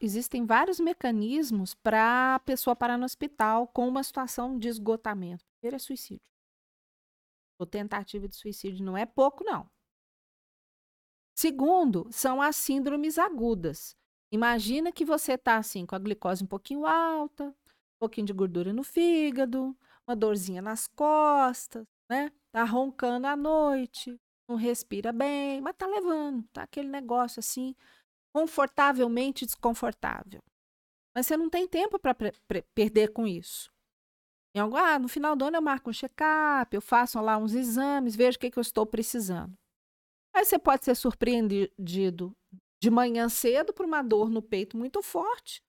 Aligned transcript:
existem 0.00 0.44
vários 0.44 0.78
mecanismos 0.80 1.74
para 1.74 2.34
a 2.34 2.38
pessoa 2.40 2.76
parar 2.76 2.98
no 2.98 3.04
hospital 3.04 3.66
com 3.68 3.88
uma 3.88 4.02
situação 4.02 4.58
de 4.58 4.68
esgotamento. 4.68 5.44
Primeiro 5.58 5.76
é 5.76 5.78
suicídio. 5.78 6.26
Ou 7.58 7.66
tentativa 7.66 8.28
de 8.28 8.36
suicídio 8.36 8.84
não 8.84 8.96
é 8.96 9.06
pouco, 9.06 9.42
não. 9.44 9.68
Segundo, 11.34 12.06
são 12.10 12.40
as 12.40 12.56
síndromes 12.56 13.18
agudas. 13.18 13.94
Imagina 14.32 14.90
que 14.90 15.04
você 15.04 15.32
está 15.32 15.56
assim, 15.56 15.86
com 15.86 15.94
a 15.94 15.98
glicose 15.98 16.42
um 16.42 16.46
pouquinho 16.46 16.86
alta, 16.86 17.48
um 17.48 17.98
pouquinho 17.98 18.26
de 18.26 18.32
gordura 18.32 18.72
no 18.72 18.82
fígado, 18.82 19.76
uma 20.06 20.16
dorzinha 20.16 20.62
nas 20.62 20.86
costas, 20.86 21.86
né? 22.08 22.32
Tá 22.52 22.64
roncando 22.64 23.26
à 23.26 23.36
noite, 23.36 24.18
não 24.48 24.56
respira 24.56 25.12
bem, 25.12 25.60
mas 25.60 25.76
tá 25.76 25.86
levando, 25.86 26.42
tá 26.52 26.62
aquele 26.62 26.88
negócio 26.88 27.40
assim, 27.40 27.74
confortavelmente 28.36 29.46
desconfortável. 29.46 30.42
Mas 31.16 31.26
você 31.26 31.38
não 31.38 31.48
tem 31.48 31.66
tempo 31.66 31.98
para 31.98 32.14
perder 32.74 33.10
com 33.14 33.26
isso. 33.26 33.72
Em 34.54 34.58
algum, 34.58 34.76
ah, 34.76 34.98
no 34.98 35.08
final 35.08 35.34
do 35.34 35.46
ano 35.46 35.56
eu 35.56 35.62
marco 35.62 35.88
um 35.88 35.92
check-up, 35.92 36.74
eu 36.76 36.82
faço 36.82 37.18
lá 37.22 37.38
uns 37.38 37.54
exames, 37.54 38.14
vejo 38.14 38.36
o 38.36 38.38
que, 38.38 38.50
que 38.50 38.58
eu 38.58 38.60
estou 38.60 38.84
precisando. 38.84 39.56
Aí 40.34 40.44
você 40.44 40.58
pode 40.58 40.84
ser 40.84 40.94
surpreendido 40.94 42.36
de 42.78 42.90
manhã 42.90 43.26
cedo 43.30 43.72
por 43.72 43.86
uma 43.86 44.02
dor 44.02 44.28
no 44.28 44.42
peito 44.42 44.76
muito 44.76 45.00
forte, 45.02 45.62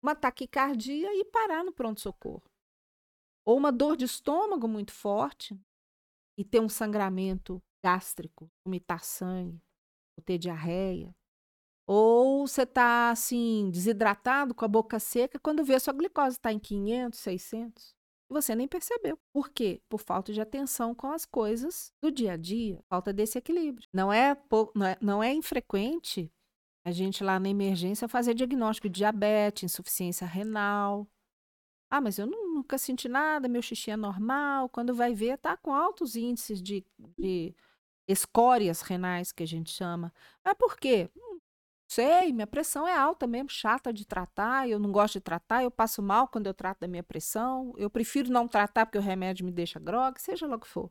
uma 0.00 0.14
taquicardia 0.14 1.12
e 1.12 1.24
parar 1.24 1.64
no 1.64 1.72
pronto-socorro. 1.72 2.48
Ou 3.44 3.56
uma 3.56 3.72
dor 3.72 3.96
de 3.96 4.04
estômago 4.04 4.68
muito 4.68 4.92
forte 4.92 5.60
e 6.38 6.44
ter 6.44 6.60
um 6.60 6.68
sangramento 6.68 7.60
gástrico, 7.84 8.48
vomitar 8.64 9.02
sangue, 9.02 9.60
ou 10.16 10.22
ter 10.22 10.38
diarreia. 10.38 11.12
Ou 11.86 12.46
você 12.46 12.62
está 12.62 13.10
assim, 13.10 13.70
desidratado, 13.70 14.54
com 14.54 14.64
a 14.64 14.68
boca 14.68 14.98
seca, 15.00 15.38
quando 15.38 15.64
vê 15.64 15.74
a 15.74 15.80
sua 15.80 15.92
glicose 15.92 16.36
está 16.36 16.52
em 16.52 16.58
500, 16.58 17.18
600. 17.18 17.94
E 18.30 18.32
você 18.32 18.54
nem 18.54 18.68
percebeu. 18.68 19.18
Por 19.32 19.50
quê? 19.50 19.80
Por 19.88 20.00
falta 20.00 20.32
de 20.32 20.40
atenção 20.40 20.94
com 20.94 21.12
as 21.12 21.26
coisas 21.26 21.92
do 22.00 22.10
dia 22.10 22.32
a 22.32 22.36
dia, 22.36 22.82
falta 22.88 23.12
desse 23.12 23.36
equilíbrio. 23.38 23.88
Não 23.92 24.12
é, 24.12 24.36
não 24.74 24.86
é, 24.86 24.98
não 25.00 25.22
é 25.22 25.32
infrequente 25.32 26.32
a 26.84 26.90
gente 26.90 27.22
lá 27.22 27.38
na 27.38 27.48
emergência 27.48 28.08
fazer 28.08 28.34
diagnóstico 28.34 28.88
de 28.88 28.98
diabetes, 28.98 29.64
insuficiência 29.64 30.26
renal. 30.26 31.06
Ah, 31.90 32.00
mas 32.00 32.18
eu 32.18 32.26
nunca 32.26 32.78
senti 32.78 33.08
nada, 33.08 33.48
meu 33.48 33.62
xixi 33.62 33.90
é 33.90 33.96
normal. 33.96 34.68
Quando 34.68 34.94
vai 34.94 35.14
ver, 35.14 35.38
tá 35.38 35.56
com 35.56 35.72
altos 35.72 36.16
índices 36.16 36.60
de, 36.62 36.84
de 37.18 37.54
escórias 38.08 38.80
renais, 38.82 39.30
que 39.30 39.42
a 39.42 39.46
gente 39.46 39.70
chama. 39.70 40.12
Mas 40.44 40.54
por 40.54 40.76
quê? 40.76 41.10
Sei, 41.92 42.32
minha 42.32 42.46
pressão 42.46 42.88
é 42.88 42.96
alta 42.96 43.26
mesmo, 43.26 43.50
chata 43.50 43.92
de 43.92 44.06
tratar, 44.06 44.66
eu 44.66 44.78
não 44.78 44.90
gosto 44.90 45.14
de 45.14 45.20
tratar, 45.20 45.62
eu 45.62 45.70
passo 45.70 46.00
mal 46.00 46.26
quando 46.26 46.46
eu 46.46 46.54
trato 46.54 46.80
da 46.80 46.88
minha 46.88 47.02
pressão, 47.02 47.74
eu 47.76 47.90
prefiro 47.90 48.32
não 48.32 48.48
tratar 48.48 48.86
porque 48.86 48.96
o 48.96 49.02
remédio 49.02 49.44
me 49.44 49.52
deixa 49.52 49.78
grog, 49.78 50.18
seja 50.18 50.46
lá 50.46 50.56
o 50.56 50.58
que 50.58 50.66
for. 50.66 50.90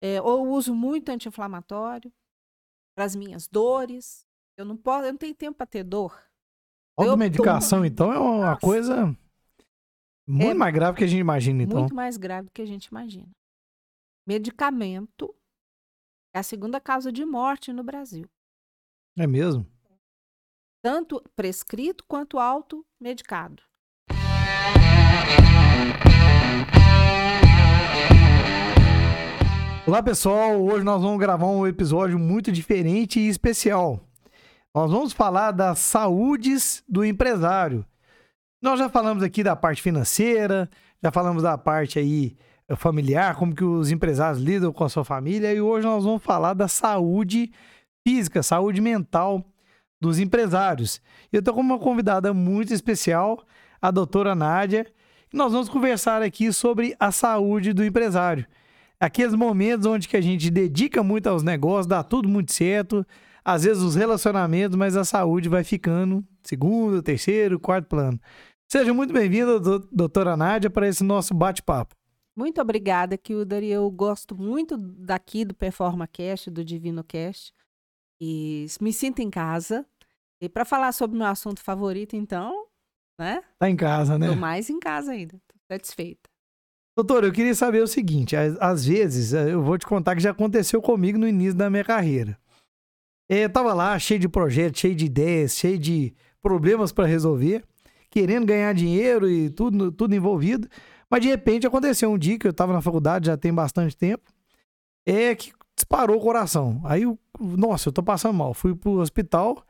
É, 0.00 0.22
ou 0.22 0.48
uso 0.50 0.72
muito 0.72 1.08
anti-inflamatório 1.08 2.12
para 2.94 3.04
as 3.04 3.16
minhas 3.16 3.48
dores. 3.48 4.24
Eu 4.56 4.64
não 4.64 4.76
posso, 4.76 5.06
eu 5.06 5.12
não 5.12 5.18
tenho 5.18 5.34
tempo 5.34 5.56
para 5.56 5.66
ter 5.66 5.82
dor. 5.82 6.16
Automedicação, 6.96 7.78
tomo... 7.78 7.86
então, 7.86 8.12
é 8.12 8.18
uma 8.20 8.50
Nossa. 8.50 8.60
coisa 8.60 9.06
muito 10.24 10.50
é 10.52 10.54
mais 10.54 10.72
grave 10.72 10.98
que 10.98 11.04
a 11.04 11.08
gente 11.08 11.20
imagina, 11.20 11.64
então. 11.64 11.80
Muito 11.80 11.94
mais 11.96 12.16
grave 12.16 12.46
do 12.46 12.52
que 12.52 12.62
a 12.62 12.66
gente 12.66 12.84
imagina. 12.84 13.32
Medicamento 14.24 15.34
é 16.32 16.38
a 16.38 16.44
segunda 16.44 16.80
causa 16.80 17.10
de 17.10 17.24
morte 17.24 17.72
no 17.72 17.82
Brasil. 17.82 18.30
É 19.18 19.26
mesmo? 19.26 19.66
Tanto 20.82 21.22
prescrito 21.34 22.04
quanto 22.06 22.38
automedicado. 22.38 23.62
Olá 29.86 30.02
pessoal, 30.02 30.60
hoje 30.60 30.84
nós 30.84 31.00
vamos 31.00 31.18
gravar 31.18 31.46
um 31.46 31.66
episódio 31.66 32.18
muito 32.18 32.50
diferente 32.50 33.20
e 33.20 33.28
especial. 33.28 34.00
Nós 34.74 34.90
vamos 34.90 35.12
falar 35.12 35.52
das 35.52 35.78
saúdes 35.78 36.82
do 36.88 37.04
empresário. 37.04 37.84
Nós 38.60 38.78
já 38.78 38.88
falamos 38.88 39.22
aqui 39.22 39.42
da 39.42 39.54
parte 39.54 39.80
financeira, 39.80 40.68
já 41.02 41.10
falamos 41.10 41.42
da 41.42 41.56
parte 41.56 41.98
aí 41.98 42.36
eh, 42.68 42.76
familiar, 42.76 43.36
como 43.36 43.54
que 43.54 43.64
os 43.64 43.90
empresários 43.90 44.42
lidam 44.42 44.72
com 44.72 44.84
a 44.84 44.88
sua 44.88 45.04
família 45.04 45.54
e 45.54 45.60
hoje 45.60 45.86
nós 45.86 46.04
vamos 46.04 46.22
falar 46.22 46.52
da 46.52 46.68
saúde 46.68 47.52
física, 48.06 48.42
saúde 48.42 48.80
mental 48.80 49.44
dos 50.00 50.18
empresários. 50.18 51.00
Eu 51.32 51.40
estou 51.40 51.54
com 51.54 51.60
uma 51.60 51.78
convidada 51.78 52.32
muito 52.32 52.72
especial, 52.72 53.44
a 53.80 53.90
doutora 53.90 54.34
Nádia, 54.34 54.86
e 55.32 55.36
nós 55.36 55.52
vamos 55.52 55.68
conversar 55.68 56.22
aqui 56.22 56.52
sobre 56.52 56.94
a 56.98 57.10
saúde 57.10 57.72
do 57.72 57.84
empresário. 57.84 58.46
Aqueles 58.98 59.34
momentos 59.34 59.86
onde 59.86 60.08
que 60.08 60.16
a 60.16 60.20
gente 60.20 60.50
dedica 60.50 61.02
muito 61.02 61.26
aos 61.26 61.42
negócios, 61.42 61.86
dá 61.86 62.02
tudo 62.02 62.28
muito 62.28 62.52
certo, 62.52 63.06
às 63.44 63.64
vezes 63.64 63.82
os 63.82 63.94
relacionamentos, 63.94 64.76
mas 64.76 64.96
a 64.96 65.04
saúde 65.04 65.48
vai 65.48 65.62
ficando 65.62 66.24
segundo, 66.42 67.02
terceiro, 67.02 67.60
quarto 67.60 67.86
plano. 67.86 68.18
Seja 68.68 68.92
muito 68.92 69.12
bem-vinda, 69.12 69.60
doutora 69.92 70.36
Nádia, 70.36 70.68
para 70.68 70.88
esse 70.88 71.04
nosso 71.04 71.32
bate-papo. 71.32 71.94
Muito 72.34 72.60
obrigada, 72.60 73.16
Kilder. 73.16 73.62
Eu 73.62 73.90
gosto 73.90 74.36
muito 74.36 74.76
daqui 74.76 75.44
do 75.44 75.54
PerformaCast, 75.54 76.50
do 76.50 76.64
Divino 76.64 77.04
Cast. 77.04 77.52
E 78.20 78.66
me 78.80 78.92
sinto 78.92 79.20
em 79.20 79.30
casa. 79.30 79.86
E 80.40 80.48
para 80.48 80.64
falar 80.64 80.92
sobre 80.92 81.16
o 81.16 81.18
meu 81.18 81.28
assunto 81.28 81.60
favorito, 81.60 82.14
então, 82.14 82.66
né? 83.18 83.42
Tá 83.58 83.70
em 83.70 83.76
casa, 83.76 84.18
né? 84.18 84.28
Tô 84.28 84.36
mais 84.36 84.68
em 84.68 84.78
casa 84.78 85.12
ainda. 85.12 85.34
Tô 85.48 85.54
satisfeita. 85.72 86.28
Doutor, 86.96 87.24
eu 87.24 87.32
queria 87.32 87.54
saber 87.54 87.82
o 87.82 87.86
seguinte: 87.86 88.34
às 88.36 88.84
vezes, 88.86 89.34
eh, 89.34 89.52
eu 89.52 89.62
vou 89.62 89.76
te 89.76 89.86
contar 89.86 90.14
que 90.14 90.22
já 90.22 90.30
aconteceu 90.30 90.80
comigo 90.80 91.18
no 91.18 91.28
início 91.28 91.54
da 91.54 91.68
minha 91.68 91.84
carreira. 91.84 92.38
É, 93.28 93.44
eu 93.44 93.50
tava 93.50 93.74
lá 93.74 93.98
cheio 93.98 94.20
de 94.20 94.28
projetos, 94.28 94.80
cheio 94.80 94.94
de 94.94 95.04
ideias, 95.04 95.56
cheio 95.56 95.78
de 95.78 96.14
problemas 96.40 96.92
para 96.92 97.06
resolver, 97.06 97.64
querendo 98.08 98.46
ganhar 98.46 98.72
dinheiro 98.72 99.28
e 99.28 99.50
tudo, 99.50 99.90
tudo 99.90 100.14
envolvido. 100.14 100.68
Mas 101.10 101.22
de 101.22 101.28
repente 101.28 101.66
aconteceu 101.66 102.10
um 102.10 102.18
dia 102.18 102.38
que 102.38 102.46
eu 102.46 102.52
tava 102.52 102.72
na 102.72 102.80
faculdade, 102.80 103.26
já 103.26 103.36
tem 103.36 103.52
bastante 103.52 103.96
tempo, 103.96 104.30
é 105.04 105.34
que 105.34 105.52
disparou 105.86 106.16
o 106.16 106.20
coração. 106.20 106.80
Aí, 106.84 107.02
eu, 107.02 107.18
nossa, 107.40 107.88
eu 107.88 107.92
tô 107.92 108.02
passando 108.02 108.34
mal. 108.34 108.52
Fui 108.52 108.74
pro 108.74 108.98
hospital, 108.98 109.64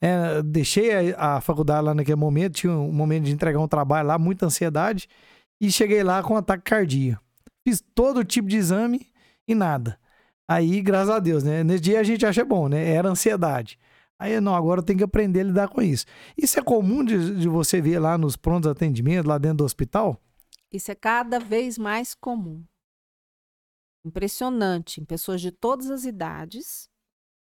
é, 0.00 0.42
deixei 0.42 1.12
a, 1.12 1.36
a, 1.36 1.40
faculdade 1.40 1.84
lá 1.84 1.94
naquele 1.94 2.16
momento, 2.16 2.54
tinha 2.54 2.72
um 2.72 2.92
momento 2.92 3.24
de 3.24 3.32
entregar 3.32 3.60
um 3.60 3.68
trabalho 3.68 4.08
lá, 4.08 4.18
muita 4.18 4.46
ansiedade, 4.46 5.08
e 5.60 5.70
cheguei 5.70 6.02
lá 6.02 6.22
com 6.22 6.34
um 6.34 6.38
ataque 6.38 6.64
cardíaco. 6.64 7.22
Fiz 7.66 7.82
todo 7.94 8.24
tipo 8.24 8.48
de 8.48 8.56
exame 8.56 9.06
e 9.46 9.54
nada. 9.54 9.98
Aí, 10.48 10.80
graças 10.80 11.10
a 11.10 11.18
Deus, 11.18 11.44
né? 11.44 11.62
Nesse 11.62 11.80
dia 11.80 12.00
a 12.00 12.02
gente 12.02 12.24
acha 12.24 12.44
bom, 12.44 12.68
né? 12.68 12.90
Era 12.90 13.10
ansiedade. 13.10 13.78
Aí, 14.18 14.40
não, 14.40 14.54
agora 14.54 14.82
tem 14.82 14.96
que 14.96 15.04
aprender 15.04 15.40
a 15.40 15.44
lidar 15.44 15.68
com 15.68 15.82
isso. 15.82 16.06
Isso 16.36 16.58
é 16.58 16.62
comum 16.62 17.04
de, 17.04 17.38
de 17.38 17.48
você 17.48 17.80
ver 17.80 17.98
lá 17.98 18.16
nos 18.16 18.36
prontos 18.36 18.68
atendimentos, 18.68 19.28
lá 19.28 19.36
dentro 19.36 19.58
do 19.58 19.64
hospital? 19.64 20.18
Isso 20.72 20.90
é 20.90 20.94
cada 20.94 21.38
vez 21.38 21.76
mais 21.76 22.14
comum. 22.14 22.64
Impressionante, 24.08 25.02
em 25.02 25.04
pessoas 25.04 25.38
de 25.38 25.52
todas 25.52 25.90
as 25.90 26.04
idades. 26.04 26.88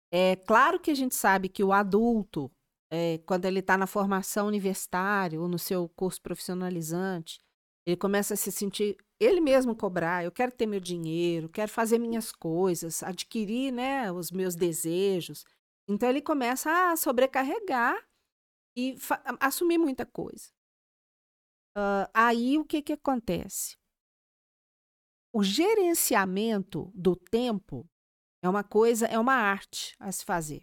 É 0.10 0.38
claro 0.38 0.80
que 0.80 0.90
a 0.90 0.96
gente 0.96 1.14
sabe 1.14 1.50
que 1.50 1.62
o 1.62 1.74
adulto, 1.74 2.50
é, 2.90 3.18
quando 3.26 3.44
ele 3.44 3.60
está 3.60 3.78
na 3.78 3.86
formação 3.86 4.48
universitária 4.48 5.40
ou 5.40 5.50
no 5.50 5.60
seu 5.60 5.90
curso 5.90 6.22
profissionalizante, 6.22 7.40
ele 7.86 7.98
começa 7.98 8.36
a 8.36 8.38
se 8.38 8.54
sentir 8.54 8.96
ele 9.20 9.42
mesmo 9.42 9.76
cobrar. 9.76 10.24
Eu 10.24 10.32
quero 10.32 10.54
ter 10.54 10.66
meu 10.66 10.80
dinheiro, 10.80 11.50
quero 11.50 11.70
fazer 11.70 12.00
minhas 12.00 12.32
coisas, 12.32 13.04
adquirir, 13.04 13.74
né, 13.74 14.10
os 14.10 14.32
meus 14.32 14.56
desejos. 14.56 15.44
Então 15.90 16.08
ele 16.08 16.22
começa 16.22 16.92
a 16.92 16.96
sobrecarregar 16.96 18.02
e 18.78 18.96
assumir 19.42 19.78
muita 19.78 20.06
coisa. 20.06 20.50
Uh, 21.78 22.08
aí 22.14 22.58
o 22.58 22.64
que 22.64 22.82
que 22.82 22.94
acontece? 22.94 23.76
O 25.38 25.44
gerenciamento 25.44 26.90
do 26.96 27.14
tempo 27.14 27.86
é 28.42 28.48
uma 28.48 28.64
coisa, 28.64 29.06
é 29.06 29.20
uma 29.20 29.34
arte 29.34 29.94
a 30.00 30.10
se 30.10 30.24
fazer. 30.24 30.62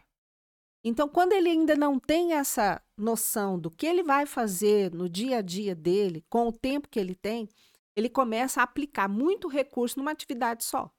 Então, 0.82 1.10
quando 1.10 1.34
ele 1.34 1.50
ainda 1.50 1.76
não 1.76 1.98
tem 2.00 2.32
essa 2.32 2.82
noção 2.96 3.60
do 3.60 3.70
que 3.70 3.84
ele 3.84 4.02
vai 4.02 4.24
fazer 4.24 4.90
no 4.90 5.10
dia 5.10 5.40
a 5.40 5.42
dia 5.42 5.74
dele, 5.74 6.24
com 6.26 6.48
o 6.48 6.52
tempo 6.52 6.88
que 6.88 6.98
ele 6.98 7.14
tem, 7.14 7.50
ele 7.94 8.08
começa 8.08 8.62
a 8.62 8.64
aplicar 8.64 9.10
muito 9.10 9.46
recurso 9.46 9.98
numa 9.98 10.10
atividade 10.10 10.64
só. 10.64 10.90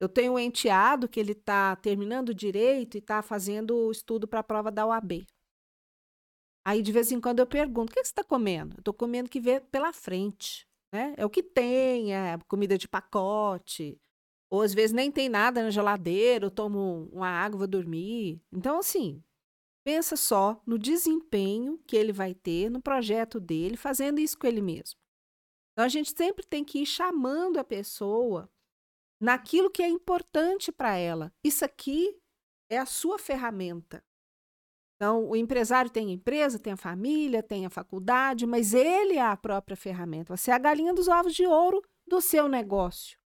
Eu 0.00 0.08
tenho 0.08 0.32
um 0.32 0.38
enteado 0.40 1.08
que 1.08 1.20
ele 1.20 1.30
está 1.30 1.76
terminando 1.76 2.34
direito 2.34 2.96
e 2.96 2.98
está 2.98 3.22
fazendo 3.22 3.86
o 3.86 3.92
estudo 3.92 4.26
para 4.26 4.40
a 4.40 4.42
prova 4.44 4.72
da 4.72 4.84
UAB. 4.84 5.24
Aí, 6.66 6.82
de 6.82 6.90
vez 6.90 7.12
em 7.12 7.20
quando, 7.20 7.38
eu 7.38 7.46
pergunto: 7.46 7.92
o 7.92 7.94
que 7.94 8.02
você 8.02 8.10
está 8.10 8.24
comendo? 8.24 8.74
Eu 8.74 8.80
estou 8.80 8.92
comendo 8.92 9.30
que 9.30 9.38
vê 9.38 9.60
pela 9.60 9.92
frente. 9.92 10.66
Né? 10.94 11.12
É 11.16 11.26
o 11.26 11.28
que 11.28 11.42
tem, 11.42 12.14
é 12.14 12.38
comida 12.46 12.78
de 12.78 12.86
pacote, 12.86 14.00
ou 14.48 14.62
às 14.62 14.72
vezes 14.72 14.92
nem 14.92 15.10
tem 15.10 15.28
nada 15.28 15.60
na 15.60 15.68
geladeira, 15.68 16.46
eu 16.46 16.52
tomo 16.52 17.10
uma 17.12 17.26
água, 17.26 17.58
vou 17.58 17.66
dormir. 17.66 18.40
Então, 18.52 18.78
assim, 18.78 19.20
pensa 19.84 20.14
só 20.14 20.62
no 20.64 20.78
desempenho 20.78 21.82
que 21.84 21.96
ele 21.96 22.12
vai 22.12 22.32
ter 22.32 22.70
no 22.70 22.80
projeto 22.80 23.40
dele, 23.40 23.76
fazendo 23.76 24.20
isso 24.20 24.38
com 24.38 24.46
ele 24.46 24.62
mesmo. 24.62 24.96
Então 25.72 25.84
a 25.84 25.88
gente 25.88 26.16
sempre 26.16 26.46
tem 26.46 26.64
que 26.64 26.78
ir 26.82 26.86
chamando 26.86 27.58
a 27.58 27.64
pessoa 27.64 28.48
naquilo 29.20 29.72
que 29.72 29.82
é 29.82 29.88
importante 29.88 30.70
para 30.70 30.94
ela. 30.94 31.34
Isso 31.42 31.64
aqui 31.64 32.16
é 32.70 32.78
a 32.78 32.86
sua 32.86 33.18
ferramenta. 33.18 34.04
Então, 34.96 35.28
o 35.28 35.34
empresário 35.34 35.90
tem 35.90 36.08
a 36.08 36.12
empresa, 36.12 36.58
tem 36.58 36.72
a 36.72 36.76
família, 36.76 37.42
tem 37.42 37.66
a 37.66 37.70
faculdade, 37.70 38.46
mas 38.46 38.72
ele 38.72 39.14
é 39.14 39.22
a 39.22 39.36
própria 39.36 39.76
ferramenta. 39.76 40.36
Você 40.36 40.50
é 40.50 40.54
a 40.54 40.58
galinha 40.58 40.94
dos 40.94 41.08
ovos 41.08 41.34
de 41.34 41.46
ouro 41.46 41.82
do 42.06 42.20
seu 42.20 42.48
negócio. 42.48 43.18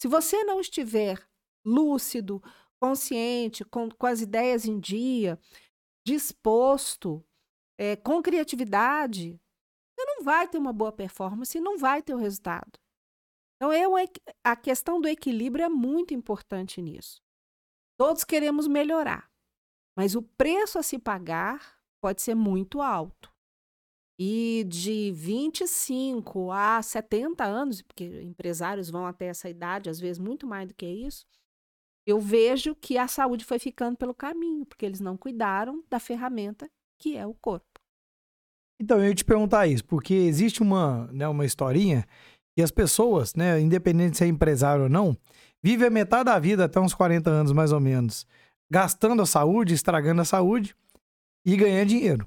Se 0.00 0.06
você 0.06 0.44
não 0.44 0.60
estiver 0.60 1.28
lúcido, 1.64 2.40
consciente, 2.80 3.64
com, 3.64 3.90
com 3.90 4.06
as 4.06 4.20
ideias 4.20 4.64
em 4.64 4.78
dia, 4.78 5.38
disposto, 6.06 7.24
é, 7.76 7.96
com 7.96 8.22
criatividade, 8.22 9.38
você 9.94 10.04
não 10.06 10.22
vai 10.22 10.46
ter 10.48 10.58
uma 10.58 10.72
boa 10.72 10.92
performance 10.92 11.58
e 11.58 11.60
não 11.60 11.76
vai 11.76 12.00
ter 12.02 12.14
o 12.14 12.18
resultado. 12.18 12.78
Então, 13.56 13.72
eu, 13.72 13.92
a 14.44 14.54
questão 14.54 15.00
do 15.00 15.08
equilíbrio 15.08 15.64
é 15.64 15.68
muito 15.68 16.14
importante 16.14 16.80
nisso. 16.80 17.20
Todos 17.98 18.22
queremos 18.22 18.68
melhorar, 18.68 19.27
mas 19.98 20.14
o 20.14 20.22
preço 20.22 20.78
a 20.78 20.82
se 20.82 20.96
pagar 20.96 21.76
pode 22.00 22.22
ser 22.22 22.36
muito 22.36 22.80
alto. 22.80 23.32
E 24.16 24.64
de 24.68 25.10
25 25.10 26.52
a 26.52 26.80
70 26.80 27.44
anos, 27.44 27.82
porque 27.82 28.22
empresários 28.22 28.90
vão 28.90 29.04
até 29.04 29.26
essa 29.26 29.48
idade, 29.48 29.90
às 29.90 29.98
vezes 29.98 30.20
muito 30.20 30.46
mais 30.46 30.68
do 30.68 30.74
que 30.74 30.86
isso, 30.86 31.26
eu 32.06 32.20
vejo 32.20 32.76
que 32.76 32.96
a 32.96 33.08
saúde 33.08 33.44
foi 33.44 33.58
ficando 33.58 33.96
pelo 33.96 34.14
caminho, 34.14 34.64
porque 34.64 34.86
eles 34.86 35.00
não 35.00 35.16
cuidaram 35.16 35.82
da 35.90 35.98
ferramenta 35.98 36.70
que 36.96 37.16
é 37.16 37.26
o 37.26 37.34
corpo. 37.34 37.66
Então, 38.80 38.98
eu 38.98 39.08
ia 39.08 39.14
te 39.14 39.24
perguntar 39.24 39.66
isso, 39.66 39.84
porque 39.84 40.14
existe 40.14 40.62
uma, 40.62 41.08
né, 41.08 41.26
uma 41.26 41.44
historinha 41.44 42.06
e 42.56 42.62
as 42.62 42.70
pessoas, 42.70 43.34
né, 43.34 43.60
independente 43.60 44.12
de 44.12 44.18
ser 44.18 44.26
empresário 44.26 44.84
ou 44.84 44.88
não, 44.88 45.16
vivem 45.60 45.88
a 45.88 45.90
metade 45.90 46.24
da 46.24 46.38
vida, 46.38 46.66
até 46.66 46.78
uns 46.78 46.94
40 46.94 47.28
anos 47.28 47.52
mais 47.52 47.72
ou 47.72 47.80
menos, 47.80 48.24
gastando 48.70 49.22
a 49.22 49.26
saúde, 49.26 49.74
estragando 49.74 50.20
a 50.20 50.24
saúde 50.24 50.74
e 51.44 51.56
ganhando 51.56 51.88
dinheiro. 51.88 52.26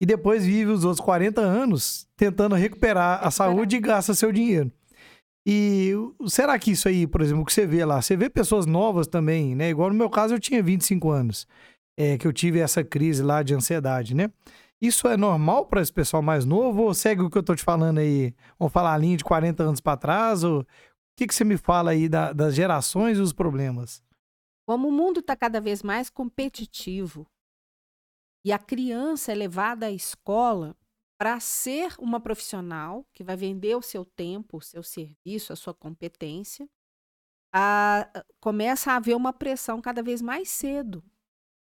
E 0.00 0.06
depois 0.06 0.44
vive 0.44 0.70
os 0.70 0.84
outros 0.84 1.04
40 1.04 1.40
anos 1.40 2.06
tentando 2.16 2.54
recuperar 2.54 3.26
a 3.26 3.30
saúde 3.30 3.76
e 3.76 3.80
gasta 3.80 4.14
seu 4.14 4.30
dinheiro. 4.30 4.70
E 5.46 5.92
será 6.26 6.58
que 6.58 6.72
isso 6.72 6.88
aí, 6.88 7.06
por 7.06 7.22
exemplo, 7.22 7.44
que 7.44 7.52
você 7.52 7.66
vê 7.66 7.84
lá, 7.84 8.02
você 8.02 8.16
vê 8.16 8.28
pessoas 8.28 8.66
novas 8.66 9.06
também, 9.06 9.54
né? 9.54 9.70
Igual 9.70 9.88
no 9.88 9.96
meu 9.96 10.10
caso, 10.10 10.34
eu 10.34 10.38
tinha 10.38 10.62
25 10.62 11.10
anos, 11.10 11.48
é, 11.98 12.18
que 12.18 12.26
eu 12.26 12.32
tive 12.32 12.60
essa 12.60 12.84
crise 12.84 13.22
lá 13.22 13.42
de 13.42 13.54
ansiedade, 13.54 14.14
né? 14.14 14.30
Isso 14.80 15.08
é 15.08 15.16
normal 15.16 15.66
para 15.66 15.80
esse 15.80 15.92
pessoal 15.92 16.22
mais 16.22 16.44
novo 16.44 16.82
ou 16.82 16.94
segue 16.94 17.22
o 17.22 17.30
que 17.30 17.38
eu 17.38 17.42
tô 17.42 17.54
te 17.54 17.62
falando 17.64 17.98
aí? 17.98 18.32
Vamos 18.58 18.72
falar 18.72 18.94
a 18.94 18.98
linha 18.98 19.16
de 19.16 19.24
40 19.24 19.62
anos 19.62 19.80
para 19.80 19.96
trás? 19.96 20.44
Ou... 20.44 20.60
O 20.60 20.66
que, 21.16 21.26
que 21.26 21.34
você 21.34 21.42
me 21.44 21.56
fala 21.56 21.90
aí 21.90 22.08
da, 22.08 22.32
das 22.32 22.54
gerações 22.54 23.18
e 23.18 23.20
os 23.20 23.32
problemas? 23.32 24.02
Como 24.68 24.88
o 24.88 24.92
mundo 24.92 25.20
está 25.20 25.34
cada 25.34 25.62
vez 25.62 25.82
mais 25.82 26.10
competitivo 26.10 27.26
e 28.44 28.52
a 28.52 28.58
criança 28.58 29.32
é 29.32 29.34
levada 29.34 29.86
à 29.86 29.90
escola 29.90 30.76
para 31.18 31.40
ser 31.40 31.94
uma 31.98 32.20
profissional 32.20 33.06
que 33.14 33.24
vai 33.24 33.34
vender 33.34 33.74
o 33.76 33.80
seu 33.80 34.04
tempo, 34.04 34.58
o 34.58 34.60
seu 34.60 34.82
serviço, 34.82 35.54
a 35.54 35.56
sua 35.56 35.72
competência, 35.72 36.68
a, 37.50 38.10
começa 38.42 38.92
a 38.92 38.96
haver 38.96 39.16
uma 39.16 39.32
pressão 39.32 39.80
cada 39.80 40.02
vez 40.02 40.20
mais 40.20 40.50
cedo 40.50 41.02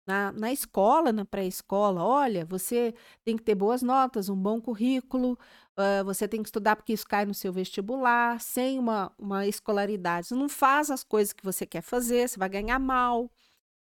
na, 0.08 0.32
na 0.32 0.54
escola, 0.54 1.12
na 1.12 1.26
pré-escola, 1.26 2.02
olha, 2.02 2.46
você 2.46 2.96
tem 3.26 3.36
que 3.36 3.44
ter 3.44 3.56
boas 3.56 3.82
notas, 3.82 4.30
um 4.30 4.38
bom 4.38 4.62
currículo, 4.62 5.38
uh, 5.78 6.04
você 6.06 6.28
tem 6.28 6.42
que 6.42 6.48
estudar 6.48 6.78
porque 6.78 6.94
isso 6.94 7.06
cai 7.06 7.26
no 7.26 7.34
seu 7.34 7.52
vestibular, 7.52 8.40
sem 8.40 8.80
uma, 8.80 9.14
uma 9.20 9.46
escolaridade. 9.46 10.28
Você 10.28 10.36
não 10.36 10.48
faz 10.48 10.90
as 10.90 11.04
coisas 11.04 11.34
que 11.34 11.44
você 11.44 11.66
quer 11.66 11.82
fazer, 11.82 12.30
você 12.30 12.40
vai 12.40 12.48
ganhar 12.48 12.80
mal. 12.80 13.30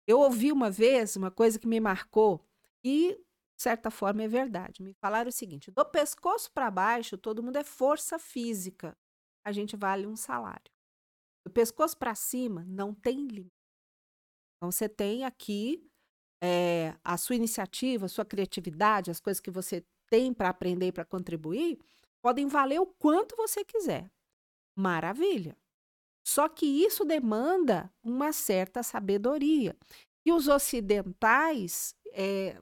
Eu 0.08 0.20
ouvi 0.20 0.52
uma 0.52 0.70
vez 0.70 1.16
uma 1.16 1.32
coisa 1.32 1.58
que 1.58 1.68
me 1.68 1.80
marcou 1.80 2.46
e, 2.84 3.16
de 3.56 3.64
certa 3.64 3.90
forma, 3.90 4.22
é 4.22 4.28
verdade. 4.28 4.84
Me 4.84 4.94
falaram 4.94 5.30
o 5.30 5.32
seguinte: 5.32 5.72
do 5.72 5.84
pescoço 5.84 6.52
para 6.52 6.70
baixo, 6.70 7.18
todo 7.18 7.42
mundo 7.42 7.58
é 7.58 7.64
força 7.64 8.20
física. 8.20 8.96
A 9.44 9.52
gente 9.52 9.76
vale 9.76 10.06
um 10.06 10.16
salário. 10.16 10.72
Do 11.46 11.52
pescoço 11.52 11.98
para 11.98 12.14
cima, 12.14 12.64
não 12.68 12.94
tem 12.94 13.28
limite. 13.28 13.52
Então, 14.58 14.72
você 14.72 14.88
tem 14.88 15.26
aqui 15.26 15.90
é, 16.46 16.94
a 17.06 17.16
sua 17.16 17.38
iniciativa, 17.38 18.06
a 18.06 18.10
sua 18.10 18.26
criatividade, 18.26 19.10
as 19.10 19.22
coisas 19.22 19.40
que 19.40 19.50
você 19.50 19.82
tem 20.10 20.34
para 20.34 20.50
aprender 20.50 20.88
e 20.88 20.92
para 20.92 21.06
contribuir, 21.06 21.80
podem 22.22 22.48
valer 22.48 22.82
o 22.82 22.86
quanto 22.86 23.34
você 23.38 23.64
quiser. 23.64 24.12
Maravilha. 24.76 25.56
Só 26.28 26.50
que 26.50 26.66
isso 26.66 27.06
demanda 27.06 27.90
uma 28.04 28.34
certa 28.34 28.84
sabedoria. 28.84 29.74
E 30.26 30.34
os 30.34 30.50
ocidentais 30.50 31.96
é, 32.12 32.58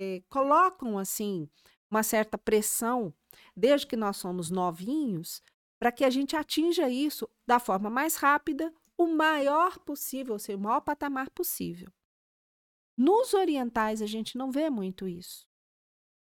é, 0.00 0.22
colocam 0.28 0.96
assim 0.96 1.48
uma 1.90 2.04
certa 2.04 2.38
pressão, 2.38 3.12
desde 3.56 3.88
que 3.88 3.96
nós 3.96 4.16
somos 4.16 4.48
novinhos, 4.48 5.42
para 5.76 5.90
que 5.90 6.04
a 6.04 6.10
gente 6.10 6.36
atinja 6.36 6.88
isso 6.88 7.28
da 7.44 7.58
forma 7.58 7.90
mais 7.90 8.14
rápida, 8.14 8.72
o 8.96 9.08
maior 9.08 9.80
possível, 9.80 10.34
ou 10.34 10.38
seja, 10.38 10.56
o 10.56 10.60
maior 10.60 10.80
patamar 10.80 11.28
possível. 11.30 11.92
Nos 12.96 13.34
orientais, 13.34 14.02
a 14.02 14.06
gente 14.06 14.36
não 14.36 14.50
vê 14.50 14.68
muito 14.68 15.08
isso. 15.08 15.46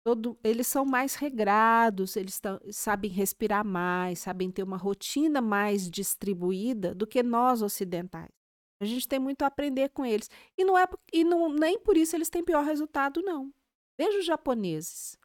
Todo, 0.03 0.39
eles 0.43 0.67
são 0.67 0.85
mais 0.85 1.15
regrados, 1.15 2.15
eles 2.15 2.39
tão, 2.39 2.59
sabem 2.71 3.11
respirar 3.11 3.65
mais, 3.65 4.19
sabem 4.19 4.49
ter 4.49 4.63
uma 4.63 4.77
rotina 4.77 5.41
mais 5.41 5.89
distribuída 5.89 6.95
do 6.95 7.05
que 7.05 7.21
nós 7.21 7.61
ocidentais. 7.61 8.31
A 8.79 8.85
gente 8.85 9.07
tem 9.07 9.19
muito 9.19 9.41
a 9.41 9.47
aprender 9.47 9.89
com 9.89 10.05
eles. 10.05 10.29
E 10.57 10.63
não 10.63 10.77
é 10.77 10.87
e 11.11 11.23
não, 11.23 11.49
nem 11.49 11.79
por 11.79 11.97
isso 11.97 12.15
eles 12.15 12.29
têm 12.29 12.43
pior 12.43 12.63
resultado, 12.63 13.21
não. 13.21 13.51
Veja 13.97 14.19
os 14.19 14.25
japoneses. 14.25 15.17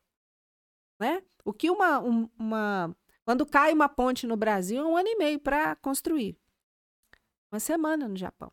Né? 0.99 1.23
O 1.45 1.53
que 1.53 1.71
uma, 1.71 2.01
um, 2.01 2.29
uma. 2.39 2.97
Quando 3.25 3.47
cai 3.47 3.73
uma 3.73 3.89
ponte 3.89 4.27
no 4.27 4.37
Brasil, 4.37 4.81
é 4.81 4.85
um 4.85 4.97
ano 4.97 5.09
e 5.09 5.17
meio 5.17 5.39
para 5.39 5.77
construir. 5.77 6.37
Uma 7.53 7.61
semana 7.61 8.09
no 8.09 8.17
Japão. 8.17 8.53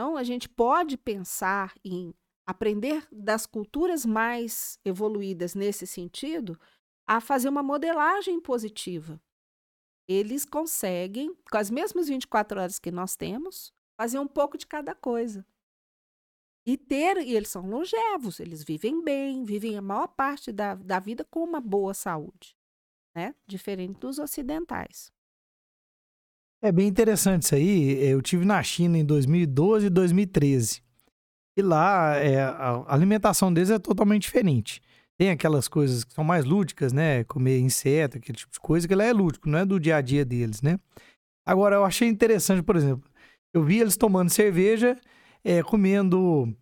Então, 0.00 0.16
a 0.16 0.24
gente 0.24 0.48
pode 0.48 0.96
pensar 0.96 1.74
em 1.84 2.14
aprender 2.46 3.06
das 3.12 3.44
culturas 3.44 4.06
mais 4.06 4.78
evoluídas 4.82 5.54
nesse 5.54 5.86
sentido 5.86 6.58
a 7.06 7.20
fazer 7.20 7.50
uma 7.50 7.62
modelagem 7.62 8.40
positiva. 8.40 9.20
Eles 10.08 10.46
conseguem, 10.46 11.36
com 11.50 11.58
as 11.58 11.70
mesmas 11.70 12.08
24 12.08 12.58
horas 12.58 12.78
que 12.78 12.90
nós 12.90 13.14
temos, 13.14 13.74
fazer 13.94 14.18
um 14.18 14.26
pouco 14.26 14.56
de 14.56 14.66
cada 14.66 14.94
coisa. 14.94 15.44
E 16.64 16.78
ter, 16.78 17.18
e 17.18 17.36
eles 17.36 17.50
são 17.50 17.68
longevos, 17.68 18.40
eles 18.40 18.64
vivem 18.64 19.04
bem, 19.04 19.44
vivem 19.44 19.76
a 19.76 19.82
maior 19.82 20.08
parte 20.08 20.50
da, 20.50 20.76
da 20.76 20.98
vida 20.98 21.26
com 21.26 21.44
uma 21.44 21.60
boa 21.60 21.92
saúde, 21.92 22.56
né? 23.14 23.34
Diferente 23.46 23.98
dos 23.98 24.18
ocidentais. 24.18 25.12
É 26.62 26.70
bem 26.70 26.86
interessante 26.86 27.44
isso 27.44 27.54
aí. 27.54 28.04
Eu 28.04 28.20
tive 28.20 28.44
na 28.44 28.62
China 28.62 28.98
em 28.98 29.04
2012 29.04 29.86
e 29.86 29.90
2013. 29.90 30.82
E 31.56 31.62
lá 31.62 32.16
é, 32.16 32.40
a 32.40 32.84
alimentação 32.88 33.52
deles 33.52 33.70
é 33.70 33.78
totalmente 33.78 34.22
diferente. 34.22 34.80
Tem 35.18 35.30
aquelas 35.30 35.68
coisas 35.68 36.04
que 36.04 36.14
são 36.14 36.24
mais 36.24 36.44
lúdicas, 36.44 36.92
né? 36.92 37.24
Comer 37.24 37.58
inseto, 37.60 38.18
aquele 38.18 38.38
tipo 38.38 38.52
de 38.52 38.60
coisa, 38.60 38.86
que 38.86 38.94
lá 38.94 39.04
é 39.04 39.12
lúdico, 39.12 39.48
não 39.48 39.58
é 39.58 39.66
do 39.66 39.78
dia 39.78 39.96
a 39.96 40.00
dia 40.00 40.24
deles, 40.24 40.62
né? 40.62 40.78
Agora, 41.46 41.76
eu 41.76 41.84
achei 41.84 42.08
interessante, 42.08 42.62
por 42.62 42.76
exemplo, 42.76 43.10
eu 43.52 43.62
vi 43.62 43.80
eles 43.80 43.96
tomando 43.96 44.30
cerveja, 44.30 44.98
é, 45.44 45.62
comendo 45.62 46.54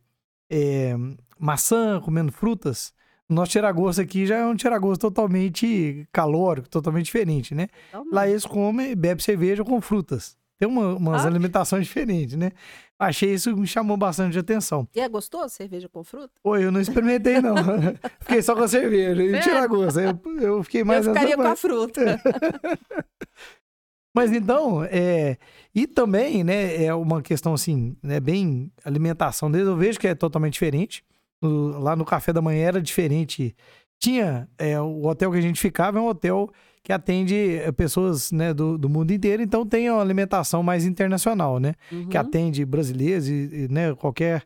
é, 0.51 0.95
maçã, 1.39 2.01
comendo 2.01 2.33
frutas. 2.33 2.93
O 3.31 3.35
nosso 3.35 3.53
tiragosto 3.53 4.01
aqui 4.01 4.27
já 4.27 4.37
é 4.37 4.47
um 4.47 4.57
tiragosto 4.57 5.03
totalmente 5.03 6.09
calórico, 6.11 6.69
totalmente 6.69 7.07
diferente, 7.07 7.55
né? 7.55 7.69
Totalmente. 7.91 8.15
Lá 8.15 8.29
eles 8.29 8.47
comem, 8.47 8.97
bebem 8.97 9.23
cerveja 9.23 9.63
com 9.63 9.81
frutas. 9.81 10.37
Tem 10.59 10.67
uma, 10.67 10.97
umas 10.97 11.25
ah. 11.25 11.29
alimentações 11.29 11.87
diferentes, 11.87 12.37
né? 12.37 12.51
Achei 12.99 13.33
isso 13.33 13.57
me 13.57 13.67
chamou 13.67 13.97
bastante 13.97 14.37
atenção. 14.37 14.89
E 14.93 15.01
é 15.01 15.09
gostoso 15.09 15.51
cerveja 15.51 15.89
com 15.89 16.03
fruta? 16.03 16.33
Oi, 16.43 16.65
eu 16.65 16.73
não 16.73 16.81
experimentei, 16.81 17.41
não. 17.41 17.55
fiquei 18.21 18.43
só 18.43 18.57
com 18.57 18.63
a 18.63 18.69
cerveja 18.69 19.23
e 19.23 19.41
tiragosto. 19.41 20.01
Eu, 20.01 20.21
eu 20.41 20.65
fiquei 20.65 20.83
mais... 20.83 21.07
Eu 21.07 21.13
ficaria 21.13 21.37
com 21.37 21.43
a 21.43 21.55
fruta. 21.55 22.21
Mas 24.13 24.33
então, 24.33 24.83
é, 24.91 25.37
e 25.73 25.87
também, 25.87 26.43
né, 26.43 26.83
é 26.83 26.93
uma 26.93 27.23
questão 27.23 27.55
assim, 27.55 27.97
né, 28.03 28.19
bem 28.19 28.73
alimentação 28.85 29.49
deles, 29.49 29.69
eu 29.69 29.77
vejo 29.77 30.01
que 30.01 30.09
é 30.09 30.15
totalmente 30.15 30.55
diferente. 30.55 31.05
No, 31.41 31.79
lá 31.79 31.95
no 31.95 32.05
café 32.05 32.33
da 32.33 32.43
manhã 32.43 32.67
era 32.67 32.83
diferente. 32.83 33.55
Tinha 34.01 34.49
é, 34.59 34.81
o 34.81 35.07
hotel 35.07 35.31
que 35.33 35.39
a 35.39 35.43
gente 35.43 35.61
ficava 35.61 35.99
é 35.99 36.01
um 36.01 36.07
hotel 36.07 36.51
que 36.83 36.93
atende 36.93 37.57
é, 37.57 37.71
pessoas 37.73 38.33
né, 38.33 38.55
do, 38.55 38.79
do 38.79 38.89
mundo 38.89 39.11
inteiro, 39.11 39.43
então 39.43 39.67
tem 39.67 39.91
uma 39.91 40.01
alimentação 40.01 40.63
mais 40.63 40.87
internacional, 40.87 41.59
né? 41.59 41.75
Uhum. 41.93 42.09
Que 42.09 42.17
atende 42.17 42.65
brasileiros 42.65 43.29
e, 43.29 43.33
e, 43.33 43.69
né, 43.71 43.95
qualquer 43.95 44.43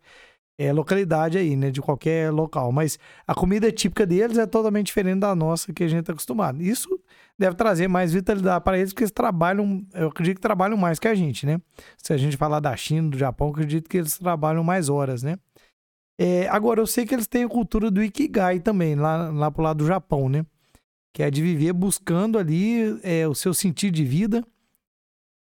é, 0.59 0.73
localidade 0.73 1.39
aí, 1.39 1.55
né? 1.55 1.71
De 1.71 1.81
qualquer 1.81 2.33
local. 2.33 2.73
Mas 2.73 2.99
a 3.27 3.35
comida 3.35 3.71
típica 3.71 4.05
deles 4.05 4.39
é 4.39 4.47
totalmente 4.47 4.87
diferente 4.87 5.21
da 5.21 5.35
nossa 5.35 5.73
que 5.73 5.85
a 5.85 5.89
gente 5.89 6.01
está 6.01 6.13
acostumado. 6.13 6.63
Isso 6.63 6.89
deve 7.39 7.55
trazer 7.55 7.89
mais 7.89 8.13
vitalidade 8.13 8.65
para 8.65 8.79
eles, 8.79 8.93
porque 8.93 9.05
eles 9.05 9.13
trabalham, 9.13 9.85
eu 9.95 10.09
acredito 10.09 10.37
que 10.37 10.43
trabalham 10.43 10.77
mais 10.77 10.99
que 10.99 11.09
a 11.09 11.15
gente, 11.15 11.47
né? 11.47 11.61
Se 11.97 12.13
a 12.13 12.17
gente 12.17 12.37
falar 12.37 12.61
da 12.61 12.75
China, 12.77 13.11
do 13.11 13.19
Japão, 13.19 13.49
eu 13.49 13.53
acredito 13.53 13.89
que 13.89 13.99
eles 13.99 14.19
trabalham 14.19 14.65
mais 14.65 14.89
horas, 14.89 15.23
né? 15.23 15.37
É, 16.23 16.49
agora, 16.49 16.81
eu 16.81 16.87
sei 16.87 17.05
que 17.05 17.15
eles 17.15 17.27
têm 17.27 17.45
a 17.45 17.49
cultura 17.49 17.91
do 17.91 18.03
Ikigai 18.03 18.61
também, 18.61 18.95
lá, 18.95 19.31
lá 19.31 19.51
pro 19.51 19.63
lado 19.63 19.79
do 19.79 19.87
Japão, 19.87 20.29
né? 20.29 20.47
Que 21.13 21.23
é 21.23 21.31
de 21.31 21.43
viver 21.43 21.73
buscando 21.73 22.39
ali 22.39 22.99
é, 23.03 23.27
o 23.27 23.35
seu 23.35 23.53
sentido 23.53 23.95
de 23.95 24.05
vida 24.05 24.47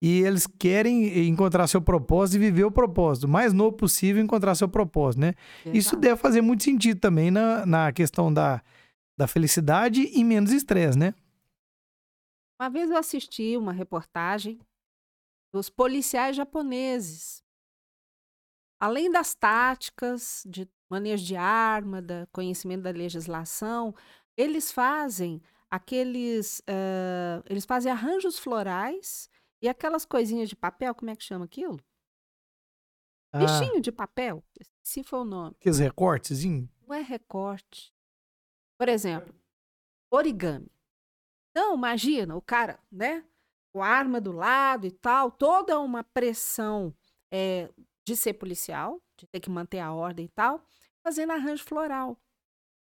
e 0.02 0.24
eles 0.24 0.48
querem 0.48 1.28
encontrar 1.28 1.68
seu 1.68 1.80
propósito 1.80 2.38
e 2.38 2.46
viver 2.46 2.64
o 2.64 2.72
propósito. 2.72 3.26
O 3.26 3.30
mais 3.30 3.54
novo 3.54 3.78
possível 3.78 4.24
encontrar 4.24 4.56
seu 4.56 4.68
propósito, 4.68 5.22
né? 5.22 5.36
Isso 5.66 5.96
deve 5.96 6.20
fazer 6.20 6.42
muito 6.42 6.64
sentido 6.64 7.00
também 7.00 7.30
na, 7.30 7.64
na 7.66 7.92
questão 7.92 8.34
da, 8.34 8.64
da 9.16 9.28
felicidade 9.28 10.10
e 10.12 10.24
menos 10.24 10.52
estresse, 10.52 10.98
né? 10.98 11.14
Uma 12.60 12.70
vez 12.70 12.90
eu 12.90 12.98
assisti 12.98 13.56
uma 13.56 13.72
reportagem 13.72 14.60
dos 15.54 15.70
policiais 15.70 16.36
japoneses. 16.36 17.44
Além 18.82 19.12
das 19.12 19.36
táticas 19.36 20.42
de 20.44 20.68
manejo 20.90 21.24
de 21.24 21.36
arma, 21.36 22.02
da 22.02 22.26
conhecimento 22.32 22.82
da 22.82 22.90
legislação, 22.90 23.94
eles 24.36 24.72
fazem 24.72 25.40
aqueles, 25.70 26.62
uh, 26.62 27.44
eles 27.48 27.64
fazem 27.64 27.92
arranjos 27.92 28.40
florais 28.40 29.30
e 29.62 29.70
aquelas 29.70 30.04
coisinhas 30.04 30.50
de 30.50 30.56
papel, 30.56 30.96
como 30.96 31.12
é 31.12 31.16
que 31.16 31.24
chama 31.24 31.46
aquilo? 31.46 31.80
Ah. 33.32 33.38
Bichinho 33.38 33.80
de 33.80 33.92
papel, 33.92 34.44
se 34.82 35.04
for 35.04 35.20
o 35.20 35.26
nome. 35.26 35.56
Aqueles 35.60 35.78
recortezinhos? 35.78 36.68
Não 36.88 36.96
é 36.96 37.02
recorte. 37.02 37.94
Por 38.80 38.90
exemplo, 38.90 39.32
origami. 40.10 40.72
Então, 41.52 41.76
imagina 41.76 42.36
o 42.36 42.42
cara, 42.42 42.80
né? 42.92 43.24
Com 43.72 43.84
a 43.84 43.88
arma 43.88 44.20
do 44.20 44.32
lado 44.32 44.88
e 44.88 44.92
tal, 44.92 45.30
toda 45.30 45.80
uma 45.80 46.04
pressão 46.04 46.96
é, 47.32 47.70
de 48.12 48.18
ser 48.18 48.34
policial, 48.34 49.02
de 49.18 49.26
ter 49.28 49.40
que 49.40 49.50
manter 49.50 49.80
a 49.80 49.94
ordem 49.94 50.26
e 50.26 50.30
tal, 50.30 50.62
fazendo 51.02 51.32
arranjo 51.32 51.64
floral. 51.64 52.20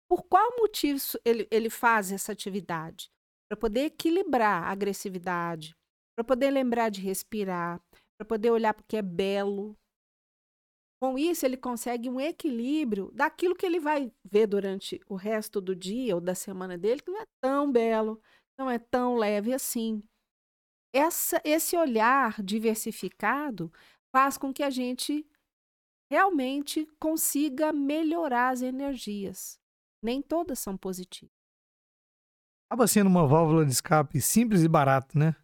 Por 0.08 0.24
qual 0.24 0.56
motivo 0.58 1.00
ele, 1.24 1.46
ele 1.50 1.70
faz 1.70 2.10
essa 2.10 2.32
atividade? 2.32 3.10
Para 3.48 3.56
poder 3.56 3.82
equilibrar 3.82 4.64
a 4.64 4.70
agressividade, 4.70 5.76
para 6.16 6.24
poder 6.24 6.50
lembrar 6.50 6.88
de 6.88 7.00
respirar, 7.00 7.80
para 8.18 8.26
poder 8.26 8.50
olhar 8.50 8.74
porque 8.74 8.96
é 8.96 9.02
belo. 9.02 9.76
Com 11.00 11.18
isso, 11.18 11.44
ele 11.46 11.56
consegue 11.56 12.08
um 12.08 12.20
equilíbrio 12.20 13.10
daquilo 13.12 13.54
que 13.54 13.66
ele 13.66 13.78
vai 13.78 14.10
ver 14.24 14.46
durante 14.46 15.00
o 15.08 15.14
resto 15.14 15.60
do 15.60 15.76
dia 15.76 16.14
ou 16.14 16.20
da 16.20 16.34
semana 16.34 16.76
dele, 16.76 17.02
que 17.02 17.10
não 17.10 17.20
é 17.20 17.26
tão 17.40 17.70
belo, 17.70 18.20
não 18.58 18.70
é 18.70 18.78
tão 18.78 19.16
leve 19.16 19.52
assim. 19.52 20.02
Essa, 20.92 21.40
esse 21.44 21.76
olhar 21.76 22.40
diversificado 22.42 23.72
faz 24.14 24.38
com 24.38 24.52
que 24.52 24.62
a 24.62 24.70
gente 24.70 25.26
realmente 26.08 26.86
consiga 27.00 27.72
melhorar 27.72 28.50
as 28.50 28.62
energias. 28.62 29.58
Nem 30.00 30.22
todas 30.22 30.60
são 30.60 30.76
positivas. 30.76 31.34
Acaba 32.70 32.86
sendo 32.86 33.08
uma 33.08 33.26
válvula 33.26 33.66
de 33.66 33.72
escape 33.72 34.20
simples 34.20 34.62
e 34.62 34.68
barata, 34.68 35.18
né? 35.18 35.34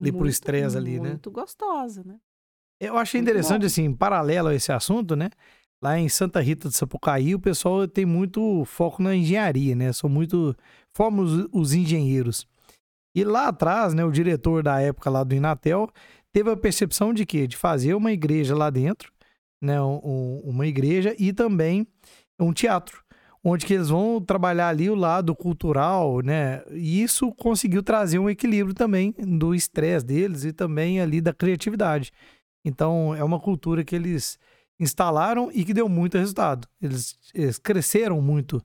ali 0.00 0.12
muito, 0.12 0.18
por 0.18 0.28
estresse 0.28 0.76
ali, 0.76 1.00
né? 1.00 1.10
Muito 1.10 1.28
gostosa, 1.28 2.04
né? 2.04 2.20
Eu 2.78 2.96
achei 2.96 3.20
muito 3.20 3.30
interessante, 3.30 3.62
bom. 3.62 3.66
assim, 3.66 3.92
paralelo 3.92 4.48
a 4.48 4.54
esse 4.54 4.70
assunto, 4.70 5.16
né? 5.16 5.28
Lá 5.82 5.98
em 5.98 6.08
Santa 6.08 6.40
Rita 6.40 6.68
de 6.68 6.76
Sapucaí, 6.76 7.34
o 7.34 7.40
pessoal 7.40 7.88
tem 7.88 8.06
muito 8.06 8.64
foco 8.64 9.02
na 9.02 9.14
engenharia, 9.14 9.74
né? 9.74 9.92
São 9.92 10.08
muito. 10.08 10.54
Formam 10.94 11.24
os, 11.24 11.48
os 11.52 11.72
engenheiros. 11.72 12.46
E 13.12 13.24
lá 13.24 13.48
atrás, 13.48 13.92
né, 13.92 14.04
o 14.04 14.12
diretor 14.12 14.62
da 14.62 14.80
época 14.80 15.10
lá 15.10 15.24
do 15.24 15.34
Inatel 15.34 15.90
teve 16.32 16.50
a 16.50 16.56
percepção 16.56 17.12
de 17.12 17.24
quê? 17.26 17.46
De 17.46 17.56
fazer 17.56 17.94
uma 17.94 18.12
igreja 18.12 18.54
lá 18.54 18.70
dentro, 18.70 19.12
né? 19.62 19.80
Um, 19.80 20.40
uma 20.44 20.66
igreja 20.66 21.14
e 21.18 21.32
também 21.32 21.86
um 22.38 22.52
teatro 22.52 23.04
onde 23.42 23.64
que 23.64 23.74
eles 23.74 23.88
vão 23.88 24.20
trabalhar 24.20 24.68
ali 24.68 24.90
o 24.90 24.94
lado 24.94 25.34
cultural, 25.34 26.20
né? 26.20 26.62
E 26.70 27.02
isso 27.02 27.32
conseguiu 27.32 27.82
trazer 27.82 28.18
um 28.18 28.28
equilíbrio 28.28 28.74
também 28.74 29.12
do 29.12 29.54
estresse 29.54 30.04
deles 30.04 30.44
e 30.44 30.52
também 30.52 31.00
ali 31.00 31.20
da 31.20 31.32
criatividade. 31.32 32.12
Então, 32.64 33.14
é 33.14 33.24
uma 33.24 33.40
cultura 33.40 33.82
que 33.82 33.96
eles 33.96 34.38
instalaram 34.78 35.50
e 35.52 35.64
que 35.64 35.72
deu 35.72 35.88
muito 35.88 36.18
resultado. 36.18 36.68
Eles, 36.80 37.18
eles 37.34 37.58
cresceram 37.58 38.20
muito 38.20 38.62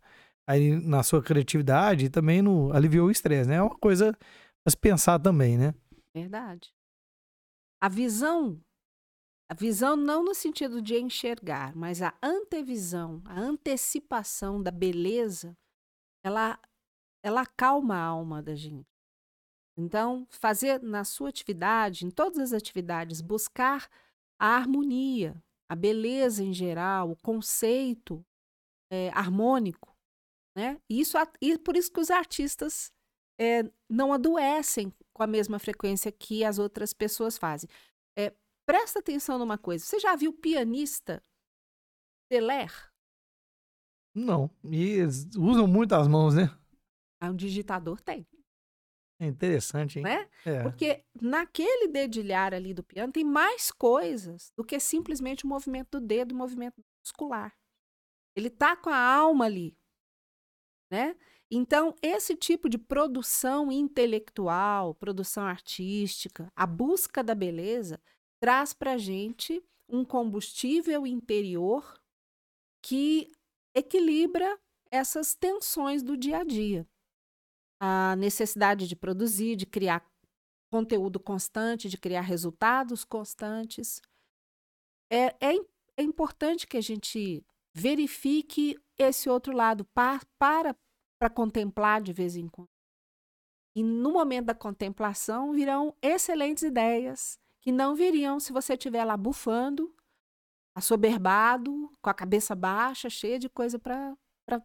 aí 0.47 0.75
na 0.75 1.03
sua 1.03 1.23
criatividade 1.23 2.05
e 2.05 2.09
também 2.09 2.41
no 2.41 2.71
aliviou 2.73 3.07
o 3.07 3.11
estresse, 3.11 3.49
né? 3.49 3.55
É 3.55 3.61
uma 3.61 3.77
coisa 3.77 4.15
a 4.65 4.69
se 4.69 4.77
pensar 4.77 5.19
também, 5.19 5.57
né? 5.57 5.73
Verdade. 6.13 6.74
A 7.85 7.87
visão 7.87 8.59
a 9.47 9.53
visão 9.53 9.95
não 9.95 10.23
no 10.23 10.33
sentido 10.33 10.81
de 10.81 10.99
enxergar, 10.99 11.75
mas 11.75 12.01
a 12.01 12.17
antevisão, 12.19 13.21
a 13.25 13.39
antecipação 13.39 14.59
da 14.59 14.71
beleza, 14.71 15.55
ela, 16.25 16.59
ela 17.23 17.41
acalma 17.41 17.95
a 17.95 18.03
alma 18.03 18.41
da 18.41 18.55
gente. 18.55 18.89
Então, 19.77 20.25
fazer 20.31 20.81
na 20.81 21.03
sua 21.03 21.29
atividade, 21.29 22.07
em 22.07 22.09
todas 22.09 22.39
as 22.39 22.53
atividades, 22.53 23.21
buscar 23.21 23.87
a 24.39 24.55
harmonia, 24.55 25.39
a 25.69 25.75
beleza 25.75 26.43
em 26.43 26.55
geral, 26.55 27.11
o 27.11 27.21
conceito 27.21 28.25
é, 28.91 29.09
harmônico, 29.09 29.95
né? 30.57 30.81
Isso, 30.89 31.17
e 31.39 31.55
por 31.59 31.77
isso 31.77 31.91
que 31.91 31.99
os 31.99 32.09
artistas 32.09 32.91
é, 33.39 33.61
não 33.87 34.11
adoecem 34.11 34.91
com 35.15 35.23
a 35.23 35.27
mesma 35.27 35.57
frequência 35.57 36.11
que 36.11 36.43
as 36.43 36.59
outras 36.59 36.91
pessoas 36.93 37.37
fazem. 37.37 37.69
É, 38.17 38.35
Presta 38.65 38.99
atenção 38.99 39.37
numa 39.37 39.57
coisa. 39.57 39.85
Você 39.85 39.99
já 39.99 40.15
viu 40.15 40.33
pianista 40.33 41.21
Teler? 42.27 42.71
Não. 44.13 44.49
E 44.63 44.83
eles 44.83 45.27
usam 45.37 45.67
muito 45.67 45.93
as 45.93 46.07
mãos, 46.07 46.35
né? 46.35 46.45
Ah, 47.21 47.29
um 47.29 47.35
digitador 47.35 48.01
tem. 48.01 48.27
É 49.19 49.27
interessante, 49.27 49.99
hein? 49.99 50.03
Né? 50.03 50.29
É. 50.45 50.63
Porque 50.63 51.05
naquele 51.21 51.87
dedilhar 51.87 52.53
ali 52.53 52.73
do 52.73 52.83
piano 52.83 53.13
tem 53.13 53.23
mais 53.23 53.71
coisas 53.71 54.51
do 54.57 54.65
que 54.65 54.79
simplesmente 54.79 55.45
o 55.45 55.47
movimento 55.47 55.99
do 55.99 56.05
dedo, 56.05 56.31
o 56.33 56.37
movimento 56.37 56.81
muscular. 57.03 57.55
Ele 58.35 58.49
tá 58.49 58.75
com 58.75 58.89
a 58.89 58.97
alma 58.97 59.45
ali, 59.45 59.77
né? 60.91 61.15
Então, 61.51 61.95
esse 62.01 62.35
tipo 62.35 62.67
de 62.67 62.77
produção 62.77 63.71
intelectual, 63.71 64.95
produção 64.95 65.45
artística, 65.45 66.51
a 66.55 66.65
busca 66.65 67.23
da 67.23 67.35
beleza, 67.35 68.01
traz 68.39 68.73
para 68.73 68.93
a 68.93 68.97
gente 68.97 69.63
um 69.87 70.03
combustível 70.03 71.05
interior 71.05 72.01
que 72.81 73.31
equilibra 73.75 74.59
essas 74.91 75.35
tensões 75.35 76.01
do 76.01 76.17
dia 76.17 76.39
a 76.39 76.43
dia. 76.43 76.87
A 77.79 78.15
necessidade 78.15 78.87
de 78.87 78.95
produzir, 78.95 79.55
de 79.55 79.65
criar 79.65 80.03
conteúdo 80.71 81.19
constante, 81.19 81.89
de 81.89 81.97
criar 81.97 82.21
resultados 82.21 83.03
constantes. 83.03 84.01
É, 85.11 85.27
é, 85.39 85.55
é 85.97 86.03
importante 86.03 86.65
que 86.65 86.77
a 86.77 86.81
gente 86.81 87.45
verifique 87.73 88.77
esse 88.97 89.29
outro 89.29 89.53
lado 89.53 89.85
para 89.93 90.75
para 91.25 91.29
contemplar 91.31 92.03
de 92.03 92.13
vez 92.13 92.35
em 92.35 92.47
quando. 92.47 92.69
E 93.75 93.81
no 93.81 94.13
momento 94.13 94.45
da 94.45 94.53
contemplação 94.53 95.53
virão 95.53 95.95
excelentes 95.99 96.61
ideias, 96.61 97.39
que 97.61 97.71
não 97.71 97.95
viriam 97.95 98.39
se 98.39 98.53
você 98.53 98.73
estiver 98.73 99.03
lá 99.03 99.17
bufando, 99.17 99.91
assoberbado, 100.77 101.91
com 101.99 102.09
a 102.11 102.13
cabeça 102.13 102.53
baixa, 102.53 103.09
cheia 103.09 103.39
de 103.39 103.49
coisa 103.49 103.79
para 103.79 104.15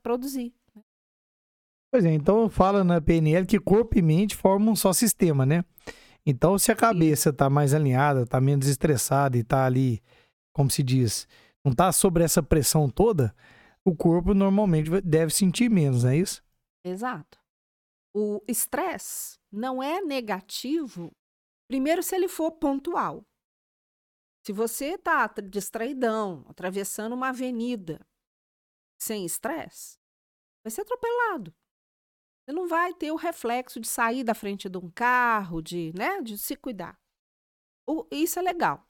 produzir. 0.02 0.52
Né? 0.75 0.83
Pois 1.90 2.05
é, 2.05 2.12
então 2.12 2.50
fala 2.50 2.85
na 2.85 3.00
PNL 3.00 3.47
que 3.47 3.59
corpo 3.59 3.99
e 3.99 4.02
mente 4.02 4.37
formam 4.37 4.75
um 4.75 4.76
só 4.76 4.93
sistema, 4.93 5.47
né? 5.47 5.64
Então, 6.26 6.59
se 6.59 6.71
a 6.71 6.76
cabeça 6.76 7.31
está 7.31 7.49
mais 7.49 7.73
alinhada, 7.73 8.25
está 8.25 8.38
menos 8.38 8.67
estressada 8.67 9.38
e 9.38 9.40
está 9.40 9.64
ali, 9.64 10.02
como 10.52 10.71
se 10.71 10.83
diz, 10.83 11.26
não 11.64 11.73
está 11.73 11.90
sobre 11.90 12.23
essa 12.23 12.43
pressão 12.43 12.90
toda, 12.90 13.35
o 13.83 13.97
corpo 13.97 14.35
normalmente 14.35 15.00
deve 15.00 15.33
sentir 15.33 15.71
menos, 15.71 16.05
não 16.05 16.11
é 16.11 16.19
isso? 16.19 16.43
Exato. 16.85 17.39
O 18.15 18.43
estresse 18.49 19.39
não 19.53 19.83
é 19.83 20.01
negativo 20.01 21.13
Primeiro, 21.71 22.03
se 22.03 22.17
ele 22.17 22.27
for 22.27 22.51
pontual. 22.51 23.25
Se 24.45 24.53
você 24.53 24.95
está 24.95 25.29
distraidão, 25.29 26.45
atravessando 26.49 27.13
uma 27.13 27.29
avenida 27.29 28.05
sem 29.01 29.25
estresse, 29.25 29.97
vai 30.65 30.73
ser 30.73 30.81
atropelado. 30.81 31.55
Você 32.43 32.53
não 32.53 32.67
vai 32.67 32.93
ter 32.93 33.13
o 33.13 33.17
reflexo 33.17 33.79
de 33.79 33.87
sair 33.87 34.25
da 34.25 34.35
frente 34.35 34.69
de 34.69 34.79
um 34.79 34.91
carro, 34.91 35.63
de, 35.63 35.93
né, 35.97 36.21
de 36.23 36.37
se 36.37 36.57
cuidar. 36.57 36.99
O, 37.89 38.05
isso 38.11 38.41
é 38.41 38.43
legal. 38.43 38.85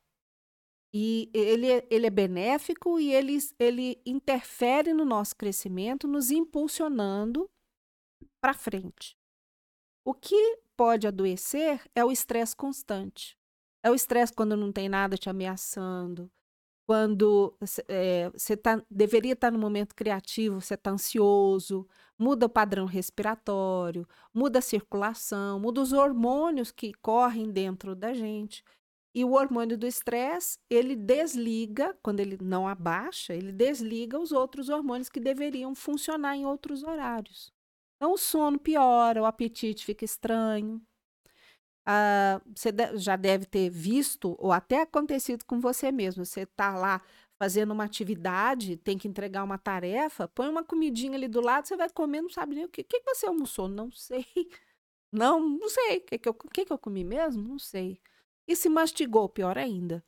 E 0.94 1.30
ele, 1.35 1.70
é- 1.70 1.87
ele 1.90 2.06
é 2.06 2.11
benéfico 2.11 2.99
e 2.99 3.12
ele, 3.12 3.37
ele 3.59 4.00
interfere 4.06 4.94
no 4.94 5.04
nosso 5.04 5.37
crescimento, 5.37 6.09
nos 6.09 6.30
impulsionando 6.30 7.47
para 8.40 8.54
frente. 8.54 9.16
O 10.04 10.14
que 10.14 10.58
pode 10.76 11.06
adoecer 11.06 11.82
é 11.94 12.04
o 12.04 12.10
estresse 12.10 12.56
constante. 12.56 13.36
É 13.82 13.90
o 13.90 13.94
estresse 13.94 14.32
quando 14.32 14.56
não 14.56 14.72
tem 14.72 14.88
nada 14.88 15.16
te 15.16 15.28
ameaçando, 15.30 16.30
quando 16.90 17.56
você 18.32 18.56
tá, 18.56 18.82
deveria 18.90 19.34
estar 19.34 19.52
no 19.52 19.60
momento 19.60 19.94
criativo, 19.94 20.60
você 20.60 20.74
está 20.74 20.90
ansioso, 20.90 21.86
muda 22.18 22.46
o 22.46 22.48
padrão 22.48 22.84
respiratório, 22.84 24.04
muda 24.34 24.58
a 24.58 24.62
circulação, 24.62 25.60
muda 25.60 25.80
os 25.80 25.92
hormônios 25.92 26.72
que 26.72 26.92
correm 26.94 27.48
dentro 27.52 27.94
da 27.94 28.12
gente. 28.12 28.64
E 29.14 29.24
o 29.24 29.34
hormônio 29.34 29.78
do 29.78 29.86
estresse, 29.86 30.58
ele 30.68 30.96
desliga, 30.96 31.96
quando 32.02 32.18
ele 32.18 32.36
não 32.42 32.66
abaixa, 32.66 33.34
ele 33.34 33.52
desliga 33.52 34.18
os 34.18 34.32
outros 34.32 34.68
hormônios 34.68 35.08
que 35.08 35.20
deveriam 35.20 35.76
funcionar 35.76 36.36
em 36.36 36.44
outros 36.44 36.82
horários. 36.82 37.52
Então, 38.00 38.14
o 38.14 38.16
sono 38.19 38.59
piora, 38.59 39.21
o 39.21 39.26
apetite 39.26 39.85
fica 39.85 40.07
estranho, 40.07 40.80
ah, 41.87 42.40
você 42.54 42.71
já 42.97 43.16
deve 43.16 43.47
ter 43.47 43.69
visto 43.71 44.37
ou 44.38 44.52
até 44.52 44.83
acontecido 44.83 45.45
com 45.45 45.61
você 45.61 45.90
mesmo. 45.92 46.25
Você 46.25 46.42
está 46.42 46.76
lá 46.76 47.02
fazendo 47.38 47.73
uma 47.73 47.85
atividade, 47.85 48.76
tem 48.76 48.97
que 48.99 49.09
entregar 49.09 49.42
uma 49.45 49.59
tarefa, 49.59 50.28
põe 50.28 50.49
uma 50.49 50.64
comidinha 50.64 51.16
ali 51.16 51.26
do 51.28 51.40
lado, 51.40 51.66
você 51.66 51.76
vai 51.76 51.90
comer, 51.90 52.23
não 52.23 52.30
sabe 52.30 52.54
nem 52.54 52.64
o 52.64 52.69
que. 52.69 52.83
O 52.83 52.85
que 52.85 53.02
você 53.04 53.26
almoçou? 53.26 53.69
Não 53.69 53.90
sei. 53.90 54.25
Não, 55.12 55.40
não 55.40 55.69
sei. 55.69 55.99
O 55.99 56.00
que, 56.02 56.19
que, 56.19 56.28
eu, 56.28 56.35
que, 56.35 56.64
que 56.64 56.73
eu 56.73 56.78
comi 56.78 57.02
mesmo? 57.02 57.42
Não 57.42 57.59
sei. 57.59 58.00
E 58.47 58.54
se 58.54 58.69
mastigou, 58.69 59.28
pior 59.28 59.59
ainda. 59.59 60.04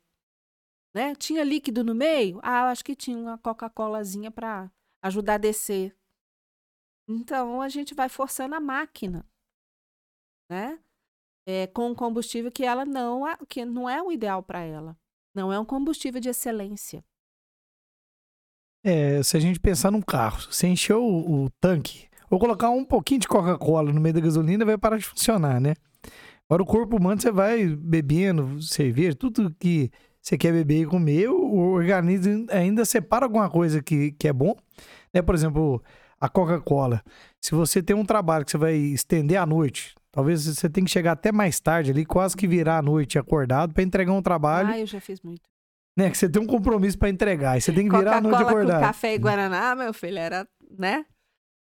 Né? 0.95 1.13
Tinha 1.15 1.43
líquido 1.43 1.83
no 1.83 1.93
meio? 1.93 2.39
Ah, 2.41 2.69
acho 2.71 2.85
que 2.85 2.95
tinha 2.95 3.17
uma 3.17 3.37
Coca-Colazinha 3.37 4.31
para 4.31 4.71
ajudar 5.01 5.33
a 5.35 5.37
descer. 5.37 5.93
Então 7.07 7.61
a 7.61 7.69
gente 7.69 7.93
vai 7.93 8.09
forçando 8.09 8.55
a 8.55 8.59
máquina, 8.59 9.25
né? 10.49 10.79
é, 11.45 11.67
com 11.67 11.89
um 11.89 11.95
combustível 11.95 12.51
que 12.51 12.63
ela 12.63 12.85
não, 12.85 13.23
que 13.47 13.65
não 13.65 13.89
é 13.89 14.01
o 14.01 14.11
ideal 14.11 14.41
para 14.41 14.61
ela. 14.61 14.97
Não 15.35 15.51
é 15.51 15.59
um 15.59 15.65
combustível 15.65 16.21
de 16.21 16.29
excelência. 16.29 17.03
É, 18.85 19.23
se 19.23 19.37
a 19.37 19.39
gente 19.39 19.59
pensar 19.59 19.91
num 19.91 20.01
carro, 20.01 20.41
se 20.41 20.47
você 20.47 20.67
encher 20.67 20.95
o, 20.95 21.45
o 21.45 21.49
tanque, 21.61 22.07
ou 22.29 22.37
colocar 22.37 22.69
um 22.69 22.83
pouquinho 22.83 23.21
de 23.21 23.27
Coca-Cola 23.27 23.91
no 23.91 24.01
meio 24.01 24.13
da 24.13 24.21
gasolina, 24.21 24.65
vai 24.65 24.77
parar 24.77 24.97
de 24.97 25.05
funcionar, 25.05 25.59
né? 25.59 25.73
Agora 26.45 26.63
o 26.63 26.65
corpo 26.65 26.97
humano, 26.97 27.19
você 27.19 27.31
vai 27.31 27.65
bebendo 27.65 28.61
cerveja, 28.61 29.15
tudo 29.15 29.55
que 29.57 29.89
você 30.21 30.37
quer 30.37 30.51
beber 30.51 30.81
e 30.81 30.85
comer, 30.85 31.29
o 31.29 31.73
organismo 31.73 32.45
ainda 32.51 32.85
separa 32.85 33.25
alguma 33.25 33.49
coisa 33.49 33.81
que, 33.81 34.11
que 34.11 34.27
é 34.27 34.33
bom. 34.33 34.55
Né? 35.13 35.21
Por 35.21 35.33
exemplo, 35.33 35.81
a 36.23 36.29
Coca-Cola. 36.29 37.03
Se 37.41 37.53
você 37.53 37.83
tem 37.83 37.95
um 37.95 38.05
trabalho 38.05 38.45
que 38.45 38.51
você 38.51 38.57
vai 38.57 38.75
estender 38.75 39.39
à 39.39 39.45
noite, 39.45 39.93
Talvez 40.13 40.45
você 40.45 40.69
tenha 40.69 40.85
que 40.85 40.91
chegar 40.91 41.13
até 41.13 41.31
mais 41.31 41.59
tarde 41.59 41.89
ali, 41.89 42.05
quase 42.05 42.37
que 42.37 42.47
virar 42.47 42.77
a 42.77 42.81
noite 42.83 43.17
acordado 43.17 43.73
para 43.73 43.81
entregar 43.81 44.13
um 44.13 44.21
trabalho. 44.21 44.69
Ah, 44.69 44.79
eu 44.79 44.85
já 44.85 45.01
fiz 45.01 45.19
muito. 45.21 45.41
Né, 45.97 46.09
que 46.11 46.17
você 46.17 46.29
tem 46.29 46.39
um 46.39 46.45
compromisso 46.45 46.99
para 46.99 47.09
entregar, 47.09 47.57
e 47.57 47.61
você 47.61 47.71
tem 47.71 47.89
que 47.89 47.97
virar 47.97 48.17
a 48.17 48.21
noite 48.21 48.41
acordado. 48.43 48.79
Com 48.79 48.85
café 48.85 49.15
e 49.15 49.17
guaraná, 49.17 49.75
meu 49.75 49.91
filho, 49.91 50.19
era, 50.19 50.47
né? 50.77 51.03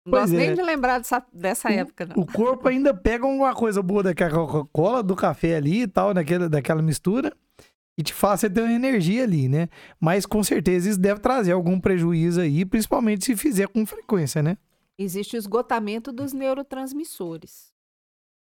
Não 0.06 0.10
pois 0.10 0.22
gosto 0.22 0.34
é. 0.36 0.38
nem 0.38 0.54
de 0.54 0.62
lembrar 0.62 0.98
dessa, 0.98 1.22
dessa 1.30 1.68
o, 1.68 1.72
época, 1.72 2.06
não. 2.06 2.22
O 2.22 2.26
corpo 2.26 2.66
ainda 2.66 2.94
pega 2.94 3.26
alguma 3.26 3.54
coisa 3.54 3.82
boa 3.82 4.02
daquela 4.02 4.30
Coca-Cola, 4.30 5.02
do 5.02 5.14
café 5.14 5.56
ali 5.56 5.82
e 5.82 5.86
tal, 5.86 6.14
daquela, 6.14 6.48
daquela 6.48 6.80
mistura, 6.80 7.34
e 8.00 8.02
te 8.02 8.14
você 8.14 8.48
ter 8.48 8.62
uma 8.62 8.72
energia 8.72 9.24
ali, 9.24 9.46
né? 9.46 9.68
Mas 10.00 10.24
com 10.24 10.42
certeza 10.42 10.88
isso 10.88 10.98
deve 10.98 11.20
trazer 11.20 11.52
algum 11.52 11.78
prejuízo 11.78 12.40
aí, 12.40 12.64
principalmente 12.64 13.26
se 13.26 13.36
fizer 13.36 13.68
com 13.68 13.84
frequência, 13.84 14.42
né? 14.42 14.56
Existe 14.98 15.36
o 15.36 15.38
esgotamento 15.38 16.10
dos 16.10 16.32
neurotransmissores. 16.32 17.74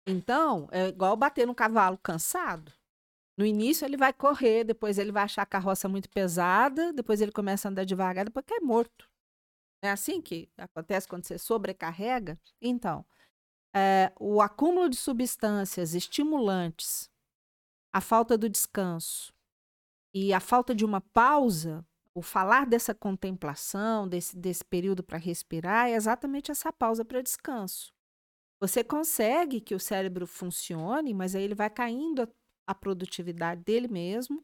Então, 0.05 0.69
é 0.73 0.89
igual 0.89 1.17
bater 1.17 1.47
no 1.47 1.55
cavalo 1.55 1.97
cansado. 1.97 2.73
No 3.39 3.47
início 3.47 3.85
ele 3.85 3.97
vai 3.97 4.13
correr, 4.13 4.65
depois 4.65 4.99
ele 4.99 5.13
vai 5.13 5.23
achar 5.23 5.43
a 5.43 5.47
carroça 5.47 5.89
muito 5.89 6.11
pesada, 6.11 6.93
depois 6.93 7.21
ele 7.21 7.31
começa 7.31 7.69
a 7.69 7.71
andar 7.71 7.85
devagar, 7.85 8.25
depois 8.25 8.45
cai 8.45 8.59
morto. 8.59 9.09
É 9.81 9.91
assim 9.91 10.21
que 10.21 10.51
acontece 10.57 11.07
quando 11.07 11.25
você 11.25 11.39
sobrecarrega? 11.39 12.37
Então, 12.61 13.07
é, 13.73 14.13
o 14.19 14.41
acúmulo 14.41 14.89
de 14.89 14.97
substâncias 14.97 15.95
estimulantes, 15.95 17.09
a 17.93 18.01
falta 18.01 18.37
do 18.37 18.49
descanso 18.49 19.36
e 20.19 20.33
a 20.33 20.41
falta 20.41 20.75
de 20.75 20.83
uma 20.83 20.99
pausa, 20.99 21.87
o 22.15 22.23
falar 22.23 22.65
dessa 22.65 22.95
contemplação, 22.95 24.09
desse, 24.09 24.35
desse 24.35 24.65
período 24.65 25.03
para 25.03 25.19
respirar, 25.19 25.89
é 25.89 25.93
exatamente 25.93 26.51
essa 26.51 26.73
pausa 26.73 27.05
para 27.05 27.21
descanso. 27.21 27.93
Você 28.59 28.83
consegue 28.83 29.61
que 29.61 29.75
o 29.75 29.79
cérebro 29.79 30.27
funcione, 30.27 31.13
mas 31.13 31.35
aí 31.35 31.43
ele 31.43 31.55
vai 31.55 31.69
caindo 31.69 32.23
a, 32.23 32.29
a 32.67 32.75
produtividade 32.75 33.63
dele 33.63 33.89
mesmo, 33.89 34.43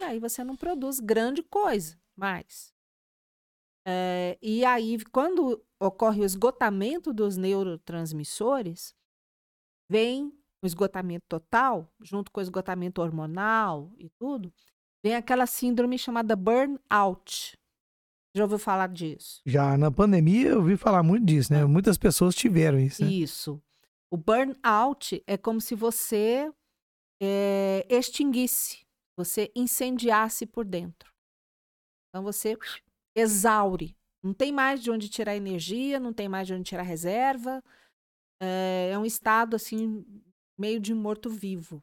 e 0.00 0.04
aí 0.04 0.18
você 0.18 0.42
não 0.42 0.56
produz 0.56 1.00
grande 1.00 1.42
coisa 1.42 2.00
mais. 2.16 2.72
É, 3.86 4.38
e 4.40 4.64
aí, 4.64 5.04
quando 5.12 5.62
ocorre 5.78 6.22
o 6.22 6.24
esgotamento 6.24 7.12
dos 7.12 7.36
neurotransmissores, 7.36 8.94
vem 9.86 10.32
o 10.62 10.66
esgotamento 10.66 11.26
total, 11.28 11.92
junto 12.00 12.32
com 12.32 12.40
o 12.40 12.42
esgotamento 12.42 13.02
hormonal 13.02 13.92
e 13.98 14.08
tudo, 14.08 14.50
vem 15.04 15.14
aquela 15.14 15.46
síndrome 15.46 15.98
chamada 15.98 16.34
burnout, 16.34 17.58
já 18.34 18.42
ouviu 18.42 18.58
falar 18.58 18.88
disso? 18.88 19.42
Já 19.44 19.76
na 19.76 19.90
pandemia 19.90 20.48
eu 20.48 20.58
ouvi 20.58 20.76
falar 20.76 21.02
muito 21.02 21.26
disso, 21.26 21.52
né? 21.52 21.64
Muitas 21.66 21.98
pessoas 21.98 22.34
tiveram 22.34 22.80
isso. 22.80 23.04
Né? 23.04 23.10
Isso. 23.10 23.62
O 24.10 24.16
burnout 24.16 25.22
é 25.26 25.36
como 25.36 25.60
se 25.60 25.74
você 25.74 26.50
é, 27.22 27.86
extinguisse, 27.88 28.84
você 29.16 29.52
incendiasse 29.54 30.46
por 30.46 30.64
dentro. 30.64 31.12
Então 32.08 32.24
você 32.24 32.56
exaure. 33.14 33.94
Não 34.22 34.32
tem 34.32 34.50
mais 34.50 34.82
de 34.82 34.90
onde 34.90 35.08
tirar 35.08 35.36
energia, 35.36 36.00
não 36.00 36.12
tem 36.12 36.28
mais 36.28 36.46
de 36.46 36.54
onde 36.54 36.64
tirar 36.64 36.82
reserva. 36.82 37.62
É, 38.42 38.90
é 38.92 38.98
um 38.98 39.04
estado 39.04 39.54
assim 39.54 40.04
meio 40.58 40.80
de 40.80 40.94
morto-vivo. 40.94 41.82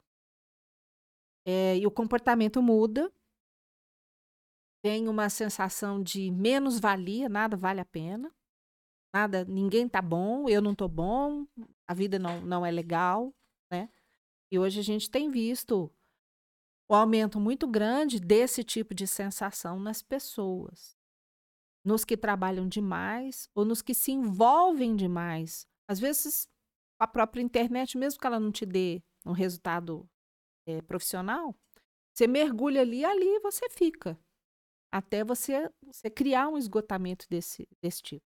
É, 1.45 1.77
e 1.77 1.87
o 1.87 1.91
comportamento 1.91 2.61
muda, 2.61 3.11
tem 4.83 5.07
uma 5.07 5.29
sensação 5.29 6.01
de 6.01 6.31
menos 6.31 6.79
valia, 6.79 7.29
nada 7.29 7.55
vale 7.55 7.79
a 7.79 7.85
pena. 7.85 8.33
Nada, 9.13 9.45
ninguém 9.45 9.87
tá 9.89 10.01
bom, 10.01 10.47
eu 10.47 10.61
não 10.61 10.73
tô 10.73 10.87
bom, 10.87 11.45
a 11.87 11.93
vida 11.93 12.17
não, 12.17 12.41
não 12.41 12.65
é 12.65 12.71
legal, 12.71 13.33
né? 13.71 13.89
E 14.51 14.57
hoje 14.57 14.79
a 14.79 14.83
gente 14.83 15.09
tem 15.09 15.29
visto 15.29 15.91
o 16.89 16.95
aumento 16.95 17.39
muito 17.39 17.67
grande 17.67 18.19
desse 18.19 18.63
tipo 18.63 18.93
de 18.93 19.05
sensação 19.05 19.79
nas 19.79 20.01
pessoas. 20.01 20.97
Nos 21.85 22.03
que 22.03 22.17
trabalham 22.17 22.67
demais 22.67 23.49
ou 23.55 23.65
nos 23.65 23.81
que 23.81 23.93
se 23.93 24.11
envolvem 24.11 24.95
demais. 24.95 25.67
Às 25.87 25.99
vezes, 25.99 26.47
a 26.99 27.07
própria 27.07 27.41
internet, 27.41 27.97
mesmo 27.97 28.19
que 28.19 28.27
ela 28.27 28.39
não 28.39 28.51
te 28.51 28.65
dê 28.65 29.01
um 29.25 29.31
resultado 29.31 30.09
é, 30.77 30.81
profissional, 30.81 31.55
você 32.13 32.27
mergulha 32.27 32.81
ali 32.81 32.99
e 32.99 33.05
ali 33.05 33.39
você 33.39 33.69
fica 33.69 34.17
até 34.91 35.23
você, 35.23 35.69
você 35.83 36.09
criar 36.09 36.49
um 36.49 36.57
esgotamento 36.57 37.25
desse, 37.29 37.67
desse 37.81 38.01
tipo. 38.01 38.25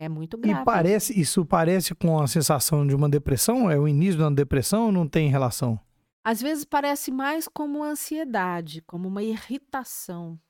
É 0.00 0.08
muito 0.08 0.36
grave. 0.36 0.62
E 0.62 0.64
parece, 0.64 1.20
isso 1.20 1.44
parece 1.44 1.94
com 1.94 2.18
a 2.18 2.26
sensação 2.26 2.86
de 2.86 2.94
uma 2.94 3.08
depressão? 3.08 3.70
É 3.70 3.78
o 3.78 3.86
início 3.86 4.16
de 4.16 4.22
uma 4.22 4.34
depressão 4.34 4.86
ou 4.86 4.92
não 4.92 5.06
tem 5.06 5.28
relação? 5.28 5.78
Às 6.24 6.40
vezes 6.40 6.64
parece 6.64 7.10
mais 7.10 7.46
como 7.46 7.78
uma 7.78 7.88
ansiedade, 7.88 8.82
como 8.82 9.08
uma 9.08 9.22
irritação, 9.22 10.40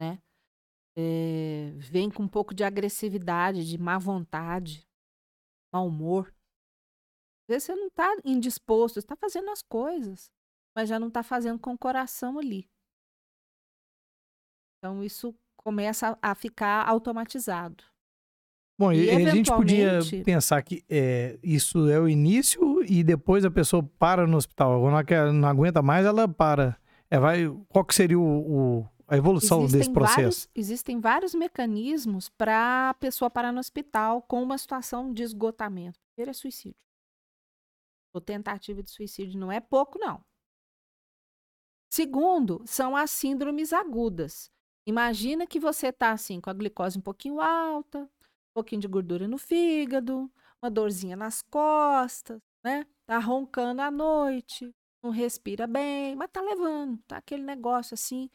né? 0.00 0.20
É, 0.96 1.72
vem 1.78 2.10
com 2.10 2.24
um 2.24 2.28
pouco 2.28 2.54
de 2.54 2.62
agressividade, 2.64 3.66
de 3.66 3.78
má 3.78 3.96
vontade, 3.98 4.86
mau 5.72 5.86
humor. 5.86 6.32
Às 7.42 7.54
vezes 7.54 7.64
você 7.64 7.74
não 7.74 7.88
está 7.88 8.16
indisposto, 8.24 8.98
está 8.98 9.16
fazendo 9.16 9.50
as 9.50 9.62
coisas, 9.62 10.30
mas 10.76 10.88
já 10.88 10.98
não 10.98 11.08
está 11.08 11.22
fazendo 11.22 11.58
com 11.58 11.72
o 11.72 11.78
coração 11.78 12.38
ali. 12.38 12.68
Então, 14.78 15.02
isso 15.02 15.34
começa 15.56 16.18
a 16.20 16.34
ficar 16.34 16.88
automatizado. 16.88 17.84
Bom, 18.78 18.92
e, 18.92 19.08
a 19.10 19.30
gente 19.30 19.50
podia 19.50 20.00
pensar 20.24 20.60
que 20.62 20.84
é, 20.88 21.38
isso 21.42 21.88
é 21.88 22.00
o 22.00 22.08
início 22.08 22.82
e 22.84 23.04
depois 23.04 23.44
a 23.44 23.50
pessoa 23.50 23.82
para 23.98 24.26
no 24.26 24.36
hospital. 24.36 24.80
Quando 24.80 25.32
não 25.32 25.48
aguenta 25.48 25.82
mais, 25.82 26.04
ela 26.04 26.26
para. 26.26 26.76
É, 27.08 27.18
vai, 27.18 27.48
qual 27.68 27.84
que 27.84 27.94
seria 27.94 28.18
o, 28.18 28.22
o 28.80 28.88
a 29.06 29.16
evolução 29.16 29.58
existem 29.60 29.80
desse 29.80 29.92
processo? 29.92 30.16
Vários, 30.16 30.48
existem 30.54 31.00
vários 31.00 31.34
mecanismos 31.34 32.30
para 32.30 32.90
a 32.90 32.94
pessoa 32.94 33.30
parar 33.30 33.52
no 33.52 33.60
hospital 33.60 34.22
com 34.22 34.42
uma 34.42 34.56
situação 34.56 35.12
de 35.12 35.22
esgotamento. 35.22 36.00
Primeiro 36.14 36.30
é 36.30 36.34
suicídio. 36.34 36.80
Ou 38.14 38.20
tentativa 38.20 38.82
de 38.82 38.90
suicídio 38.90 39.38
não 39.38 39.50
é 39.50 39.60
pouco, 39.60 39.98
não. 39.98 40.24
Segundo, 41.92 42.62
são 42.66 42.96
as 42.96 43.10
síndromes 43.10 43.72
agudas. 43.72 44.50
Imagina 44.86 45.46
que 45.46 45.60
você 45.60 45.88
está 45.88 46.12
assim, 46.12 46.40
com 46.40 46.50
a 46.50 46.54
glicose 46.54 46.98
um 46.98 47.02
pouquinho 47.02 47.40
alta, 47.40 48.00
um 48.00 48.54
pouquinho 48.54 48.80
de 48.80 48.88
gordura 48.88 49.28
no 49.28 49.38
fígado, 49.38 50.30
uma 50.62 50.70
dorzinha 50.70 51.16
nas 51.16 51.42
costas, 51.42 52.40
né? 52.64 52.86
Tá 53.06 53.18
roncando 53.18 53.82
à 53.82 53.90
noite, 53.90 54.74
não 55.02 55.10
respira 55.10 55.66
bem, 55.66 56.16
mas 56.16 56.30
tá 56.30 56.40
levando, 56.40 56.98
tá 57.06 57.18
aquele 57.18 57.42
negócio 57.42 57.94
assim, 57.94 58.30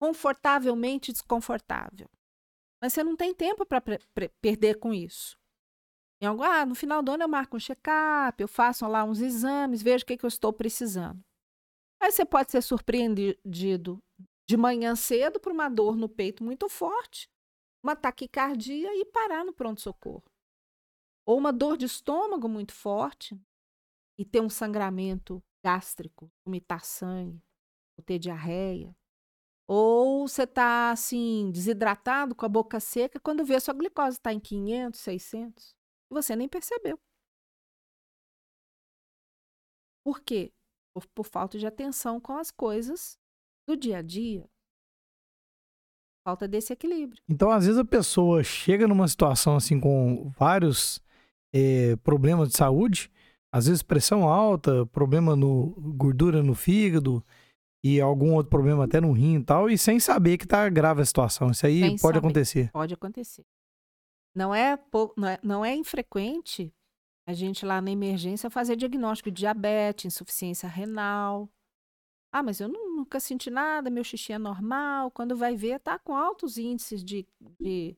confortavelmente 0.00 1.12
desconfortável. 1.12 2.08
Mas 2.82 2.92
você 2.92 3.04
não 3.04 3.16
tem 3.16 3.34
tempo 3.34 3.66
para 3.66 3.82
perder 4.40 4.78
com 4.78 4.92
isso. 4.94 5.38
Em 6.20 6.26
algum, 6.26 6.42
ah, 6.42 6.64
no 6.64 6.74
final 6.74 7.02
do 7.02 7.12
ano 7.12 7.24
eu 7.24 7.28
marco 7.28 7.56
um 7.56 7.60
check-up, 7.60 8.40
eu 8.40 8.48
faço 8.48 8.86
lá 8.86 9.04
uns 9.04 9.20
exames, 9.20 9.82
vejo 9.82 10.04
o 10.04 10.06
que, 10.06 10.16
que 10.16 10.24
eu 10.24 10.28
estou 10.28 10.52
precisando. 10.52 11.22
Aí 12.00 12.10
você 12.10 12.24
pode 12.24 12.50
ser 12.50 12.62
surpreendido 12.62 14.02
de 14.48 14.56
manhã 14.56 14.94
cedo 14.94 15.40
por 15.40 15.52
uma 15.52 15.68
dor 15.68 15.96
no 15.96 16.08
peito 16.08 16.44
muito 16.44 16.68
forte, 16.68 17.28
uma 17.82 17.96
taquicardia 17.96 18.94
e 18.94 19.04
parar 19.04 19.44
no 19.44 19.52
pronto-socorro. 19.52 20.24
Ou 21.26 21.38
uma 21.38 21.52
dor 21.52 21.76
de 21.76 21.86
estômago 21.86 22.48
muito 22.48 22.72
forte 22.72 23.38
e 24.18 24.24
ter 24.24 24.40
um 24.40 24.50
sangramento 24.50 25.42
gástrico, 25.64 26.30
vomitar 26.44 26.84
sangue, 26.84 27.42
ou 27.96 28.04
ter 28.04 28.18
diarreia. 28.18 28.94
Ou 29.66 30.28
você 30.28 30.42
está 30.42 30.90
assim, 30.90 31.50
desidratado, 31.50 32.34
com 32.34 32.44
a 32.44 32.48
boca 32.48 32.78
seca, 32.80 33.18
quando 33.18 33.44
vê 33.44 33.58
sua 33.58 33.72
glicose 33.72 34.18
está 34.18 34.30
em 34.32 34.38
500, 34.38 35.00
600, 35.00 35.70
e 35.70 35.83
você 36.14 36.34
nem 36.34 36.48
percebeu. 36.48 36.98
Por 40.04 40.20
quê? 40.20 40.52
Por, 40.94 41.06
por 41.08 41.26
falta 41.26 41.58
de 41.58 41.66
atenção 41.66 42.20
com 42.20 42.36
as 42.38 42.50
coisas 42.50 43.18
do 43.68 43.76
dia 43.76 43.98
a 43.98 44.02
dia. 44.02 44.48
Falta 46.26 46.48
desse 46.48 46.72
equilíbrio. 46.72 47.22
Então, 47.28 47.50
às 47.50 47.66
vezes, 47.66 47.78
a 47.78 47.84
pessoa 47.84 48.42
chega 48.42 48.88
numa 48.88 49.08
situação 49.08 49.56
assim 49.56 49.78
com 49.78 50.30
vários 50.30 51.02
é, 51.54 51.96
problemas 51.96 52.48
de 52.48 52.56
saúde, 52.56 53.10
às 53.52 53.66
vezes 53.66 53.82
pressão 53.82 54.28
alta, 54.28 54.86
problema 54.86 55.36
no 55.36 55.70
gordura 55.96 56.42
no 56.42 56.54
fígado 56.54 57.24
e 57.84 58.00
algum 58.00 58.32
outro 58.32 58.50
problema 58.50 58.84
até 58.84 59.00
no 59.00 59.12
rim 59.12 59.36
e 59.36 59.44
tal, 59.44 59.68
e 59.68 59.76
sem 59.76 60.00
saber 60.00 60.38
que 60.38 60.46
tá 60.46 60.68
grave 60.70 61.02
a 61.02 61.04
situação. 61.04 61.50
Isso 61.50 61.66
aí 61.66 61.80
sem 61.80 61.90
pode 61.90 62.00
saber. 62.00 62.18
acontecer. 62.18 62.70
Pode 62.72 62.94
acontecer. 62.94 63.44
Não 64.34 64.54
é, 64.54 64.78
não 65.16 65.28
é, 65.28 65.38
não 65.42 65.64
é 65.64 65.74
infrequente 65.74 66.72
a 67.26 67.32
gente 67.34 67.66
lá 67.66 67.80
na 67.80 67.90
emergência 67.90 68.50
fazer 68.50 68.76
diagnóstico 68.76 69.30
de 69.30 69.38
diabetes, 69.40 70.06
insuficiência 70.06 70.68
renal, 70.68 71.50
ah, 72.32 72.42
mas 72.42 72.60
eu 72.60 72.68
nunca 72.68 73.20
senti 73.20 73.48
nada, 73.50 73.88
meu 73.90 74.02
xixi 74.02 74.32
é 74.32 74.38
normal. 74.38 75.10
Quando 75.12 75.36
vai 75.36 75.56
ver, 75.56 75.78
tá 75.80 75.98
com 75.98 76.14
altos 76.16 76.58
índices 76.58 77.04
de, 77.04 77.26
de 77.60 77.96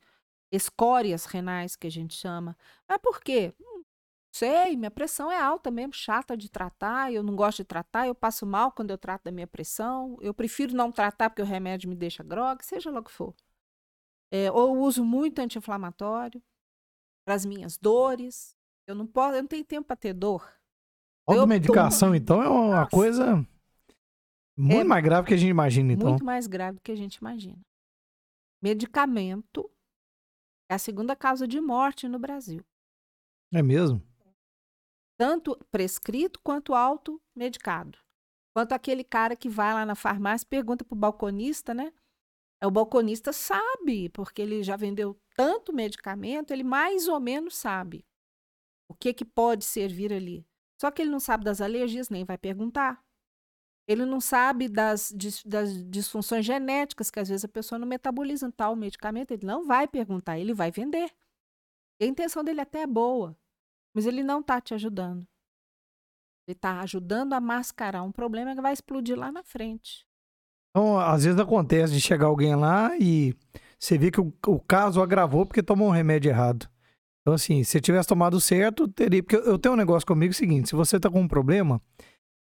escórias 0.53 1.27
renais, 1.27 1.77
que 1.77 1.87
a 1.87 1.91
gente 1.91 2.15
chama. 2.15 2.57
Mas 2.89 2.99
por 2.99 3.21
quê? 3.23 3.55
Hum, 3.61 3.83
sei, 4.33 4.77
minha 4.77 4.91
pressão 4.91 5.33
é 5.33 5.39
alta 5.41 5.71
mesmo, 5.71 5.95
chata 5.95 6.37
de 6.37 6.51
tratar, 6.51 7.13
eu 7.13 7.23
não 7.23 7.37
gosto 7.37 7.59
de 7.59 7.65
tratar, 7.65 8.09
eu 8.09 8.15
passo 8.15 8.47
mal 8.47 8.73
quando 8.73 8.91
eu 8.91 8.99
trato 8.99 9.25
da 9.25 9.33
minha 9.33 9.47
pressão, 9.47 10.19
eu 10.21 10.35
prefiro 10.35 10.75
não 10.77 10.93
tratar 10.93 11.31
porque 11.31 11.43
o 11.43 11.47
remédio 11.47 11.89
me 11.91 11.97
deixa 11.97 12.23
grog, 12.25 12.63
seja 12.65 12.91
lá 12.91 13.01
o 13.01 13.05
que 13.05 13.13
for. 13.13 13.35
É, 14.33 14.51
ou 14.51 14.79
uso 14.79 15.05
muito 15.05 15.39
anti-inflamatório 15.39 16.43
para 17.27 17.35
as 17.35 17.45
minhas 17.45 17.77
dores. 17.77 18.57
Eu 18.89 18.95
não 18.95 19.07
posso, 19.07 19.35
eu 19.35 19.43
não 19.43 19.49
tenho 19.49 19.65
tempo 19.65 19.87
para 19.87 19.97
ter 19.97 20.13
dor. 20.13 20.53
Automedicação, 21.29 22.09
tomo... 22.09 22.17
então, 22.17 22.43
é 22.43 22.49
uma 22.49 22.81
Nossa. 22.81 22.91
coisa 22.91 23.47
muito 24.57 24.81
é 24.81 24.85
mais 24.85 25.05
grave 25.05 25.29
que 25.29 25.35
a 25.35 25.37
gente 25.37 25.51
imagina, 25.51 25.93
então. 25.93 26.11
Muito 26.11 26.25
mais 26.25 26.47
grave 26.47 26.79
do 26.79 26.83
que 26.83 26.93
a 26.93 26.97
gente 26.97 27.17
imagina. 27.17 27.61
Medicamento 28.63 29.71
é 30.71 30.75
a 30.75 30.79
segunda 30.79 31.15
causa 31.15 31.47
de 31.47 31.61
morte 31.61 32.09
no 32.09 32.19
Brasil. 32.19 32.65
É 33.53 33.63
mesmo? 33.63 34.03
Tanto 35.19 35.57
prescrito 35.71 36.41
quanto 36.43 36.75
automedicado. 36.75 37.99
Quanto 38.55 38.73
aquele 38.73 39.05
cara 39.05 39.37
que 39.37 39.49
vai 39.49 39.75
lá 39.75 39.85
na 39.85 39.95
farmácia 39.95 40.47
e 40.47 40.49
pergunta 40.49 40.85
pro 40.85 40.97
balconista, 40.97 41.75
né? 41.75 41.93
O 42.65 42.71
balconista 42.71 43.33
sabe, 43.33 44.09
porque 44.09 44.41
ele 44.41 44.63
já 44.63 44.77
vendeu 44.77 45.21
tanto 45.37 45.73
medicamento, 45.73 46.51
ele 46.51 46.65
mais 46.65 47.07
ou 47.07 47.21
menos 47.21 47.55
sabe 47.57 48.05
o 48.89 48.95
que, 48.95 49.13
que 49.13 49.25
pode 49.25 49.65
servir 49.65 50.13
ali. 50.13 50.47
Só 50.81 50.91
que 50.91 51.03
ele 51.03 51.11
não 51.11 51.21
sabe 51.21 51.45
das 51.45 51.61
alergias, 51.61 52.09
nem 52.09 52.25
vai 52.25 52.39
perguntar. 52.39 53.05
Ele 53.89 54.05
não 54.05 54.21
sabe 54.21 54.69
das, 54.69 55.13
das 55.45 55.89
disfunções 55.89 56.45
genéticas, 56.45 57.11
que 57.11 57.21
às 57.21 57.29
vezes 57.29 57.45
a 57.45 57.49
pessoa 57.49 57.79
não 57.79 57.87
metaboliza 57.87 58.51
tal 58.51 58.75
medicamento, 58.75 59.31
ele 59.31 59.47
não 59.47 59.65
vai 59.65 59.87
perguntar, 59.87 60.39
ele 60.39 60.53
vai 60.53 60.71
vender. 60.71 61.15
E 62.01 62.05
a 62.05 62.09
intenção 62.09 62.43
dele 62.43 62.61
até 62.61 62.83
é 62.83 62.87
boa, 62.87 63.39
mas 63.95 64.07
ele 64.07 64.23
não 64.23 64.41
está 64.41 64.61
te 64.61 64.75
ajudando. 64.75 65.27
Ele 66.47 66.57
está 66.57 66.81
ajudando 66.81 67.33
a 67.33 67.41
mascarar 67.41 68.03
um 68.03 68.13
problema 68.13 68.55
que 68.55 68.61
vai 68.61 68.73
explodir 68.73 69.19
lá 69.19 69.31
na 69.31 69.43
frente. 69.43 70.07
Então, 70.77 70.99
às 70.99 71.25
vezes 71.25 71.41
acontece 71.41 71.95
de 71.95 72.01
chegar 72.03 72.27
alguém 72.27 72.55
lá 72.55 72.95
e 73.01 73.35
você 73.79 73.97
vê 73.97 74.11
que 74.11 74.21
o, 74.21 74.31
o 74.47 74.61
caso 74.61 75.01
agravou 75.01 75.47
porque 75.47 75.63
tomou 75.63 75.89
um 75.89 75.91
remédio 75.91 76.29
errado. 76.29 76.69
Então, 77.23 77.33
assim, 77.33 77.65
se 77.65 77.81
tivesse 77.81 78.07
tomado 78.07 78.39
certo, 78.39 78.87
teria. 78.87 79.23
Porque 79.23 79.37
eu 79.37 79.59
tenho 79.59 79.73
um 79.73 79.79
negócio 79.79 80.07
comigo 80.07 80.33
é 80.33 80.35
o 80.35 80.37
seguinte: 80.37 80.69
se 80.69 80.75
você 80.75 80.99
está 80.99 81.09
com 81.09 81.23
um 81.23 81.27
problema, 81.27 81.81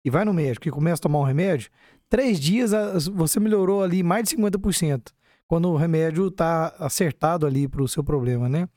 e 0.04 0.10
vai 0.10 0.24
no 0.24 0.34
médico 0.34 0.66
e 0.66 0.72
começa 0.72 0.98
a 0.98 1.02
tomar 1.04 1.20
um 1.20 1.22
remédio, 1.22 1.70
três 2.10 2.40
dias 2.40 2.72
você 3.14 3.38
melhorou 3.38 3.84
ali 3.84 4.02
mais 4.02 4.28
de 4.28 4.36
50%, 4.36 5.12
quando 5.46 5.68
o 5.70 5.76
remédio 5.76 6.26
está 6.26 6.74
acertado 6.80 7.46
ali 7.46 7.68
para 7.68 7.84
o 7.84 7.88
seu 7.88 8.02
problema, 8.02 8.48
né? 8.48 8.68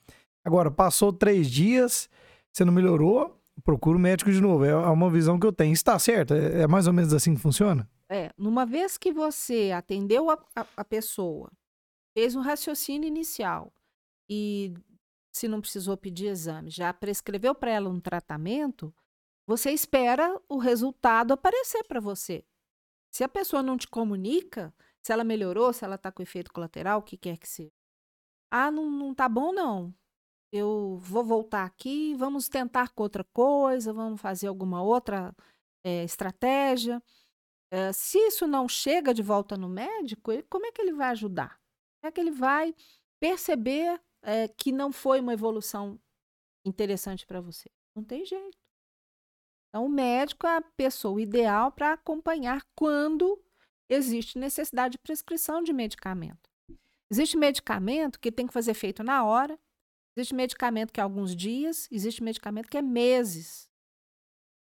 Agora, 0.46 0.70
passou 0.70 1.12
três 1.12 1.50
dias, 1.50 2.08
você 2.54 2.64
não 2.64 2.72
melhorou, 2.72 3.36
procura 3.64 3.98
o 3.98 4.00
médico 4.00 4.32
de 4.32 4.40
novo. 4.40 4.66
É 4.66 4.76
uma 4.76 5.10
visão 5.10 5.40
que 5.40 5.48
eu 5.48 5.52
tenho. 5.52 5.74
Está 5.74 5.98
certo? 5.98 6.36
É, 6.36 6.62
é 6.62 6.68
mais 6.68 6.86
ou 6.86 6.94
menos 6.94 7.12
assim 7.12 7.34
que 7.34 7.42
funciona? 7.42 7.90
É, 8.10 8.32
numa 8.38 8.66
vez 8.66 8.98
que 8.98 9.12
você 9.12 9.72
atendeu 9.72 10.30
a, 10.30 10.34
a, 10.56 10.66
a 10.78 10.86
pessoa, 10.86 11.52
fez 12.14 12.36
um 12.36 12.42
raciocínio 12.42 13.08
inicial 13.08 13.74
e 14.30 14.74
se 15.32 15.48
não 15.48 15.62
precisou 15.62 15.96
pedir 15.96 16.28
exame, 16.28 16.70
já 16.70 16.94
prescreveu 16.94 17.54
para 17.54 17.72
ela 17.72 17.90
um 17.90 18.00
tratamento, 18.00 18.94
você 19.46 19.72
espera 19.72 20.40
o 20.50 20.58
resultado 20.58 21.32
aparecer 21.32 21.84
para 21.84 22.00
você. 22.00 22.44
Se 23.12 23.24
a 23.24 23.30
pessoa 23.30 23.62
não 23.64 23.78
te 23.78 23.88
comunica, 23.88 24.74
se 25.02 25.14
ela 25.14 25.24
melhorou, 25.24 25.72
se 25.72 25.86
ela 25.86 25.96
está 25.96 26.12
com 26.12 26.24
efeito 26.24 26.52
colateral, 26.52 27.00
o 27.00 27.04
que 27.04 27.18
quer 27.18 27.38
que 27.38 27.48
seja. 27.48 27.72
Ah, 28.52 28.72
não, 28.72 28.90
não 28.90 29.14
tá 29.14 29.30
bom, 29.30 29.54
não. 29.54 29.94
Eu 30.52 30.98
vou 31.02 31.24
voltar 31.24 31.66
aqui, 31.66 32.16
vamos 32.16 32.50
tentar 32.50 32.90
com 32.90 33.04
outra 33.04 33.24
coisa, 33.24 33.94
vamos 33.94 34.20
fazer 34.20 34.48
alguma 34.48 34.82
outra 34.82 35.36
é, 35.84 36.04
estratégia. 36.04 37.02
É, 37.70 37.92
se 37.92 38.18
isso 38.18 38.48
não 38.48 38.68
chega 38.68 39.14
de 39.14 39.22
volta 39.22 39.58
no 39.58 39.68
médico, 39.68 40.32
ele, 40.32 40.44
como 40.44 40.66
é 40.66 40.72
que 40.72 40.82
ele 40.82 40.94
vai 40.94 41.10
ajudar? 41.10 41.60
Como 42.00 42.10
é 42.10 42.12
que 42.12 42.22
ele 42.22 42.32
vai 42.32 42.74
perceber 43.20 44.02
é, 44.22 44.48
que 44.48 44.72
não 44.72 44.92
foi 44.92 45.20
uma 45.20 45.34
evolução 45.34 46.00
interessante 46.66 47.26
para 47.26 47.42
você? 47.42 47.70
Não 47.96 48.04
tem 48.04 48.26
jeito. 48.26 48.58
Então, 49.70 49.86
o 49.86 49.90
médico 49.90 50.48
é 50.48 50.58
a 50.58 50.62
pessoa 50.62 51.22
ideal 51.22 51.72
para 51.72 51.94
acompanhar 51.94 52.66
quando 52.74 53.44
existe 53.90 54.38
necessidade 54.38 54.94
de 54.94 55.00
prescrição 55.00 55.62
de 55.62 55.74
medicamento. 55.74 56.50
Existe 57.12 57.38
medicamento 57.38 58.20
que 58.20 58.32
tem 58.32 58.48
que 58.48 58.54
fazer 58.54 58.72
efeito 58.72 59.04
na 59.04 59.26
hora, 59.26 59.60
existe 60.16 60.34
medicamento 60.34 60.92
que 60.92 61.00
é 61.00 61.04
alguns 61.04 61.36
dias, 61.36 61.88
existe 61.92 62.24
medicamento 62.24 62.70
que 62.70 62.78
é 62.78 62.82
meses. 62.82 63.70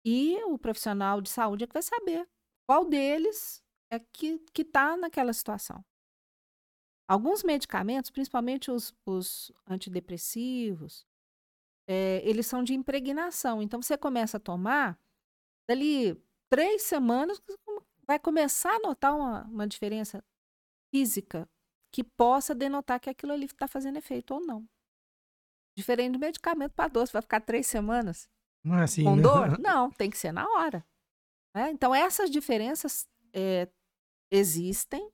E 0.04 0.42
o 0.44 0.58
profissional 0.58 1.20
de 1.20 1.28
saúde 1.28 1.64
é 1.64 1.66
que 1.66 1.72
vai 1.72 1.82
saber 1.82 2.26
qual 2.68 2.84
deles 2.84 3.64
é 3.90 3.98
que 3.98 4.38
está 4.58 4.94
naquela 4.94 5.32
situação. 5.32 5.82
Alguns 7.08 7.42
medicamentos, 7.42 8.10
principalmente 8.10 8.70
os, 8.70 8.94
os 9.06 9.50
antidepressivos, 9.66 11.06
é, 11.88 12.20
eles 12.28 12.46
são 12.46 12.62
de 12.62 12.74
impregnação. 12.74 13.62
Então, 13.62 13.80
você 13.80 13.96
começa 13.96 14.36
a 14.36 14.40
tomar, 14.40 15.00
dali 15.66 16.22
três 16.50 16.82
semanas, 16.82 17.40
vai 18.06 18.18
começar 18.18 18.74
a 18.74 18.80
notar 18.80 19.16
uma, 19.16 19.44
uma 19.44 19.66
diferença 19.66 20.22
física 20.94 21.48
que 21.90 22.04
possa 22.04 22.54
denotar 22.54 23.00
que 23.00 23.08
aquilo 23.08 23.32
ali 23.32 23.46
está 23.46 23.66
fazendo 23.66 23.96
efeito 23.96 24.34
ou 24.34 24.40
não. 24.44 24.68
Diferente 25.74 26.12
do 26.12 26.18
medicamento 26.18 26.74
para 26.74 26.88
dor, 26.88 27.06
você 27.06 27.12
vai 27.14 27.22
ficar 27.22 27.40
três 27.40 27.66
semanas 27.66 28.28
não 28.62 28.76
é 28.78 28.82
assim, 28.82 29.04
com 29.04 29.16
né? 29.16 29.22
dor? 29.22 29.58
Não, 29.60 29.90
tem 29.90 30.10
que 30.10 30.18
ser 30.18 30.32
na 30.32 30.44
hora. 30.46 30.84
Né? 31.54 31.70
Então, 31.70 31.94
essas 31.94 32.30
diferenças 32.30 33.08
é, 33.32 33.68
existem 34.30 35.10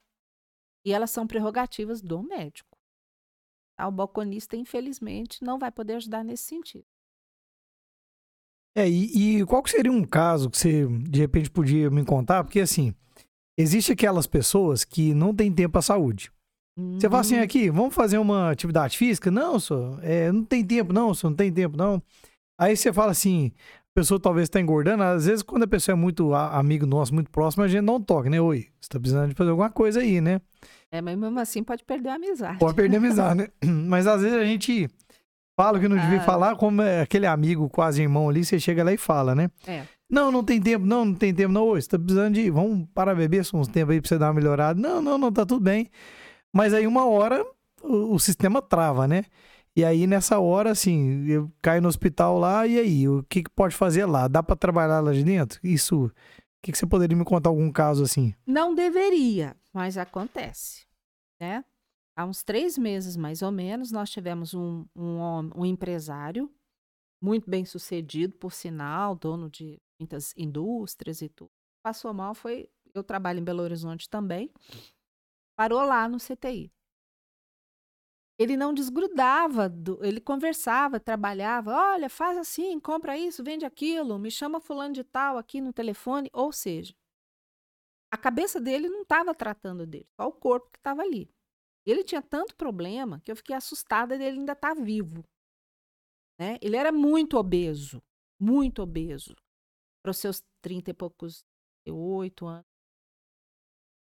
e 0.86 0.92
elas 0.92 1.10
são 1.10 1.26
prerrogativas 1.26 2.02
do 2.02 2.22
médico. 2.22 2.76
Tá? 3.76 3.88
O 3.88 3.92
balconista, 3.92 4.56
infelizmente, 4.56 5.42
não 5.42 5.58
vai 5.58 5.70
poder 5.70 5.94
ajudar 5.96 6.22
nesse 6.24 6.44
sentido. 6.44 6.86
É, 8.76 8.88
e, 8.88 9.38
e 9.40 9.46
qual 9.46 9.64
seria 9.66 9.92
um 9.92 10.04
caso 10.04 10.50
que 10.50 10.58
você, 10.58 10.86
de 10.86 11.20
repente, 11.20 11.48
podia 11.50 11.88
me 11.90 12.04
contar? 12.04 12.42
Porque, 12.42 12.60
assim, 12.60 12.92
Existe 13.56 13.92
aquelas 13.92 14.26
pessoas 14.26 14.84
que 14.84 15.14
não 15.14 15.34
têm 15.34 15.52
tempo 15.52 15.78
à 15.78 15.82
saúde. 15.82 16.32
Você 16.76 17.08
fala 17.08 17.20
assim, 17.20 17.36
Uhum. 17.36 17.42
aqui, 17.42 17.70
vamos 17.70 17.94
fazer 17.94 18.18
uma 18.18 18.50
atividade 18.50 18.98
física? 18.98 19.30
Não, 19.30 19.60
senhor, 19.60 20.02
é, 20.02 20.32
não 20.32 20.44
tem 20.44 20.66
tempo, 20.66 20.92
não, 20.92 21.14
senhor, 21.14 21.30
não 21.30 21.36
tem 21.36 21.52
tempo, 21.52 21.76
não. 21.76 22.02
Aí 22.58 22.76
você 22.76 22.92
fala 22.92 23.12
assim, 23.12 23.52
pessoa 23.94 24.18
talvez 24.20 24.44
está 24.46 24.60
engordando, 24.60 25.02
às 25.02 25.26
vezes 25.26 25.42
quando 25.42 25.62
a 25.62 25.66
pessoa 25.66 25.94
é 25.94 25.96
muito 25.96 26.34
amigo 26.34 26.84
nosso, 26.84 27.14
muito 27.14 27.30
próximo, 27.30 27.62
a 27.62 27.68
gente 27.68 27.82
não 27.82 28.00
toca, 28.00 28.28
né? 28.28 28.40
Oi, 28.40 28.66
você 28.80 28.88
tá 28.88 28.98
precisando 28.98 29.28
de 29.28 29.34
fazer 29.34 29.50
alguma 29.50 29.70
coisa 29.70 30.00
aí, 30.00 30.20
né? 30.20 30.40
É, 30.90 31.00
mas 31.00 31.16
mesmo 31.16 31.38
assim 31.38 31.62
pode 31.62 31.84
perder 31.84 32.08
a 32.10 32.14
amizade. 32.14 32.58
Pode 32.58 32.74
perder 32.74 32.96
a 32.96 32.98
amizade, 33.00 33.40
né? 33.40 33.48
Mas 33.88 34.06
às 34.06 34.22
vezes 34.22 34.36
a 34.38 34.44
gente 34.44 34.88
fala 35.56 35.78
o 35.78 35.80
que 35.80 35.88
não 35.88 35.96
devia 35.96 36.18
Ah. 36.18 36.24
falar, 36.24 36.56
como 36.56 36.82
é 36.82 37.00
aquele 37.02 37.26
amigo 37.26 37.68
quase 37.68 38.02
irmão 38.02 38.28
ali, 38.28 38.44
você 38.44 38.58
chega 38.60 38.82
lá 38.84 38.92
e 38.92 38.96
fala, 38.96 39.34
né? 39.34 39.48
É. 39.66 39.82
Não, 40.10 40.30
não 40.30 40.44
tem 40.44 40.60
tempo, 40.60 40.84
não, 40.86 41.04
não 41.04 41.14
tem 41.14 41.34
tempo, 41.34 41.52
não. 41.52 41.64
Oi, 41.64 41.80
você 41.82 41.88
tá 41.88 41.98
precisando 41.98 42.34
de. 42.34 42.48
Vamos 42.50 42.86
para 42.94 43.14
beber 43.14 43.44
só 43.44 43.56
uns 43.56 43.66
tempos 43.68 43.94
aí 43.94 44.00
pra 44.00 44.08
você 44.08 44.18
dar 44.18 44.26
uma 44.26 44.34
melhorada. 44.34 44.80
Não, 44.80 45.00
não, 45.02 45.16
não, 45.18 45.32
tá 45.32 45.44
tudo 45.46 45.60
bem. 45.62 45.88
Mas 46.52 46.72
aí 46.74 46.86
uma 46.86 47.06
hora 47.06 47.44
o, 47.82 48.14
o 48.14 48.18
sistema 48.18 48.60
trava, 48.62 49.08
né? 49.08 49.24
E 49.76 49.84
aí 49.84 50.06
nessa 50.06 50.38
hora, 50.38 50.70
assim, 50.70 51.26
eu 51.26 51.50
caio 51.60 51.82
no 51.82 51.88
hospital 51.88 52.38
lá, 52.38 52.66
e 52.66 52.78
aí? 52.78 53.08
O 53.08 53.24
que, 53.24 53.42
que 53.42 53.50
pode 53.50 53.74
fazer 53.74 54.06
lá? 54.06 54.28
Dá 54.28 54.42
pra 54.42 54.54
trabalhar 54.54 55.00
lá 55.00 55.12
de 55.12 55.24
dentro? 55.24 55.58
Isso. 55.64 56.06
O 56.06 56.12
que, 56.62 56.70
que 56.72 56.78
você 56.78 56.86
poderia 56.86 57.16
me 57.16 57.24
contar 57.24 57.50
algum 57.50 57.70
caso 57.72 58.04
assim? 58.04 58.34
Não 58.46 58.74
deveria, 58.74 59.56
mas 59.72 59.98
acontece, 59.98 60.86
né? 61.40 61.64
Há 62.16 62.24
uns 62.24 62.44
três 62.44 62.78
meses, 62.78 63.16
mais 63.16 63.42
ou 63.42 63.50
menos, 63.50 63.90
nós 63.90 64.08
tivemos 64.08 64.54
um, 64.54 64.86
um, 64.94 65.50
um 65.56 65.66
empresário 65.66 66.48
muito 67.20 67.50
bem 67.50 67.64
sucedido, 67.64 68.36
por 68.36 68.52
sinal, 68.52 69.16
dono 69.16 69.50
de 69.50 69.80
muitas 69.98 70.32
indústrias 70.36 71.20
e 71.20 71.28
tudo. 71.28 71.50
Passou 71.82 72.14
mal, 72.14 72.34
foi. 72.34 72.68
Eu 72.94 73.02
trabalho 73.02 73.40
em 73.40 73.44
Belo 73.44 73.62
Horizonte 73.62 74.08
também. 74.08 74.50
Parou 75.56 75.84
lá 75.84 76.08
no 76.08 76.18
CTI. 76.18 76.70
Ele 78.38 78.56
não 78.56 78.74
desgrudava, 78.74 79.68
do- 79.68 80.04
ele 80.04 80.20
conversava, 80.20 80.98
trabalhava. 80.98 81.70
Olha, 81.72 82.10
faz 82.10 82.36
assim, 82.36 82.80
compra 82.80 83.16
isso, 83.16 83.44
vende 83.44 83.64
aquilo, 83.64 84.18
me 84.18 84.30
chama 84.30 84.60
fulano 84.60 84.92
de 84.92 85.04
tal 85.04 85.38
aqui 85.38 85.60
no 85.60 85.72
telefone. 85.72 86.28
Ou 86.32 86.52
seja, 86.52 86.94
a 88.12 88.16
cabeça 88.16 88.60
dele 88.60 88.88
não 88.88 89.02
estava 89.02 89.34
tratando 89.34 89.86
dele, 89.86 90.08
só 90.20 90.26
o 90.28 90.32
corpo 90.32 90.70
que 90.70 90.78
estava 90.78 91.02
ali. 91.02 91.30
Ele 91.86 92.02
tinha 92.02 92.22
tanto 92.22 92.56
problema 92.56 93.20
que 93.20 93.30
eu 93.30 93.36
fiquei 93.36 93.54
assustada 93.54 94.16
dele 94.18 94.38
ainda 94.38 94.52
estar 94.52 94.74
vivo. 94.74 95.22
Né? 96.38 96.58
Ele 96.60 96.76
era 96.76 96.90
muito 96.90 97.36
obeso, 97.36 98.02
muito 98.40 98.82
obeso, 98.82 99.34
para 100.02 100.10
os 100.10 100.18
seus 100.18 100.42
30 100.62 100.90
e 100.90 100.94
poucos, 100.94 101.44
38 101.84 102.46
anos. 102.46 102.64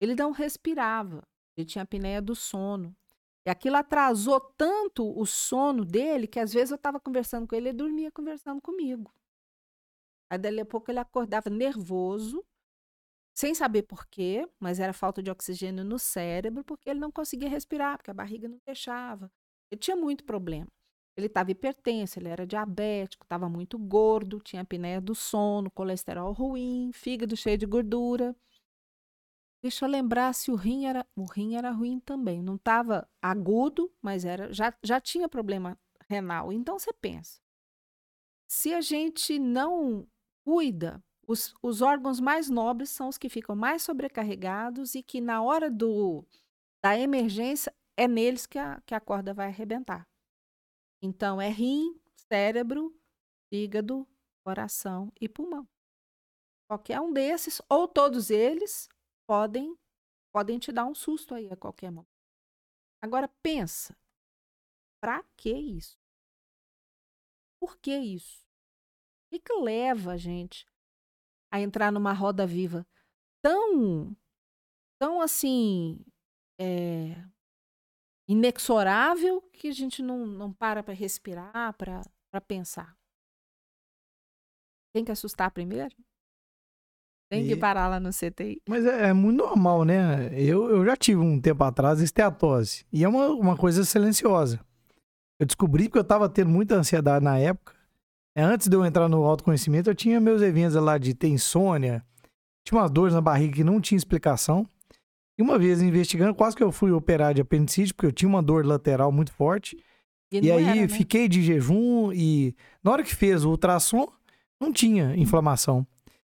Ele 0.00 0.14
não 0.14 0.30
respirava, 0.30 1.22
ele 1.56 1.66
tinha 1.66 1.82
apneia 1.82 2.22
do 2.22 2.34
sono. 2.34 2.96
E 3.46 3.50
aquilo 3.50 3.76
atrasou 3.76 4.38
tanto 4.40 5.18
o 5.18 5.24
sono 5.24 5.84
dele 5.84 6.26
que 6.26 6.38
às 6.38 6.52
vezes 6.52 6.70
eu 6.70 6.76
estava 6.76 7.00
conversando 7.00 7.46
com 7.46 7.54
ele 7.54 7.66
e 7.66 7.70
ele 7.70 7.78
dormia 7.78 8.10
conversando 8.12 8.60
comigo. 8.60 9.12
Aí 10.30 10.38
dali 10.38 10.60
a 10.60 10.66
pouco 10.66 10.90
ele 10.90 11.00
acordava 11.00 11.50
nervoso, 11.50 12.44
sem 13.34 13.54
saber 13.54 13.82
por 13.82 14.06
quê, 14.06 14.46
mas 14.60 14.78
era 14.78 14.92
falta 14.92 15.22
de 15.22 15.30
oxigênio 15.30 15.84
no 15.84 15.98
cérebro, 15.98 16.62
porque 16.62 16.90
ele 16.90 17.00
não 17.00 17.10
conseguia 17.10 17.48
respirar, 17.48 17.96
porque 17.96 18.10
a 18.10 18.14
barriga 18.14 18.46
não 18.46 18.58
deixava. 18.66 19.32
Ele 19.70 19.80
tinha 19.80 19.96
muito 19.96 20.24
problema. 20.24 20.68
Ele 21.16 21.26
estava 21.26 21.50
hipertenso, 21.50 22.18
ele 22.18 22.28
era 22.28 22.46
diabético, 22.46 23.24
estava 23.24 23.48
muito 23.48 23.78
gordo, 23.78 24.40
tinha 24.40 24.62
apneia 24.62 25.00
do 25.00 25.14
sono, 25.14 25.70
colesterol 25.70 26.32
ruim, 26.32 26.90
fígado 26.92 27.36
cheio 27.36 27.58
de 27.58 27.66
gordura. 27.66 28.36
Deixa 29.62 29.84
eu 29.84 29.90
lembrar 29.90 30.32
se 30.32 30.50
o 30.50 30.54
rim 30.54 30.86
era, 30.86 31.06
o 31.14 31.24
rim 31.24 31.54
era 31.54 31.70
ruim 31.70 32.00
também. 32.00 32.42
Não 32.42 32.56
estava 32.56 33.08
agudo, 33.20 33.92
mas 34.00 34.24
era 34.24 34.52
já, 34.52 34.74
já 34.82 35.00
tinha 35.00 35.28
problema 35.28 35.78
renal. 36.08 36.52
Então 36.52 36.78
você 36.78 36.92
pensa, 36.92 37.40
se 38.48 38.72
a 38.72 38.80
gente 38.80 39.38
não 39.38 40.08
cuida, 40.44 41.02
os, 41.26 41.54
os 41.62 41.82
órgãos 41.82 42.18
mais 42.18 42.48
nobres 42.48 42.90
são 42.90 43.08
os 43.08 43.18
que 43.18 43.28
ficam 43.28 43.54
mais 43.54 43.82
sobrecarregados 43.82 44.94
e 44.94 45.02
que 45.02 45.20
na 45.20 45.42
hora 45.42 45.70
do, 45.70 46.26
da 46.82 46.98
emergência 46.98 47.72
é 47.96 48.08
neles 48.08 48.46
que 48.46 48.58
a, 48.58 48.80
que 48.86 48.94
a 48.94 49.00
corda 49.00 49.32
vai 49.34 49.46
arrebentar. 49.46 50.08
Então 51.02 51.40
é 51.40 51.48
rim, 51.48 52.00
cérebro, 52.16 52.92
fígado, 53.48 54.08
coração 54.44 55.12
e 55.20 55.28
pulmão. 55.28 55.68
Qualquer 56.68 57.00
um 57.00 57.12
desses, 57.12 57.60
ou 57.68 57.86
todos 57.86 58.30
eles, 58.30 58.88
podem 59.30 59.78
podem 60.32 60.58
te 60.58 60.72
dar 60.72 60.84
um 60.86 60.94
susto 60.94 61.36
aí 61.36 61.48
a 61.52 61.56
qualquer 61.56 61.92
momento. 61.92 62.10
Agora 63.00 63.28
pensa, 63.40 63.96
para 65.00 65.22
que 65.36 65.52
isso? 65.52 65.96
Por 67.60 67.78
que 67.78 67.96
isso? 67.96 68.44
O 68.44 69.30
que, 69.30 69.38
que 69.38 69.52
leva 69.52 70.14
a 70.14 70.16
gente 70.16 70.66
a 71.52 71.60
entrar 71.60 71.92
numa 71.92 72.12
roda 72.12 72.44
viva 72.44 72.84
tão, 73.40 74.16
tão 74.98 75.20
assim, 75.20 76.04
é, 76.60 77.14
inexorável 78.28 79.42
que 79.52 79.68
a 79.68 79.72
gente 79.72 80.02
não, 80.02 80.26
não 80.26 80.52
para 80.52 80.82
para 80.82 80.92
respirar, 80.92 81.76
para 81.76 82.40
pensar? 82.48 82.98
Tem 84.92 85.04
que 85.04 85.12
assustar 85.12 85.52
primeiro? 85.52 85.94
Tem 87.30 87.46
que 87.46 87.52
E- 87.52 87.56
parar 87.56 87.86
lá 87.86 88.00
no 88.00 88.10
CTI? 88.12 88.60
Mas 88.68 88.84
é, 88.84 89.08
é 89.08 89.12
muito 89.12 89.38
normal, 89.38 89.84
né? 89.84 90.30
Eu, 90.32 90.68
eu 90.68 90.84
já 90.84 90.96
tive 90.96 91.20
um 91.20 91.40
tempo 91.40 91.62
atrás 91.62 92.00
esteatose. 92.00 92.84
E 92.92 93.04
é 93.04 93.08
uma, 93.08 93.28
uma 93.28 93.56
coisa 93.56 93.84
silenciosa. 93.84 94.58
Eu 95.38 95.46
descobri 95.46 95.88
que 95.88 95.96
eu 95.96 96.02
tava 96.04 96.28
tendo 96.28 96.50
muita 96.50 96.74
ansiedade 96.74 97.24
na 97.24 97.38
época. 97.38 97.72
É, 98.36 98.42
antes 98.42 98.66
de 98.68 98.76
eu 98.76 98.84
entrar 98.84 99.08
no 99.08 99.24
autoconhecimento, 99.24 99.88
eu 99.88 99.94
tinha 99.94 100.20
meus 100.20 100.42
eventos 100.42 100.74
lá 100.74 100.98
de 100.98 101.14
ter 101.14 101.28
insônia, 101.28 102.04
tinha 102.66 102.80
umas 102.80 102.90
dores 102.90 103.14
na 103.14 103.20
barriga 103.20 103.54
que 103.54 103.64
não 103.64 103.80
tinha 103.80 103.96
explicação. 103.96 104.66
E 105.38 105.42
uma 105.42 105.58
vez 105.58 105.80
investigando, 105.80 106.34
quase 106.34 106.56
que 106.56 106.62
eu 106.62 106.70
fui 106.72 106.90
operar 106.90 107.32
de 107.32 107.40
apendicite, 107.40 107.94
porque 107.94 108.06
eu 108.06 108.12
tinha 108.12 108.28
uma 108.28 108.42
dor 108.42 108.66
lateral 108.66 109.10
muito 109.10 109.32
forte. 109.32 109.76
E, 110.32 110.40
não 110.40 110.56
aí 110.56 110.64
era, 110.64 110.74
né? 110.74 110.88
fiquei 110.88 111.28
de 111.28 111.42
jejum 111.42 112.12
e 112.12 112.54
na 112.84 112.90
hora 112.92 113.02
que 113.02 113.14
fez 113.14 113.44
o 113.44 113.50
ultrassom, 113.50 114.06
não 114.60 114.72
tinha 114.72 115.16
inflamação. 115.16 115.86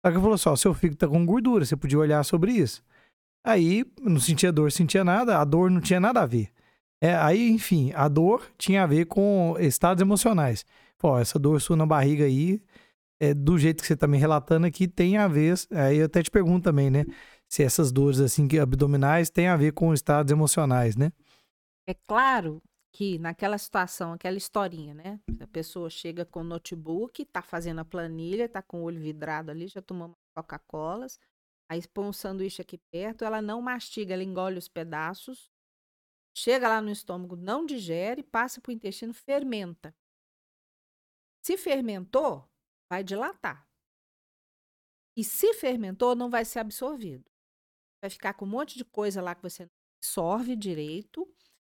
Só 0.05 0.11
que 0.11 0.19
falou 0.19 0.33
assim, 0.33 0.55
seu 0.55 0.73
fígado 0.73 0.97
tá 0.97 1.07
com 1.07 1.25
gordura, 1.25 1.63
você 1.63 1.75
podia 1.75 1.99
olhar 1.99 2.23
sobre 2.23 2.53
isso. 2.53 2.83
Aí, 3.45 3.85
não 4.01 4.19
sentia 4.19 4.51
dor, 4.51 4.71
sentia 4.71 5.03
nada, 5.03 5.39
a 5.39 5.45
dor 5.45 5.69
não 5.69 5.81
tinha 5.81 5.99
nada 5.99 6.21
a 6.21 6.25
ver. 6.25 6.51
É, 7.01 7.15
aí, 7.15 7.49
enfim, 7.49 7.91
a 7.95 8.07
dor 8.07 8.47
tinha 8.57 8.83
a 8.83 8.87
ver 8.87 9.05
com 9.05 9.55
estados 9.59 10.01
emocionais. 10.01 10.65
Pô, 10.97 11.17
essa 11.17 11.39
dor 11.39 11.59
sua 11.59 11.75
na 11.75 11.85
barriga 11.85 12.25
aí, 12.25 12.61
é, 13.19 13.33
do 13.33 13.57
jeito 13.57 13.81
que 13.81 13.87
você 13.87 13.95
tá 13.95 14.07
me 14.07 14.17
relatando 14.17 14.67
aqui, 14.67 14.87
tem 14.87 15.17
a 15.17 15.27
ver. 15.27 15.55
Aí 15.71 15.97
eu 15.97 16.05
até 16.05 16.21
te 16.21 16.29
pergunto 16.29 16.63
também, 16.63 16.89
né? 16.91 17.05
Se 17.49 17.63
essas 17.63 17.91
dores 17.91 18.19
assim 18.19 18.47
abdominais 18.59 19.29
têm 19.29 19.47
a 19.47 19.57
ver 19.57 19.73
com 19.73 19.93
estados 19.93 20.31
emocionais, 20.31 20.95
né? 20.95 21.11
É 21.87 21.95
claro 22.07 22.61
que 22.91 23.17
naquela 23.17 23.57
situação, 23.57 24.13
aquela 24.13 24.37
historinha, 24.37 24.93
né? 24.93 25.19
A 25.39 25.47
pessoa 25.47 25.89
chega 25.89 26.25
com 26.25 26.41
o 26.41 26.43
notebook, 26.43 27.23
tá 27.25 27.41
fazendo 27.41 27.79
a 27.79 27.85
planilha, 27.85 28.49
tá 28.49 28.61
com 28.61 28.81
o 28.81 28.83
olho 28.83 28.99
vidrado 28.99 29.49
ali, 29.49 29.67
já 29.67 29.81
tomou 29.81 30.17
Coca-Colas, 30.35 31.19
aí 31.69 31.81
põe 31.87 32.05
um 32.05 32.13
sanduíche 32.13 32.61
aqui 32.61 32.77
perto, 32.91 33.23
ela 33.23 33.41
não 33.41 33.61
mastiga, 33.61 34.13
ela 34.13 34.23
engole 34.23 34.57
os 34.57 34.67
pedaços, 34.67 35.49
chega 36.35 36.67
lá 36.67 36.81
no 36.81 36.91
estômago, 36.91 37.35
não 37.35 37.65
digere, 37.65 38.23
passa 38.23 38.59
pro 38.59 38.71
intestino, 38.71 39.13
fermenta. 39.13 39.95
Se 41.43 41.57
fermentou, 41.57 42.47
vai 42.91 43.03
dilatar. 43.03 43.67
E 45.17 45.23
se 45.23 45.53
fermentou, 45.53 46.15
não 46.15 46.29
vai 46.29 46.45
ser 46.45 46.59
absorvido. 46.59 47.29
Vai 48.01 48.09
ficar 48.09 48.33
com 48.33 48.45
um 48.45 48.49
monte 48.49 48.77
de 48.77 48.85
coisa 48.85 49.21
lá 49.21 49.33
que 49.35 49.41
você 49.41 49.63
não 49.63 49.71
absorve 49.99 50.55
direito 50.55 51.27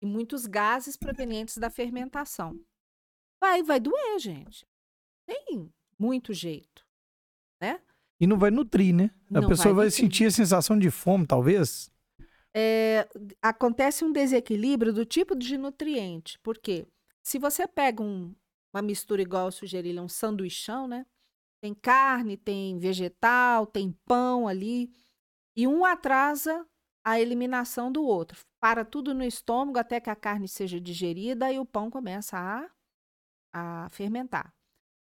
e 0.02 0.06
muitos 0.06 0.46
gases 0.46 0.96
provenientes 0.98 1.58
da 1.58 1.70
fermentação. 1.70 2.60
Vai, 3.42 3.64
vai 3.64 3.80
doer, 3.80 4.20
gente. 4.20 4.66
Tem 5.28 5.72
muito 6.00 6.34
jeito, 6.34 6.86
né? 7.62 7.82
E 8.20 8.26
não 8.28 8.38
vai 8.38 8.50
nutrir, 8.52 8.94
né? 8.94 9.12
A 9.30 9.42
Não 9.42 9.48
pessoa 9.50 9.74
vai 9.74 9.86
vai 9.86 9.92
sentir 9.92 10.26
a 10.26 10.32
sensação 10.32 10.78
de 10.80 10.90
fome, 10.90 11.26
talvez. 11.28 11.92
É, 12.56 13.08
acontece 13.42 14.06
um 14.06 14.12
desequilíbrio 14.12 14.94
do 14.94 15.06
tipo 15.06 15.36
de 15.36 15.58
nutriente. 15.58 16.40
Porque 16.40 16.88
se 17.22 17.38
você 17.38 17.68
pega 17.68 18.02
um- 18.02 18.34
uma 18.74 18.82
mistura 18.82 19.22
igual 19.22 19.48
eu 19.48 19.52
sugeri, 19.52 19.98
um 20.00 20.08
sanduichão, 20.08 20.88
né? 20.88 21.06
Tem 21.62 21.74
carne, 21.74 22.38
tem 22.38 22.78
vegetal, 22.78 23.66
tem 23.66 23.92
pão 24.06 24.48
ali. 24.48 24.90
E 25.56 25.68
um 25.68 25.84
atrasa 25.84 26.66
a 27.06 27.20
eliminação 27.20 27.92
do 27.92 28.04
outro. 28.04 28.44
Para 28.60 28.84
tudo 28.84 29.14
no 29.14 29.24
estômago 29.24 29.78
até 29.78 30.00
que 30.02 30.10
a 30.10 30.16
carne 30.16 30.48
seja 30.48 30.82
digerida 30.82 31.52
e 31.52 31.60
o 31.60 31.66
pão 31.66 31.90
começa 31.92 32.38
a, 33.54 33.86
a 33.86 33.90
fermentar. 33.92 34.52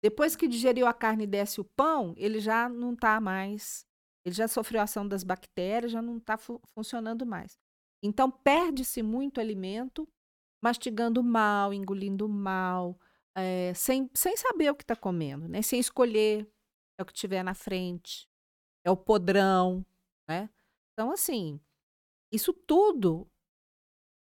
Depois 0.02 0.36
que 0.36 0.48
digeriu 0.48 0.86
a 0.86 0.94
carne 0.94 1.24
e 1.24 1.26
desce 1.26 1.60
o 1.60 1.64
pão, 1.64 2.14
ele 2.16 2.40
já 2.40 2.68
não 2.68 2.94
está 2.94 3.20
mais 3.20 3.84
Ele 4.24 4.34
já 4.34 4.46
sofreu 4.48 4.80
a 4.80 4.84
ação 4.84 5.06
das 5.06 5.24
bactérias, 5.24 5.92
já 5.92 6.00
não 6.00 6.18
está 6.18 6.36
fu 6.38 6.60
funcionando 6.74 7.26
mais. 7.26 7.58
Então, 8.02 8.30
perde-se 8.30 9.02
muito 9.02 9.40
alimento, 9.40 10.08
mastigando 10.62 11.22
mal, 11.22 11.72
engolindo 11.74 12.28
mal, 12.28 12.98
é, 13.34 13.74
sem, 13.74 14.10
sem 14.14 14.36
saber 14.36 14.70
o 14.70 14.74
que 14.74 14.84
está 14.84 14.96
comendo, 14.96 15.48
né? 15.48 15.62
Sem 15.62 15.80
escolher 15.80 16.48
é 16.98 17.02
o 17.02 17.06
que 17.06 17.12
tiver 17.12 17.42
na 17.42 17.54
frente, 17.54 18.28
é 18.84 18.90
o 18.90 18.96
podrão, 18.96 19.84
né? 20.28 20.50
Então, 20.92 21.10
assim, 21.12 21.60
isso 22.32 22.52
tudo 22.52 23.26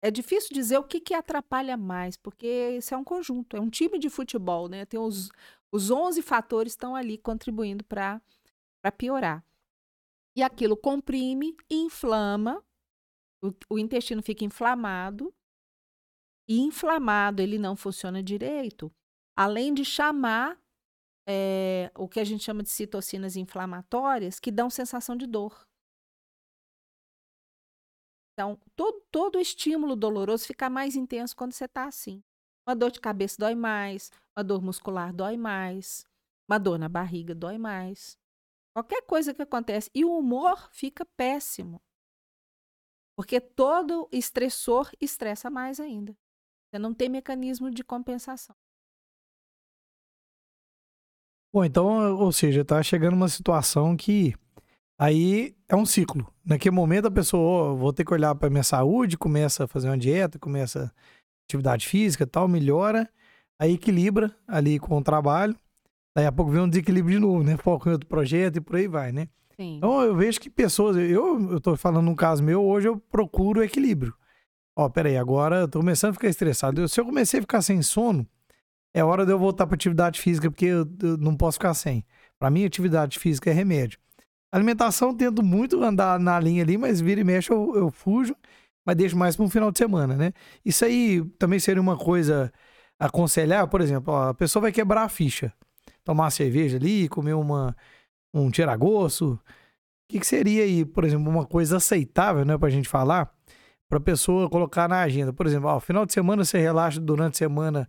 é 0.02 0.10
difícil 0.10 0.54
dizer 0.54 0.78
o 0.78 0.84
que, 0.84 1.00
que 1.00 1.14
atrapalha 1.14 1.76
mais, 1.76 2.16
porque 2.16 2.78
isso 2.78 2.94
é 2.94 2.98
um 2.98 3.04
conjunto, 3.04 3.58
é 3.58 3.60
um 3.60 3.70
time 3.70 4.00
de 4.00 4.10
futebol, 4.10 4.70
né? 4.70 4.86
Tem 4.86 5.00
os, 5.00 5.30
os 5.72 5.92
11 5.92 6.22
fatores 6.22 6.74
estão 6.74 6.96
ali 6.96 7.18
contribuindo 7.18 7.84
para 7.84 8.22
piorar. 8.98 9.46
E 10.36 10.42
aquilo 10.42 10.78
comprime, 10.78 11.56
inflama, 11.70 12.64
o, 13.44 13.52
o 13.70 13.80
intestino 13.80 14.24
fica 14.24 14.46
inflamado, 14.46 15.34
e 16.48 16.60
inflamado 16.62 17.42
ele 17.42 17.60
não 17.60 17.76
funciona 17.76 18.24
direito, 18.24 18.92
além 19.36 19.74
de 19.74 19.86
chamar 19.86 20.58
é, 21.28 21.92
o 21.96 22.08
que 22.08 22.20
a 22.20 22.24
gente 22.24 22.44
chama 22.44 22.64
de 22.64 22.70
citocinas 22.70 23.36
inflamatórias, 23.36 24.40
que 24.40 24.50
dão 24.50 24.70
sensação 24.70 25.16
de 25.16 25.28
dor. 25.28 25.69
Então, 28.40 28.58
todo, 28.74 29.02
todo 29.12 29.38
estímulo 29.38 29.98
doloroso 29.98 30.46
fica 30.46 30.70
mais 30.70 30.96
intenso 30.96 31.36
quando 31.36 31.52
você 31.52 31.66
está 31.66 31.84
assim. 31.84 32.24
Uma 32.66 32.74
dor 32.74 32.90
de 32.90 33.02
cabeça 33.02 33.36
dói 33.38 33.54
mais, 33.54 34.14
uma 34.34 34.42
dor 34.46 34.62
muscular 34.62 35.14
dói 35.14 35.36
mais, 35.36 36.06
uma 36.50 36.58
dor 36.58 36.80
na 36.80 36.88
barriga 36.88 37.36
dói 37.36 37.58
mais. 37.58 38.18
Qualquer 38.74 39.02
coisa 39.02 39.34
que 39.34 39.42
acontece. 39.42 39.92
E 39.94 40.06
o 40.06 40.18
humor 40.18 40.70
fica 40.72 41.04
péssimo. 41.18 41.82
Porque 43.18 43.42
todo 43.42 44.08
estressor 44.10 44.90
estressa 45.02 45.50
mais 45.50 45.78
ainda. 45.78 46.18
Você 46.72 46.80
não 46.80 46.94
tem 46.94 47.10
mecanismo 47.10 47.70
de 47.70 47.84
compensação. 47.84 48.56
Bom, 51.54 51.66
então, 51.66 52.16
ou 52.16 52.32
seja, 52.32 52.64
tá 52.64 52.82
chegando 52.82 53.16
uma 53.16 53.28
situação 53.28 53.98
que 53.98 54.34
Aí 55.00 55.56
é 55.70 55.76
um 55.78 55.86
ciclo. 55.86 56.28
Naquele 56.46 56.76
momento 56.76 57.08
a 57.08 57.12
pessoa, 57.12 57.72
oh, 57.72 57.78
vou 57.78 57.94
ter 57.94 58.04
que 58.04 58.14
olhar 58.14 58.36
para 58.36 58.50
minha 58.50 58.64
saúde, 58.64 59.18
começa 59.18 59.64
a 59.64 59.68
fazer 59.68 59.88
uma 59.88 59.98
dieta, 59.98 60.38
começa 60.38 60.94
atividade 61.48 61.88
física 61.88 62.28
tal, 62.28 62.50
melhora, 62.50 63.10
aí 63.58 63.76
equilibra 63.76 64.36
ali 64.46 64.78
com 64.78 64.98
o 64.98 65.02
trabalho. 65.02 65.56
Daí 66.14 66.26
a 66.26 66.32
pouco 66.34 66.52
vem 66.52 66.62
um 66.62 66.68
desequilíbrio 66.68 67.16
de 67.16 67.20
novo, 67.22 67.44
né? 67.44 67.56
Foco 67.56 67.88
em 67.88 67.94
outro 67.94 68.10
projeto 68.10 68.58
e 68.58 68.62
por 68.62 68.76
aí 68.76 68.90
vai, 68.90 69.14
né? 69.14 69.30
Sim. 69.56 69.78
Então 69.78 70.02
eu 70.02 70.14
vejo 70.14 70.38
que 70.38 70.50
pessoas, 70.50 70.98
eu, 70.98 71.50
eu 71.50 71.62
tô 71.62 71.78
falando 71.78 72.04
num 72.04 72.16
caso 72.16 72.44
meu, 72.44 72.62
hoje 72.62 72.90
eu 72.90 72.98
procuro 72.98 73.64
equilíbrio. 73.64 74.14
Ó, 74.76 74.90
peraí, 74.90 75.16
agora 75.16 75.62
eu 75.62 75.68
tô 75.70 75.80
começando 75.80 76.12
a 76.12 76.14
ficar 76.14 76.28
estressado. 76.28 76.82
Eu, 76.82 76.90
se 76.90 77.00
eu 77.00 77.06
comecei 77.06 77.40
a 77.40 77.44
ficar 77.44 77.62
sem 77.62 77.82
sono, 77.82 78.28
é 78.94 79.02
hora 79.02 79.26
de 79.26 79.32
eu 79.32 79.40
voltar 79.40 79.66
para 79.66 79.76
atividade 79.76 80.20
física, 80.20 80.52
porque 80.52 80.66
eu, 80.66 80.86
eu 81.02 81.18
não 81.18 81.38
posso 81.38 81.58
ficar 81.58 81.74
sem. 81.74 82.04
Para 82.38 82.50
mim, 82.50 82.66
atividade 82.66 83.18
física 83.18 83.50
é 83.50 83.54
remédio. 83.54 83.98
Alimentação, 84.52 85.16
tento 85.16 85.44
muito 85.44 85.84
andar 85.84 86.20
na 86.20 86.40
linha 86.40 86.64
ali, 86.64 86.78
mas 86.78 87.00
vira 87.00 87.22
e 87.22 87.24
mexe 87.24 87.52
eu, 87.52 87.74
eu 87.76 87.92
fujo, 87.92 88.36
mas 88.86 88.96
deixo 88.96 89.16
mais 89.16 89.36
para 89.36 89.46
um 89.46 89.50
final 89.50 89.72
de 89.72 89.78
semana, 89.78 90.16
né? 90.16 90.34
Isso 90.66 90.84
aí 90.84 91.24
também 91.38 91.60
seria 91.60 91.82
uma 91.82 91.98
coisa 91.98 92.52
aconselhar, 93.00 93.68
por 93.68 93.80
exemplo, 93.80 94.14
ó, 94.14 94.30
a 94.30 94.34
pessoa 94.34 94.62
vai 94.64 94.72
quebrar 94.72 95.04
a 95.04 95.10
ficha, 95.10 95.54
tomar 96.04 96.24
uma 96.24 96.32
cerveja 96.32 96.78
ali, 96.78 97.08
comer 97.08 97.34
uma, 97.34 97.76
um 98.34 98.50
tiragosto. 98.50 99.34
O 99.34 99.40
que, 100.12 100.20
que 100.20 100.26
seria 100.26 100.64
aí, 100.64 100.84
por 100.84 101.04
exemplo, 101.04 101.30
uma 101.30 101.46
coisa 101.46 101.78
aceitável, 101.78 102.44
né, 102.44 102.58
pra 102.58 102.70
gente 102.70 102.90
falar, 102.90 103.32
pra 103.88 104.00
pessoa 104.00 104.50
colocar 104.50 104.90
na 104.90 105.02
agenda? 105.02 105.32
Por 105.32 105.46
exemplo, 105.46 105.70
ó, 105.70 105.80
final 105.80 106.06
de 106.06 106.14
semana 106.14 106.44
você 106.44 106.58
relaxa 106.58 107.00
durante 107.00 107.36
a 107.36 107.38
semana 107.38 107.88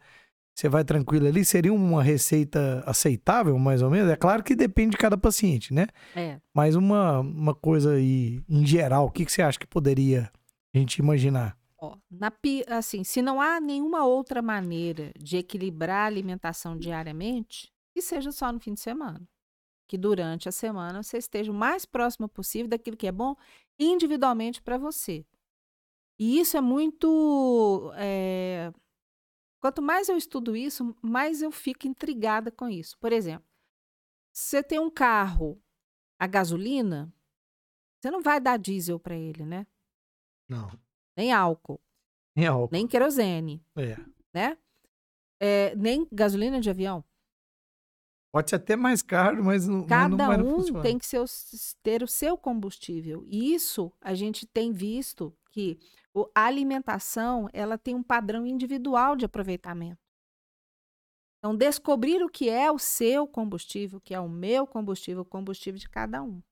você 0.61 0.69
vai 0.69 0.85
tranquilo 0.85 1.27
ali, 1.27 1.43
seria 1.43 1.73
uma 1.73 2.03
receita 2.03 2.83
aceitável, 2.87 3.59
mais 3.59 3.81
ou 3.81 3.89
menos? 3.89 4.11
É 4.11 4.17
claro 4.17 4.43
que 4.43 4.55
depende 4.55 4.91
de 4.91 4.99
cada 4.99 5.17
paciente, 5.17 5.73
né? 5.73 5.87
É. 6.15 6.39
Mas 6.53 6.75
uma, 6.75 7.21
uma 7.21 7.55
coisa 7.55 7.95
aí, 7.95 8.43
em 8.47 8.67
geral, 8.67 9.07
o 9.07 9.11
que, 9.11 9.25
que 9.25 9.33
você 9.33 9.41
acha 9.41 9.59
que 9.59 9.67
poderia 9.67 10.31
a 10.75 10.79
gente 10.79 10.99
imaginar? 10.99 11.57
Ó, 11.79 11.97
na, 12.11 12.31
assim, 12.77 13.03
se 13.03 13.23
não 13.23 13.41
há 13.41 13.59
nenhuma 13.59 14.05
outra 14.05 14.43
maneira 14.43 15.13
de 15.19 15.39
equilibrar 15.39 16.05
a 16.05 16.07
alimentação 16.07 16.77
diariamente, 16.77 17.73
que 17.95 18.03
seja 18.03 18.31
só 18.31 18.53
no 18.53 18.61
fim 18.61 18.75
de 18.75 18.81
semana. 18.81 19.27
Que 19.89 19.97
durante 19.97 20.47
a 20.47 20.53
semana 20.53 21.03
você 21.03 21.17
esteja 21.17 21.51
o 21.51 21.55
mais 21.55 21.87
próximo 21.87 22.29
possível 22.29 22.69
daquilo 22.69 22.99
que 22.99 23.07
é 23.07 23.13
bom 23.13 23.35
individualmente 23.79 24.61
para 24.61 24.77
você. 24.77 25.25
E 26.19 26.39
isso 26.39 26.55
é 26.55 26.61
muito 26.61 27.91
é, 27.97 28.71
Quanto 29.61 29.83
mais 29.83 30.09
eu 30.09 30.17
estudo 30.17 30.57
isso, 30.57 30.97
mais 31.03 31.43
eu 31.43 31.53
fico 31.53 31.87
intrigada 31.87 32.51
com 32.51 32.69
isso. 32.69 32.97
Por 32.99 33.13
exemplo, 33.13 33.47
você 34.33 34.63
tem 34.63 34.79
um 34.79 34.91
carro 34.91 35.63
a 36.19 36.27
gasolina, 36.27 37.13
você 38.01 38.11
não 38.11 38.23
vai 38.23 38.41
dar 38.41 38.59
diesel 38.59 38.99
para 38.99 39.15
ele, 39.15 39.45
né? 39.45 39.67
Não. 40.49 40.71
Nem 41.17 41.33
álcool. 41.33 41.81
Nem 42.35 42.47
álcool. 42.47 42.73
Nem 42.73 42.87
querosene. 42.87 43.63
É. 43.77 43.97
Né? 44.33 44.59
É, 45.39 45.75
nem 45.77 46.07
gasolina 46.11 46.61
de 46.61 46.71
avião. 46.71 47.05
Pode 48.33 48.49
ser 48.49 48.57
até 48.57 48.77
mais 48.77 49.03
caro, 49.03 49.45
mas 49.45 49.67
não 49.67 49.87
Cada 49.87 50.39
não, 50.39 50.39
não 50.39 50.59
um 50.59 50.83
tem 50.83 50.99
que 50.99 51.05
ser, 51.05 51.23
ter 51.83 52.03
o 52.03 52.07
seu 52.07 52.39
combustível. 52.39 53.25
E 53.27 53.53
isso 53.53 53.93
a 54.01 54.15
gente 54.15 54.47
tem 54.47 54.73
visto 54.73 55.37
que 55.51 55.79
a 56.35 56.45
alimentação 56.45 57.49
ela 57.53 57.79
tem 57.79 57.95
um 57.95 58.03
padrão 58.03 58.47
individual 58.47 59.17
de 59.17 59.25
aproveitamento. 59.25 60.01
Então, 61.39 61.57
descobrir 61.57 62.23
o 62.23 62.29
que 62.29 62.51
é 62.51 62.71
o 62.71 62.79
seu 62.79 63.27
combustível, 63.27 63.99
o 63.99 64.01
que 64.01 64.15
é 64.15 64.21
o 64.21 64.29
meu 64.29 64.67
combustível, 64.67 65.23
o 65.23 65.25
combustível 65.25 65.79
de 65.79 65.89
cada 65.89 66.23
um. 66.23 66.43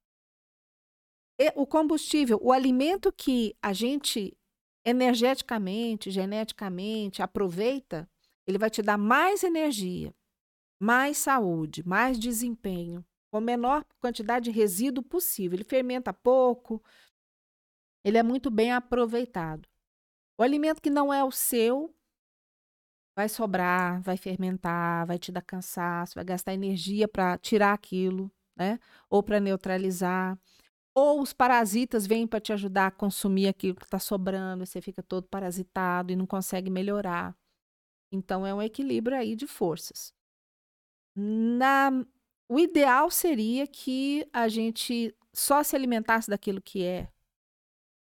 E 1.39 1.53
o 1.55 1.67
combustível, 1.67 2.39
o 2.43 2.53
alimento 2.53 3.13
que 3.13 3.55
a 3.63 3.73
gente 3.73 4.37
energeticamente, 4.85 6.11
geneticamente 6.11 7.23
aproveita, 7.23 8.09
ele 8.47 8.57
vai 8.57 8.71
te 8.71 8.81
dar 8.81 8.97
mais 8.97 9.45
energia, 9.45 10.15
mais 10.81 11.19
saúde, 11.19 11.87
mais 11.87 12.19
desempenho, 12.19 13.05
com 13.31 13.37
a 13.37 13.43
menor 13.43 13.85
quantidade 14.01 14.47
de 14.47 14.51
resíduo 14.51 15.05
possível. 15.05 15.57
Ele 15.57 15.65
fermenta 15.65 16.15
pouco, 16.15 16.83
ele 18.09 18.19
é 18.19 18.23
muito 18.23 18.51
bem 18.51 18.73
aproveitado. 18.73 19.69
O 20.39 20.43
alimento 20.43 20.81
que 20.81 20.91
não 20.91 21.13
é 21.13 21.23
o 21.25 21.31
seu 21.31 21.95
vai 23.17 23.29
sobrar, 23.29 24.01
vai 24.01 24.17
fermentar, 24.17 25.07
vai 25.07 25.19
te 25.19 25.33
dar 25.33 25.43
cansaço, 25.43 26.15
vai 26.15 26.25
gastar 26.25 26.55
energia 26.55 27.09
para 27.09 27.37
tirar 27.39 27.73
aquilo, 27.73 28.31
né? 28.57 28.79
Ou 29.11 29.23
para 29.23 29.41
neutralizar. 29.41 30.39
Ou 30.95 31.21
os 31.21 31.33
parasitas 31.33 32.07
vêm 32.07 32.27
para 32.27 32.41
te 32.41 32.53
ajudar 32.53 32.87
a 32.89 32.91
consumir 32.91 33.49
aquilo 33.49 33.77
que 33.77 33.85
está 33.85 33.99
sobrando, 33.99 34.63
e 34.63 34.67
você 34.67 34.81
fica 34.81 35.03
todo 35.03 35.27
parasitado 35.29 36.13
e 36.13 36.17
não 36.17 36.27
consegue 36.27 36.71
melhorar. 36.71 37.37
Então 38.13 38.47
é 38.47 38.55
um 38.55 38.63
equilíbrio 38.63 39.17
aí 39.17 39.37
de 39.37 39.47
forças. 39.47 40.15
Na... 41.17 41.91
O 42.49 42.59
ideal 42.59 43.11
seria 43.11 43.67
que 43.67 44.27
a 44.33 44.49
gente 44.49 45.15
só 45.35 45.63
se 45.63 45.77
alimentasse 45.77 46.31
daquilo 46.31 46.63
que 46.63 46.83
é 46.85 47.13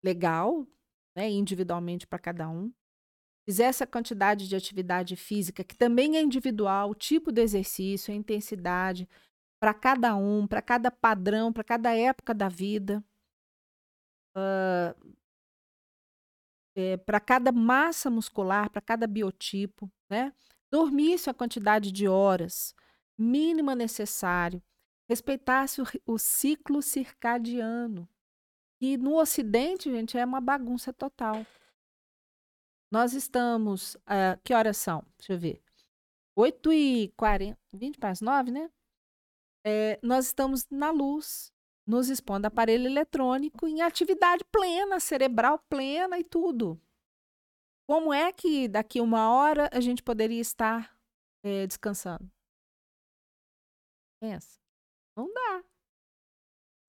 legal, 0.03 0.67
né, 1.17 1.31
individualmente 1.31 2.07
para 2.07 2.19
cada 2.19 2.49
um. 2.49 2.73
Fizesse 3.47 3.83
a 3.83 3.87
quantidade 3.87 4.49
de 4.49 4.55
atividade 4.55 5.17
física, 5.17 5.65
que 5.65 5.77
também 5.77 6.17
é 6.17 6.23
individual, 6.23 6.91
o 6.91 6.95
tipo 6.95 7.33
do 7.33 7.41
exercício, 7.41 8.13
a 8.13 8.17
intensidade, 8.17 9.09
para 9.61 9.75
cada 9.75 10.15
um, 10.17 10.47
para 10.47 10.63
cada 10.63 10.91
padrão, 10.91 11.53
para 11.53 11.65
cada 11.65 11.95
época 11.95 12.33
da 12.35 12.49
vida. 12.49 13.05
Uh, 14.37 15.15
é, 16.77 16.97
para 16.97 17.19
cada 17.19 17.51
massa 17.51 18.09
muscular, 18.09 18.71
para 18.71 18.81
cada 18.81 19.07
biotipo, 19.07 19.91
né? 20.09 20.33
Dormisse 20.71 21.29
a 21.29 21.35
quantidade 21.35 21.91
de 21.91 22.07
horas 22.07 22.75
mínima 23.21 23.75
necessário, 23.75 24.63
respeitasse 25.09 25.83
o, 25.83 25.85
o 26.07 26.19
ciclo 26.19 26.81
circadiano, 26.81 28.09
e 28.81 28.97
no 28.97 29.17
Ocidente, 29.17 29.91
gente, 29.91 30.17
é 30.17 30.25
uma 30.25 30.41
bagunça 30.41 30.93
total. 30.93 31.45
Nós 32.91 33.13
estamos. 33.13 33.95
Uh, 33.97 34.41
que 34.43 34.55
horas 34.55 34.77
são? 34.77 35.05
Deixa 35.19 35.35
eu 35.35 35.39
ver. 35.39 35.63
8 36.35 36.73
e 36.73 37.09
40, 37.17 37.59
20 37.73 37.99
para 37.99 38.11
as 38.11 38.21
9, 38.21 38.51
né? 38.51 38.71
É, 39.65 40.01
nós 40.03 40.27
estamos 40.27 40.67
na 40.71 40.91
luz, 40.91 41.53
nos 41.87 42.09
expondo 42.09 42.47
aparelho 42.47 42.87
eletrônico 42.87 43.67
em 43.67 43.83
atividade 43.83 44.43
plena, 44.45 44.99
cerebral 44.99 45.59
plena 45.69 46.19
e 46.19 46.25
tudo. 46.25 46.81
Como 47.87 48.13
é 48.15 48.33
que 48.33 48.69
daqui 48.69 49.01
uma 49.01 49.31
hora 49.31 49.69
a 49.73 49.81
gente 49.81 50.03
poderia 50.03 50.41
estar 50.41 50.97
é, 51.43 51.67
descansando? 51.67 52.31
Pensa. 54.21 54.59
Não 55.17 55.31
dá. 55.33 55.65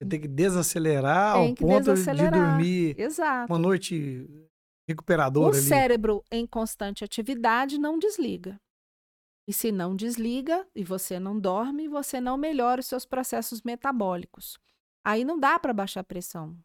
Você 0.02 0.10
tem 0.10 0.20
que 0.20 0.28
desacelerar 0.28 1.36
Tem 1.36 1.50
ao 1.50 1.56
que 1.56 1.62
ponto 1.64 1.84
desacelerar. 1.94 2.32
de 2.34 2.40
dormir 2.40 3.00
Exato. 3.00 3.54
uma 3.54 3.60
noite 3.60 4.26
O 4.28 4.48
recuperadora 4.90 5.56
ali. 5.56 5.64
cérebro 5.64 6.24
em 6.32 6.48
constante 6.48 7.04
atividade 7.04 7.78
não 7.78 8.00
desliga. 8.00 8.60
E 9.48 9.54
se 9.54 9.72
não 9.72 9.96
desliga 9.96 10.68
e 10.74 10.84
você 10.84 11.20
não 11.20 11.40
dorme, 11.40 11.88
você 11.88 12.20
não 12.20 12.36
melhora 12.36 12.80
os 12.82 12.88
seus 12.88 13.06
processos 13.06 13.62
metabólicos. 13.62 14.58
Aí 15.06 15.24
não 15.24 15.40
dá 15.40 15.60
para 15.60 15.74
baixar 15.74 16.00
a 16.00 16.04
pressão. 16.04 16.58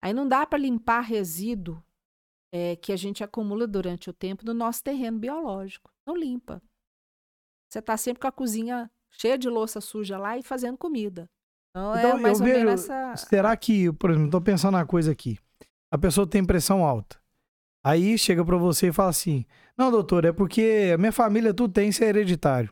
Aí 0.00 0.12
não 0.12 0.28
dá 0.28 0.46
para 0.46 0.58
limpar 0.58 1.00
resíduo 1.00 1.82
eh, 2.52 2.76
que 2.76 2.92
a 2.92 2.96
gente 2.96 3.24
acumula 3.24 3.66
durante 3.66 4.10
o 4.10 4.12
tempo 4.12 4.44
no 4.44 4.54
nosso 4.54 4.82
terreno 4.82 5.18
biológico. 5.18 5.90
Não 6.06 6.16
limpa. 6.16 6.62
Você 7.68 7.80
está 7.80 7.96
sempre 7.96 8.20
com 8.20 8.28
a 8.28 8.32
cozinha 8.32 8.88
cheia 9.10 9.36
de 9.38 9.48
louça 9.48 9.80
suja 9.80 10.18
lá 10.18 10.38
e 10.38 10.42
fazendo 10.42 10.78
comida. 10.78 11.28
Então, 11.76 11.96
Então, 11.98 12.18
é 12.18 12.20
mais 12.20 12.38
eu 12.40 12.46
ou 12.46 12.52
vejo- 12.52 12.64
menos 12.66 12.88
essa. 12.88 13.16
Será 13.28 13.56
que, 13.56 13.92
por 13.94 14.10
exemplo, 14.10 14.30
tô 14.30 14.40
pensando 14.40 14.74
uma 14.76 14.86
coisa 14.86 15.10
aqui. 15.10 15.38
A 15.90 15.98
pessoa 15.98 16.26
tem 16.26 16.44
pressão 16.44 16.84
alta. 16.84 17.16
Aí 17.82 18.16
chega 18.16 18.44
pra 18.44 18.56
você 18.56 18.88
e 18.88 18.92
fala 18.92 19.10
assim: 19.10 19.44
Não, 19.76 19.90
doutor, 19.90 20.24
é 20.24 20.32
porque 20.32 20.92
a 20.94 20.98
minha 20.98 21.12
família 21.12 21.52
tudo 21.52 21.72
tem, 21.72 21.88
isso 21.88 22.02
é 22.04 22.08
hereditário. 22.08 22.70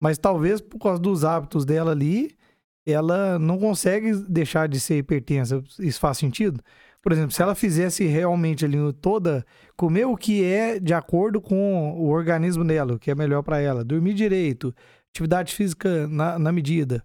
Mas 0.00 0.18
talvez 0.18 0.60
por 0.60 0.78
causa 0.78 1.00
dos 1.00 1.24
hábitos 1.24 1.64
dela 1.64 1.92
ali, 1.92 2.36
ela 2.84 3.38
não 3.38 3.58
consegue 3.58 4.12
deixar 4.28 4.68
de 4.68 4.78
ser 4.80 4.98
hipertensa. 4.98 5.62
Isso 5.78 5.98
faz 6.00 6.18
sentido? 6.18 6.60
Por 7.00 7.12
exemplo, 7.12 7.30
se 7.32 7.40
ela 7.42 7.54
fizesse 7.54 8.04
realmente 8.04 8.64
ali 8.64 8.76
toda. 8.94 9.44
Comer 9.76 10.06
o 10.06 10.16
que 10.16 10.44
é 10.44 10.78
de 10.78 10.92
acordo 10.94 11.40
com 11.40 11.92
o 11.98 12.08
organismo 12.08 12.64
dela, 12.64 12.94
o 12.94 12.98
que 12.98 13.10
é 13.10 13.14
melhor 13.14 13.42
pra 13.42 13.60
ela. 13.60 13.82
Dormir 13.84 14.14
direito, 14.14 14.74
atividade 15.10 15.54
física 15.54 16.06
na, 16.08 16.38
na 16.38 16.52
medida. 16.52 17.02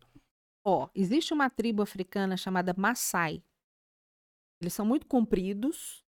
Ó, 0.72 0.88
existe 0.94 1.34
uma 1.34 1.50
tribo 1.50 1.82
africana 1.82 2.38
chamada 2.38 2.76
Maasai. 2.78 3.44
Eles 4.62 4.72
são 4.72 4.86
muito 4.86 5.08
compridos, 5.08 6.06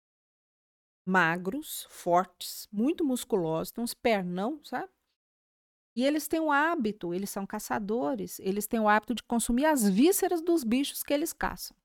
magros, 1.06 1.86
fortes, 1.92 2.68
muito 2.72 3.06
musculosos, 3.06 3.72
têm 3.72 3.84
uns 3.84 3.94
pernão, 3.94 4.60
sabe? 4.64 4.92
E 5.96 6.04
eles 6.04 6.28
têm 6.28 6.40
o 6.40 6.52
hábito, 6.52 7.14
eles 7.14 7.30
são 7.30 7.46
caçadores, 7.46 8.40
eles 8.40 8.66
têm 8.66 8.80
o 8.80 8.90
hábito 8.90 9.14
de 9.14 9.22
consumir 9.22 9.66
as 9.66 9.88
vísceras 9.88 10.42
dos 10.42 10.64
bichos 10.64 11.04
que 11.04 11.14
eles 11.14 11.34
caçam. 11.34 11.78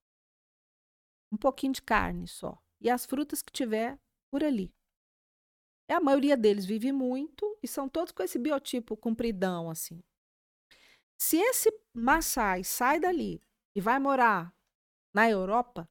Um 1.30 1.36
pouquinho 1.36 1.74
de 1.74 1.82
carne 1.82 2.26
só. 2.26 2.58
E 2.80 2.88
as 2.88 3.04
frutas 3.04 3.42
que 3.42 3.52
tiver 3.52 4.00
por 4.30 4.42
ali. 4.42 4.74
E 5.90 5.92
a 5.92 6.00
maioria 6.00 6.38
deles 6.38 6.64
vive 6.64 6.90
muito 6.90 7.58
e 7.62 7.68
são 7.68 7.86
todos 7.86 8.12
com 8.12 8.22
esse 8.22 8.38
biotipo 8.38 8.96
compridão, 8.96 9.68
assim. 9.68 10.02
Se 11.24 11.36
esse 11.36 11.70
Maasai 11.94 12.64
sai 12.64 12.98
dali 12.98 13.40
e 13.76 13.80
vai 13.80 13.96
morar 14.00 14.52
na 15.14 15.30
Europa 15.30 15.88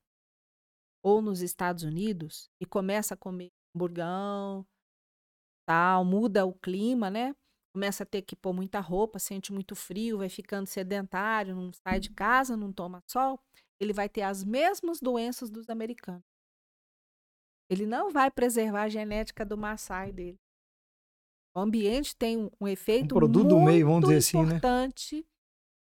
ou 1.02 1.22
nos 1.22 1.40
Estados 1.40 1.84
Unidos 1.84 2.50
e 2.60 2.66
começa 2.66 3.14
a 3.14 3.18
comer 3.18 3.48
hamburgão, 3.74 4.68
tal, 5.66 6.04
muda 6.04 6.46
o 6.46 6.54
clima, 6.54 7.10
né? 7.10 7.34
Começa 7.74 8.04
a 8.04 8.06
ter 8.06 8.24
que 8.24 8.36
pôr 8.36 8.52
muita 8.52 8.82
roupa, 8.82 9.20
sente 9.20 9.54
muito 9.54 9.74
frio, 9.74 10.18
vai 10.18 10.28
ficando 10.28 10.68
sedentário, 10.68 11.56
não 11.56 11.72
sai 11.72 12.02
de 12.02 12.10
casa, 12.12 12.58
não 12.58 12.74
toma 12.74 13.02
sol, 13.08 13.40
ele 13.80 13.94
vai 13.94 14.10
ter 14.10 14.24
as 14.24 14.44
mesmas 14.44 15.00
doenças 15.00 15.50
dos 15.50 15.70
americanos. 15.70 16.26
Ele 17.70 17.86
não 17.86 18.12
vai 18.12 18.30
preservar 18.30 18.84
a 18.84 18.90
genética 18.90 19.46
do 19.46 19.58
Maasai 19.58 20.12
dele. 20.12 20.41
O 21.56 21.60
ambiente 21.60 22.16
tem 22.16 22.38
um, 22.38 22.50
um 22.62 22.68
efeito 22.68 23.16
produto 23.16 23.48
do 23.48 23.60
meio, 23.60 23.86
vamos 23.86 24.08
muito 24.08 24.18
dizer 24.18 24.38
assim, 24.38 24.46
né? 24.48 24.56
importante 24.58 25.28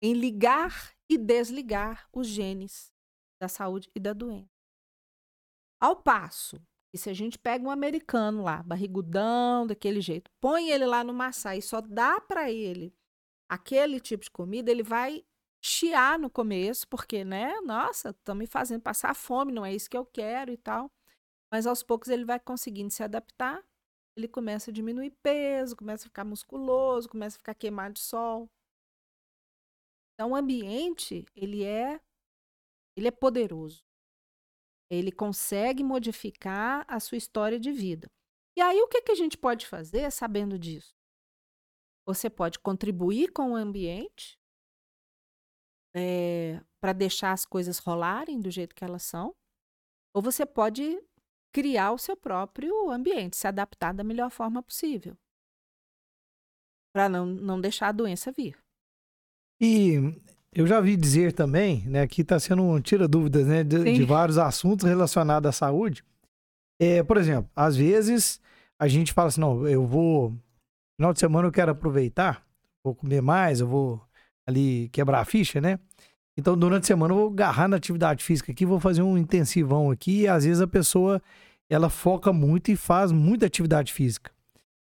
em 0.02 0.14
ligar 0.14 0.94
e 1.10 1.18
desligar 1.18 2.08
os 2.14 2.28
genes 2.28 2.94
da 3.42 3.48
saúde 3.48 3.90
e 3.96 4.00
da 4.00 4.14
doença. 4.14 4.50
Ao 5.82 5.96
passo 5.96 6.62
que 6.92 6.98
se 6.98 7.10
a 7.10 7.14
gente 7.14 7.38
pega 7.38 7.64
um 7.64 7.70
americano 7.70 8.44
lá, 8.44 8.64
barrigudão, 8.64 9.68
daquele 9.68 10.02
jeito, 10.02 10.32
põe 10.42 10.70
ele 10.70 10.86
lá 10.86 11.04
no 11.04 11.14
Maasai 11.14 11.60
e 11.60 11.62
só 11.62 11.82
dá 11.82 12.20
para 12.20 12.52
ele 12.52 12.94
aquele 13.48 14.00
tipo 14.00 14.24
de 14.24 14.32
comida, 14.32 14.72
ele 14.72 14.84
vai 14.84 15.24
chiar 15.64 16.18
no 16.18 16.30
começo, 16.30 16.88
porque, 16.88 17.24
né, 17.24 17.60
nossa, 17.62 18.10
estão 18.10 18.34
me 18.34 18.48
fazendo 18.48 18.82
passar 18.82 19.14
fome, 19.14 19.52
não 19.52 19.66
é 19.66 19.74
isso 19.74 19.90
que 19.90 19.98
eu 19.98 20.06
quero 20.06 20.52
e 20.52 20.58
tal. 20.58 20.92
Mas 21.52 21.68
aos 21.68 21.84
poucos 21.84 22.10
ele 22.10 22.26
vai 22.26 22.40
conseguindo 22.40 22.92
se 22.92 23.04
adaptar, 23.04 23.64
ele 24.20 24.28
começa 24.28 24.70
a 24.70 24.74
diminuir 24.74 25.12
peso, 25.24 25.76
começa 25.76 26.06
a 26.06 26.10
ficar 26.10 26.26
musculoso, 26.26 27.10
começa 27.10 27.38
a 27.38 27.40
ficar 27.40 27.56
queimado 27.56 27.94
de 27.94 28.02
sol. 28.02 28.50
Então, 30.14 30.32
o 30.32 30.36
ambiente, 30.36 31.26
ele 31.36 31.64
é, 31.64 32.00
ele 32.98 33.08
é 33.08 33.12
poderoso. 33.12 33.82
Ele 34.92 35.12
consegue 35.12 35.84
modificar 35.84 36.86
a 36.88 37.00
sua 37.00 37.18
história 37.18 37.60
de 37.60 37.72
vida. 37.72 38.08
E 38.58 38.62
aí, 38.62 38.82
o 38.82 38.88
que, 38.88 39.02
que 39.02 39.12
a 39.12 39.16
gente 39.16 39.38
pode 39.38 39.66
fazer 39.66 40.12
sabendo 40.12 40.60
disso? 40.60 40.94
Você 42.06 42.30
pode 42.30 42.60
contribuir 42.60 43.32
com 43.32 43.54
o 43.54 43.56
ambiente 43.56 44.38
para 46.82 46.94
deixar 46.94 47.32
as 47.32 47.46
coisas 47.46 47.80
rolarem 47.80 48.40
do 48.40 48.52
jeito 48.52 48.76
que 48.76 48.84
elas 48.84 49.04
são, 49.04 49.36
ou 50.14 50.22
você 50.22 50.46
pode 50.46 51.02
criar 51.52 51.92
o 51.92 51.98
seu 51.98 52.16
próprio 52.16 52.90
ambiente, 52.90 53.38
se 53.38 53.48
adaptar 53.48 53.94
da 53.94 54.04
melhor 54.04 54.30
forma 54.30 54.62
possível, 54.62 55.18
para 56.94 57.10
não, 57.10 57.26
não 57.26 57.60
deixar 57.60 57.90
a 57.90 57.94
doença 57.94 58.32
vir. 58.32 58.58
E 59.62 59.96
eu 60.54 60.66
já 60.66 60.80
vi 60.80 60.96
dizer 60.96 61.34
também, 61.34 61.86
né, 61.88 62.08
que 62.08 62.22
está 62.22 62.40
sendo 62.40 62.64
um 62.64 62.82
tira 62.82 63.08
dúvidas, 63.08 63.46
né, 63.46 63.64
de, 63.64 63.84
de 63.84 64.04
vários 64.06 64.38
assuntos 64.38 64.86
relacionados 64.86 65.50
à 65.50 65.52
saúde. 65.52 66.04
É, 66.82 67.04
por 67.04 67.18
exemplo, 67.18 67.52
às 67.56 67.76
vezes 67.76 68.40
a 68.80 68.88
gente 68.88 69.14
fala 69.14 69.28
assim, 69.28 69.42
não, 69.42 69.68
eu 69.68 69.86
vou 69.86 70.34
final 71.00 71.14
de 71.14 71.20
semana 71.20 71.48
eu 71.48 71.52
quero 71.52 71.72
aproveitar, 71.72 72.46
vou 72.84 72.94
comer 72.94 73.22
mais, 73.22 73.62
eu 73.62 73.68
vou 73.68 74.02
ali 74.48 74.90
quebrar 74.90 75.22
a 75.22 75.26
ficha, 75.26 75.62
né? 75.62 75.80
Então, 76.40 76.58
durante 76.58 76.84
a 76.84 76.88
semana 76.88 77.14
eu 77.14 77.18
vou 77.18 77.28
agarrar 77.28 77.68
na 77.68 77.76
atividade 77.76 78.24
física 78.24 78.54
aqui, 78.54 78.66
vou 78.66 78.80
fazer 78.80 79.02
um 79.02 79.18
intensivão 79.18 79.92
aqui, 79.92 80.22
e 80.22 80.28
às 80.28 80.46
vezes 80.46 80.62
a 80.62 80.68
pessoa 80.68 81.22
ela 81.70 81.90
foca 81.90 82.32
muito 82.32 82.72
e 82.72 82.78
faz 82.78 83.12
muita 83.12 83.46
atividade 83.46 83.92
física. 83.92 84.32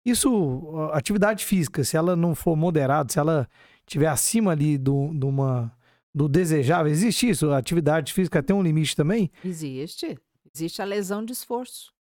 Isso, 0.06 0.90
atividade 0.94 1.44
física, 1.44 1.84
se 1.84 1.98
ela 1.98 2.16
não 2.16 2.34
for 2.34 2.56
moderada, 2.56 3.12
se 3.12 3.20
ela 3.20 3.50
estiver 3.86 4.08
acima 4.08 4.52
ali 4.52 4.78
do, 4.78 5.14
do, 5.14 5.28
uma, 5.28 5.78
do 6.16 6.30
desejável, 6.30 6.90
existe 6.90 7.30
isso? 7.30 7.52
Atividade 7.52 8.14
física 8.14 8.42
tem 8.42 8.56
um 8.56 8.64
limite 8.64 8.96
também? 8.96 9.30
Existe. 9.44 10.18
Existe 10.56 10.82
a 10.82 10.86
lesão 10.86 11.24
de 11.24 11.34
esforço. 11.34 11.94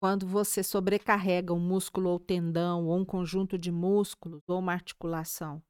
Quando 0.00 0.24
você 0.24 0.62
sobrecarrega 0.62 1.52
um 1.52 1.58
músculo 1.58 2.10
ou 2.10 2.20
tendão, 2.20 2.86
ou 2.86 2.96
um 2.96 3.04
conjunto 3.04 3.58
de 3.58 3.72
músculos, 3.72 4.40
ou 4.46 4.60
uma 4.60 4.72
articulação, 4.72 5.60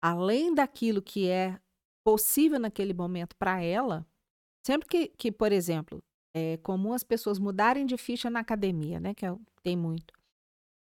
além 0.00 0.54
daquilo 0.54 1.02
que 1.02 1.28
é 1.28 1.58
possível 2.04 2.58
naquele 2.58 2.94
momento 2.94 3.36
para 3.36 3.62
ela, 3.62 4.06
sempre 4.64 4.88
que, 4.88 5.08
que, 5.08 5.32
por 5.32 5.52
exemplo, 5.52 6.02
é 6.34 6.56
comum 6.58 6.92
as 6.92 7.02
pessoas 7.02 7.38
mudarem 7.38 7.84
de 7.86 7.96
ficha 7.96 8.30
na 8.30 8.40
academia, 8.40 9.00
né? 9.00 9.14
Que 9.14 9.26
é, 9.26 9.36
tem 9.62 9.76
muito. 9.76 10.14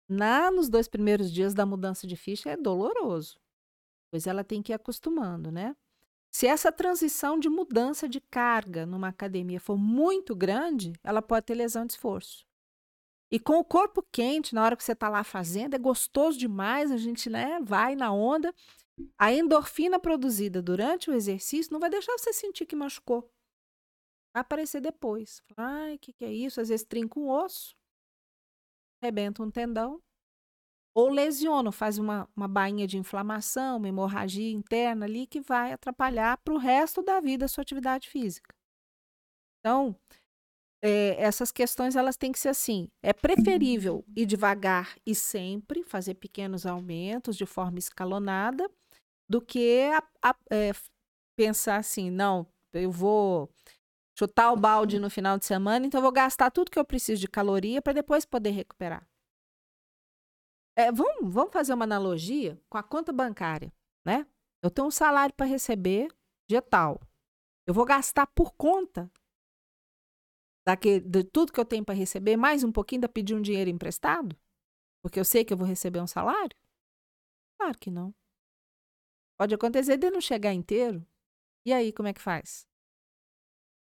Na, 0.09 0.51
nos 0.51 0.69
dois 0.69 0.87
primeiros 0.87 1.33
dias 1.33 1.55
da 1.55 1.67
mudança 1.67 2.07
de 2.07 2.17
ficha 2.17 2.51
é 2.51 2.57
doloroso, 2.57 3.39
pois 4.11 4.27
ela 4.27 4.45
tem 4.45 4.62
que 4.62 4.73
ir 4.73 4.75
acostumando, 4.75 5.51
né? 5.51 5.75
Se 6.31 6.47
essa 6.47 6.71
transição 6.71 7.39
de 7.39 7.49
mudança 7.49 8.09
de 8.09 8.21
carga 8.21 8.85
numa 8.85 9.09
academia 9.09 9.59
for 9.59 9.77
muito 9.77 10.37
grande, 10.37 10.93
ela 11.03 11.23
pode 11.23 11.47
ter 11.47 11.55
lesão 11.55 11.87
de 11.87 11.95
esforço. 11.95 12.47
E 13.31 13.41
com 13.41 13.59
o 13.59 13.64
corpo 13.64 14.03
quente, 14.12 14.55
na 14.55 14.62
hora 14.62 14.77
que 14.77 14.85
você 14.85 14.93
está 14.93 15.09
lá 15.09 15.25
fazendo, 15.25 15.75
é 15.75 15.79
gostoso 15.79 16.39
demais, 16.39 16.93
a 16.93 16.97
gente 16.97 17.29
né, 17.29 17.59
vai 17.62 17.97
na 17.97 18.12
onda. 18.12 18.55
A 19.18 19.32
endorfina 19.32 19.99
produzida 19.99 20.62
durante 20.62 21.11
o 21.11 21.14
exercício 21.14 21.72
não 21.72 21.80
vai 21.80 21.90
deixar 21.90 22.12
você 22.18 22.32
sentir 22.32 22.66
que 22.66 22.76
machucou. 22.76 23.22
Vai 24.34 24.40
aparecer 24.40 24.80
depois. 24.80 25.42
Ai, 25.57 25.94
o 25.94 25.99
que, 25.99 26.12
que 26.12 26.24
é 26.24 26.32
isso? 26.32 26.61
Às 26.61 26.68
vezes 26.68 26.86
trinca 26.86 27.18
um 27.18 27.28
osso, 27.28 27.74
rebenta 29.03 29.42
um 29.42 29.51
tendão, 29.51 30.03
ou 30.94 31.11
lesiona, 31.11 31.70
faz 31.70 31.99
uma, 31.99 32.28
uma 32.34 32.49
bainha 32.49 32.86
de 32.86 32.97
inflamação, 32.97 33.76
uma 33.76 33.88
hemorragia 33.88 34.51
interna 34.51 35.05
ali 35.05 35.26
que 35.26 35.40
vai 35.42 35.72
atrapalhar 35.72 36.38
para 36.38 36.55
o 36.55 36.59
resto 36.59 37.03
da 37.03 37.20
vida 37.20 37.44
a 37.44 37.49
sua 37.49 37.62
atividade 37.62 38.09
física. 38.09 38.55
Então, 39.61 39.94
é, 40.82 41.20
essas 41.20 41.53
questões 41.53 41.97
elas 41.97 42.16
têm 42.16 42.32
que 42.32 42.38
ser 42.38 42.49
assim. 42.49 42.88
É 43.03 43.12
preferível 43.12 44.05
ir 44.16 44.24
devagar 44.24 44.97
e 45.05 45.14
sempre 45.14 45.82
fazer 45.82 46.14
pequenos 46.14 46.64
aumentos 46.64 47.36
de 47.36 47.44
forma 47.44 47.78
escalonada 47.78 48.70
do 49.29 49.41
que 49.41 49.83
a- 49.93 50.31
a- 50.31 50.37
é, 50.51 50.72
pensar 51.37 51.77
assim, 51.79 52.11
não, 52.11 52.47
eu 52.72 52.91
vou 52.91 53.51
chutar 54.18 54.53
o 54.53 54.57
balde 54.57 54.99
no 55.01 55.11
final 55.11 55.39
de 55.39 55.47
semana, 55.47 55.87
então 55.87 55.99
eu 56.01 56.03
vou 56.03 56.12
gastar 56.12 56.51
tudo 56.51 56.70
que 56.70 56.79
eu 56.79 56.85
preciso 56.85 57.20
de 57.22 57.29
caloria 57.29 57.83
para 57.83 57.93
depois 57.95 58.24
poder 58.27 58.51
recuperar. 58.51 59.09
É, 60.74 60.93
vamos, 60.93 61.33
vamos 61.33 61.53
fazer 61.53 61.72
uma 61.74 61.85
analogia 61.85 62.61
com 62.68 62.77
a 62.79 62.83
conta 62.83 63.12
bancária, 63.12 63.72
né? 64.05 64.27
Eu 64.62 64.70
tenho 64.70 64.89
um 64.89 64.91
salário 64.91 65.35
para 65.35 65.47
receber, 65.47 66.09
dia 66.49 66.61
tal. 66.61 67.01
Eu 67.66 67.74
vou 67.74 67.85
gastar 67.85 68.27
por 68.29 68.55
conta 68.55 69.11
daquele, 70.64 71.01
de 71.01 71.24
tudo 71.24 71.53
que 71.53 71.61
eu 71.61 71.64
tenho 71.64 71.85
para 71.85 71.95
receber, 71.95 72.37
mais 72.37 72.64
um 72.64 72.72
pouquinho 72.72 73.03
da 73.03 73.09
pedir 73.09 73.35
um 73.35 73.41
dinheiro 73.43 73.70
emprestado? 73.70 74.37
Porque 75.03 75.20
eu 75.20 75.27
sei 75.27 75.45
que 75.45 75.53
eu 75.53 75.59
vou 75.59 75.66
receber 75.68 76.01
um 76.01 76.07
salário? 76.07 76.57
Claro 77.59 77.79
que 77.79 77.91
não. 77.91 78.14
Pode 79.39 79.55
acontecer 79.55 79.97
de 79.97 80.11
não 80.11 80.20
chegar 80.20 80.53
inteiro. 80.53 81.07
E 81.64 81.72
aí, 81.72 81.93
como 81.93 82.09
é 82.09 82.12
que 82.12 82.20
faz? 82.20 82.66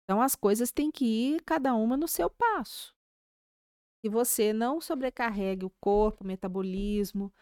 Então, 0.04 0.22
as 0.22 0.36
coisas 0.36 0.72
têm 0.72 0.92
que 0.92 1.06
ir 1.06 1.44
cada 1.44 1.74
uma 1.74 1.96
no 1.96 2.08
seu 2.08 2.30
passo. 2.30 2.96
Que 4.04 4.10
você 4.10 4.52
não 4.52 4.82
sobrecarregue 4.82 5.66
o 5.66 5.70
corpo, 5.80 6.24
o 6.24 6.28
metabolismo, 6.28 7.34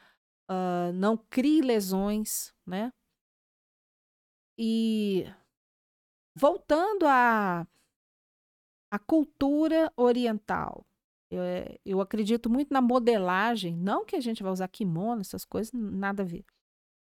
uh, 0.50 0.94
não 0.94 1.18
crie 1.18 1.62
lesões, 1.62 2.54
né? 2.66 2.94
E 4.58 5.26
voltando 6.36 7.08
à, 7.08 7.66
à 8.92 9.00
cultura 9.00 9.92
oriental, 9.96 10.86
eu, 11.32 11.42
eh, 11.42 11.80
eu 11.86 12.02
acredito 12.02 12.50
muito 12.50 12.74
na 12.74 12.82
modelagem, 12.82 13.76
não 13.76 14.06
que 14.06 14.16
a 14.16 14.22
gente 14.22 14.44
vai 14.44 14.52
usar 14.52 14.68
kimono, 14.68 15.22
essas 15.22 15.46
coisas, 15.46 15.72
nada 15.74 16.24
a 16.24 16.26
ver, 16.26 16.46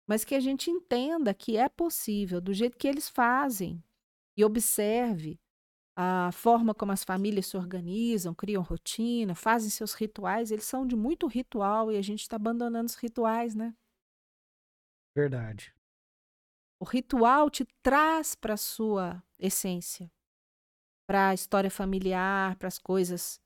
mas 0.08 0.24
que 0.24 0.34
a 0.34 0.40
gente 0.40 0.70
entenda 0.70 1.34
que 1.34 1.58
é 1.58 1.68
possível, 1.68 2.40
do 2.40 2.54
jeito 2.54 2.78
que 2.78 2.88
eles 2.88 3.10
fazem, 3.10 3.84
e 4.34 4.42
observe 4.42 5.38
a 5.94 6.30
forma 6.32 6.74
como 6.74 6.92
as 6.92 7.04
famílias 7.04 7.46
se 7.46 7.56
organizam, 7.56 8.34
criam 8.34 8.62
rotina, 8.62 9.34
fazem 9.34 9.68
seus 9.68 9.92
rituais, 9.92 10.50
eles 10.50 10.64
são 10.64 10.86
de 10.86 10.96
muito 10.96 11.26
ritual 11.26 11.92
e 11.92 11.98
a 11.98 12.02
gente 12.02 12.22
está 12.22 12.36
abandonando 12.36 12.86
os 12.86 12.94
rituais, 12.94 13.54
né? 13.54 13.76
Verdade. 15.14 15.74
O 16.80 16.84
ritual 16.84 17.50
te 17.50 17.66
traz 17.82 18.34
para 18.36 18.54
a 18.54 18.56
sua 18.56 19.22
essência, 19.38 20.10
para 21.06 21.30
a 21.30 21.34
história 21.34 21.70
familiar, 21.70 22.56
para 22.56 22.68
as 22.68 22.78
coisas 22.78 23.40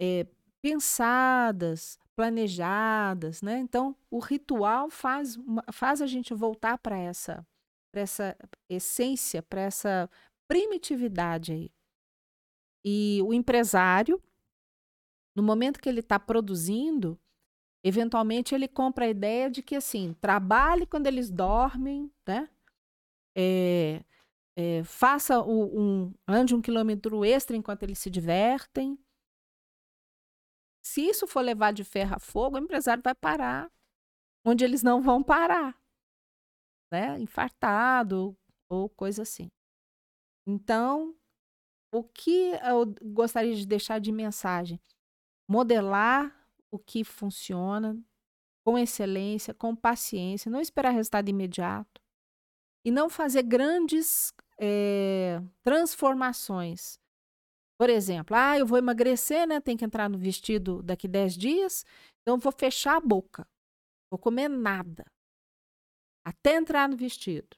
é, 0.00 0.26
pensadas, 0.62 1.98
planejadas, 2.16 3.42
né? 3.42 3.58
Então, 3.58 3.96
o 4.10 4.18
ritual 4.18 4.88
faz, 4.90 5.38
faz 5.72 6.00
a 6.00 6.06
gente 6.06 6.32
voltar 6.32 6.78
para 6.78 6.96
essa, 6.96 7.46
essa 7.92 8.36
essência, 8.68 9.42
para 9.42 9.62
essa 9.62 10.08
primitividade 10.48 11.52
aí. 11.52 11.70
E 12.84 13.20
o 13.22 13.32
empresário, 13.32 14.22
no 15.34 15.42
momento 15.42 15.80
que 15.80 15.88
ele 15.88 16.00
está 16.00 16.18
produzindo, 16.18 17.18
eventualmente 17.82 18.54
ele 18.54 18.68
compra 18.68 19.06
a 19.06 19.08
ideia 19.08 19.50
de 19.50 19.62
que 19.62 19.74
assim 19.74 20.14
trabalhe 20.20 20.86
quando 20.86 21.06
eles 21.06 21.30
dormem, 21.30 22.12
né? 22.26 22.48
É, 23.36 24.04
é, 24.56 24.84
faça 24.84 25.40
o, 25.40 25.80
um 25.80 26.14
ande 26.28 26.54
um 26.54 26.62
quilômetro 26.62 27.24
extra 27.24 27.56
enquanto 27.56 27.82
eles 27.82 27.98
se 27.98 28.08
divertem. 28.10 28.98
Se 30.84 31.00
isso 31.00 31.26
for 31.26 31.40
levar 31.40 31.72
de 31.72 31.82
ferro 31.82 32.16
a 32.16 32.18
fogo, 32.18 32.56
o 32.56 32.60
empresário 32.60 33.02
vai 33.02 33.14
parar 33.14 33.72
onde 34.44 34.64
eles 34.64 34.82
não 34.82 35.00
vão 35.00 35.22
parar, 35.22 35.74
né? 36.92 37.18
Infartado 37.18 38.36
ou 38.68 38.90
coisa 38.90 39.22
assim. 39.22 39.50
Então, 40.46 41.16
o 41.90 42.04
que 42.04 42.52
eu 42.62 42.94
gostaria 43.12 43.54
de 43.54 43.66
deixar 43.66 43.98
de 43.98 44.12
mensagem? 44.12 44.78
Modelar 45.48 46.46
o 46.70 46.78
que 46.78 47.02
funciona 47.02 47.98
com 48.62 48.76
excelência, 48.78 49.54
com 49.54 49.74
paciência, 49.74 50.50
não 50.50 50.60
esperar 50.60 50.90
resultado 50.90 51.28
imediato 51.28 52.02
e 52.84 52.90
não 52.90 53.08
fazer 53.08 53.42
grandes 53.42 54.34
é, 54.58 55.40
transformações. 55.62 56.98
Por 57.78 57.90
exemplo, 57.90 58.36
ah, 58.36 58.58
eu 58.58 58.66
vou 58.66 58.78
emagrecer, 58.78 59.46
né? 59.46 59.60
Tem 59.60 59.76
que 59.76 59.84
entrar 59.84 60.08
no 60.08 60.16
vestido 60.16 60.82
daqui 60.82 61.08
10 61.08 61.36
dias, 61.36 61.84
então 62.22 62.38
vou 62.38 62.52
fechar 62.52 62.96
a 62.96 63.00
boca. 63.00 63.46
Vou 64.10 64.18
comer 64.18 64.48
nada. 64.48 65.04
Até 66.24 66.54
entrar 66.54 66.88
no 66.88 66.96
vestido. 66.96 67.56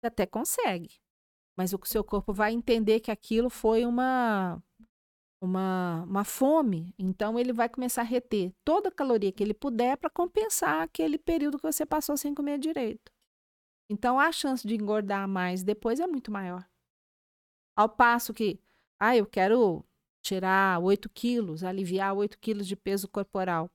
Você 0.00 0.06
até 0.06 0.26
consegue. 0.26 1.00
Mas 1.56 1.72
o 1.72 1.80
seu 1.84 2.02
corpo 2.02 2.32
vai 2.32 2.52
entender 2.52 3.00
que 3.00 3.10
aquilo 3.10 3.48
foi 3.50 3.84
uma 3.84 4.62
uma, 5.42 6.02
uma 6.02 6.24
fome, 6.24 6.94
então 6.98 7.38
ele 7.38 7.52
vai 7.52 7.68
começar 7.68 8.02
a 8.02 8.04
reter 8.04 8.52
toda 8.62 8.90
a 8.90 8.92
caloria 8.92 9.32
que 9.32 9.42
ele 9.42 9.54
puder 9.54 9.96
para 9.96 10.10
compensar 10.10 10.82
aquele 10.82 11.18
período 11.18 11.56
que 11.56 11.62
você 11.62 11.86
passou 11.86 12.16
sem 12.16 12.34
comer 12.34 12.58
direito. 12.58 13.10
Então 13.90 14.20
a 14.20 14.30
chance 14.30 14.66
de 14.66 14.74
engordar 14.74 15.26
mais 15.26 15.62
depois 15.62 15.98
é 15.98 16.06
muito 16.06 16.30
maior. 16.30 16.68
Ao 17.74 17.88
passo 17.88 18.34
que, 18.34 18.60
ah, 19.00 19.16
eu 19.16 19.26
quero 19.26 19.82
tirar 20.22 20.78
8 20.80 21.08
quilos, 21.08 21.64
aliviar 21.64 22.14
8 22.14 22.38
quilos 22.38 22.66
de 22.66 22.76
peso 22.76 23.08
corporal. 23.08 23.70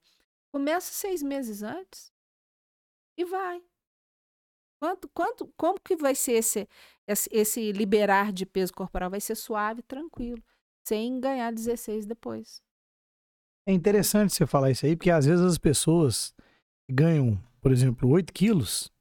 Começa 0.54 0.94
seis 0.94 1.24
meses 1.24 1.64
antes 1.64 2.14
e 3.18 3.26
vai. 3.26 3.62
Quanto, 4.80 5.10
quanto, 5.10 5.48
como 5.58 5.80
que 5.80 5.96
vai 5.96 6.14
ser 6.14 6.34
esse, 6.34 6.70
esse, 7.32 7.72
liberar 7.72 8.32
de 8.32 8.46
peso 8.46 8.72
corporal? 8.74 9.10
Vai 9.10 9.20
ser 9.20 9.36
suave, 9.36 9.82
tranquilo, 9.82 10.42
sem 10.88 11.20
ganhar 11.20 11.52
16 11.52 12.06
depois. 12.06 12.62
É 13.68 13.74
interessante 13.74 14.34
você 14.34 14.46
falar 14.46 14.70
isso 14.70 14.86
aí, 14.86 14.96
porque 14.96 15.10
às 15.10 15.26
vezes 15.26 15.44
as 15.44 15.58
pessoas 15.58 16.36
ganham, 16.90 17.42
por 17.60 17.72
exemplo, 17.72 18.08
8 18.10 18.32
quilos 18.32 18.92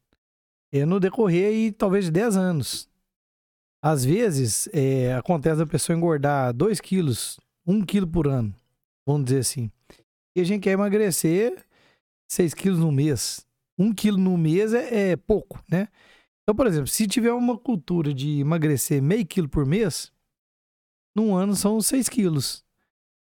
é, 0.72 0.86
no 0.86 0.98
decorrer 0.98 1.48
aí, 1.48 1.70
talvez 1.70 2.06
de 2.06 2.12
10 2.12 2.36
anos. 2.36 2.88
Às 3.86 4.02
vezes, 4.02 4.66
é, 4.72 5.14
acontece 5.14 5.60
a 5.60 5.66
pessoa 5.66 5.94
engordar 5.94 6.54
2 6.54 6.80
quilos, 6.80 7.38
1 7.66 7.84
quilo 7.84 8.06
por 8.06 8.26
ano, 8.26 8.54
vamos 9.06 9.26
dizer 9.26 9.40
assim. 9.40 9.70
E 10.34 10.40
a 10.40 10.44
gente 10.44 10.62
quer 10.62 10.70
emagrecer 10.70 11.62
6 12.26 12.54
quilos 12.54 12.78
no 12.78 12.90
mês. 12.90 13.46
1 13.78 13.92
quilo 13.92 14.16
no 14.16 14.38
mês 14.38 14.72
é, 14.72 15.10
é 15.10 15.16
pouco, 15.16 15.62
né? 15.70 15.88
Então, 16.42 16.54
por 16.56 16.66
exemplo, 16.66 16.86
se 16.86 17.06
tiver 17.06 17.34
uma 17.34 17.58
cultura 17.58 18.14
de 18.14 18.40
emagrecer 18.40 19.02
meio 19.02 19.26
quilo 19.26 19.50
por 19.50 19.66
mês, 19.66 20.10
num 21.14 21.36
ano 21.36 21.54
são 21.54 21.78
6 21.78 22.08
quilos. 22.08 22.64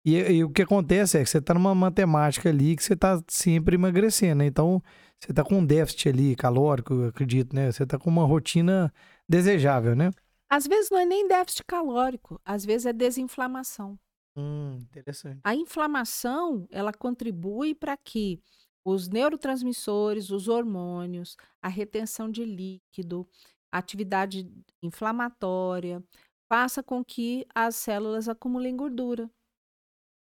E, 0.05 0.17
e, 0.17 0.43
o 0.43 0.49
que 0.49 0.63
acontece 0.63 1.17
é 1.17 1.23
que 1.23 1.29
você 1.29 1.37
está 1.37 1.53
numa 1.53 1.73
matemática 1.73 2.49
ali 2.49 2.75
que 2.75 2.83
você 2.83 2.95
está 2.95 3.23
sempre 3.29 3.75
emagrecendo, 3.75 4.39
né? 4.39 4.47
Então, 4.47 4.83
você 5.21 5.31
está 5.31 5.41
com 5.41 5.59
um 5.59 5.65
déficit 5.65 6.09
ali 6.09 6.35
calórico, 6.35 6.93
eu 6.95 7.07
acredito, 7.07 7.55
né? 7.55 7.71
Você 7.71 7.83
está 7.83 7.97
com 7.97 8.09
uma 8.09 8.25
rotina 8.25 8.93
desejável, 9.25 9.95
né? 9.95 10.11
Às 10.49 10.65
vezes 10.67 10.89
não 10.89 10.97
é 10.99 11.05
nem 11.05 11.27
déficit 11.27 11.63
calórico, 11.65 12.41
às 12.43 12.65
vezes 12.65 12.87
é 12.87 12.93
desinflamação. 12.93 13.99
Hum, 14.35 14.77
interessante. 14.77 15.41
A 15.43 15.55
inflamação, 15.55 16.67
ela 16.71 16.93
contribui 16.93 17.75
para 17.75 17.95
que 17.97 18.41
os 18.83 19.07
neurotransmissores, 19.07 20.29
os 20.31 20.47
hormônios, 20.47 21.35
a 21.61 21.67
retenção 21.67 22.29
de 22.29 22.43
líquido, 22.45 23.27
a 23.71 23.77
atividade 23.77 24.49
inflamatória, 24.81 26.03
faça 26.51 26.81
com 26.83 27.03
que 27.03 27.45
as 27.53 27.75
células 27.75 28.27
acumulem 28.27 28.75
gordura. 28.75 29.29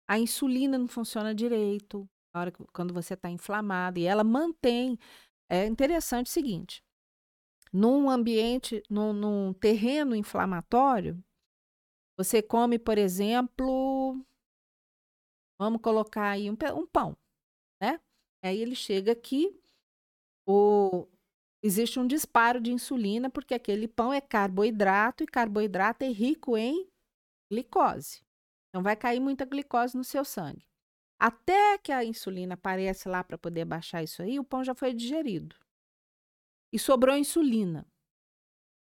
A 0.08 0.18
insulina 0.20 0.78
não 0.78 0.88
funciona 0.88 1.34
direito, 1.36 2.08
na 2.34 2.42
hora 2.42 2.52
que, 2.52 2.64
quando 2.74 2.94
você 2.94 3.14
está 3.14 3.30
inflamado, 3.30 4.00
e 4.00 4.06
ela 4.06 4.24
mantém. 4.24 4.98
É 5.50 5.66
interessante 5.68 6.28
o 6.28 6.32
seguinte: 6.32 6.84
num 7.78 8.10
ambiente, 8.10 8.82
num, 8.90 9.14
num 9.14 9.54
terreno 9.54 10.16
inflamatório, 10.16 11.24
você 12.18 12.42
come, 12.42 12.80
por 12.80 12.98
exemplo, 12.98 14.20
vamos 15.60 15.80
colocar 15.80 16.32
aí 16.32 16.50
um, 16.50 16.58
um 16.76 16.88
pão, 16.88 17.16
né? 17.80 18.02
Aí 18.44 18.60
ele 18.60 18.74
chega 18.74 19.12
aqui, 19.12 19.62
o, 20.48 21.08
existe 21.64 22.00
um 22.00 22.08
disparo 22.08 22.60
de 22.60 22.72
insulina, 22.72 23.30
porque 23.30 23.54
aquele 23.54 23.88
pão 23.88 24.12
é 24.12 24.22
carboidrato 24.22 25.24
e 25.24 25.28
carboidrato 25.28 26.04
é 26.04 26.08
rico 26.10 26.58
em 26.58 26.90
glicose. 27.52 28.26
Então 28.70 28.82
vai 28.82 28.96
cair 28.96 29.20
muita 29.20 29.46
glicose 29.46 29.96
no 29.96 30.04
seu 30.04 30.26
sangue. 30.26 30.66
Até 31.20 31.78
que 31.78 31.92
a 31.92 32.04
insulina 32.04 32.56
aparece 32.56 33.08
lá 33.08 33.24
para 33.24 33.38
poder 33.38 33.66
baixar 33.66 34.02
isso 34.02 34.24
aí, 34.24 34.40
o 34.40 34.44
pão 34.44 34.64
já 34.64 34.74
foi 34.74 34.96
digerido. 34.96 35.56
E 36.72 36.80
sobrou 36.80 37.16
insulina. 37.16 37.86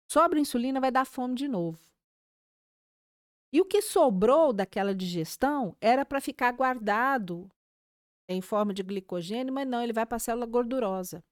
Sobra 0.09 0.39
insulina 0.39 0.79
vai 0.79 0.91
dar 0.91 1.05
fome 1.05 1.35
de 1.35 1.47
novo. 1.47 1.79
E 3.51 3.61
o 3.61 3.65
que 3.65 3.81
sobrou 3.81 4.51
daquela 4.51 4.95
digestão 4.95 5.77
era 5.79 6.03
para 6.05 6.19
ficar 6.19 6.51
guardado 6.53 7.51
em 8.27 8.41
forma 8.41 8.73
de 8.73 8.81
glicogênio, 8.81 9.53
mas 9.53 9.67
não, 9.67 9.83
ele 9.83 9.93
vai 9.93 10.05
para 10.05 10.15
a 10.15 10.19
célula 10.19 10.45
gordurosa. 10.45 11.23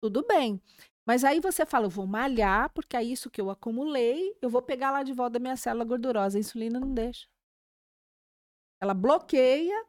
Tudo 0.00 0.24
bem. 0.24 0.60
Mas 1.04 1.24
aí 1.24 1.40
você 1.40 1.64
fala, 1.64 1.86
eu 1.86 1.90
vou 1.90 2.06
malhar, 2.06 2.70
porque 2.70 2.96
é 2.96 3.02
isso 3.02 3.30
que 3.30 3.40
eu 3.40 3.50
acumulei, 3.50 4.36
eu 4.42 4.50
vou 4.50 4.60
pegar 4.62 4.90
lá 4.90 5.02
de 5.02 5.12
volta 5.12 5.34
da 5.34 5.38
minha 5.38 5.56
célula 5.56 5.84
gordurosa. 5.84 6.36
A 6.36 6.40
insulina 6.40 6.78
não 6.78 6.92
deixa. 6.92 7.28
Ela 8.80 8.92
bloqueia 8.94 9.86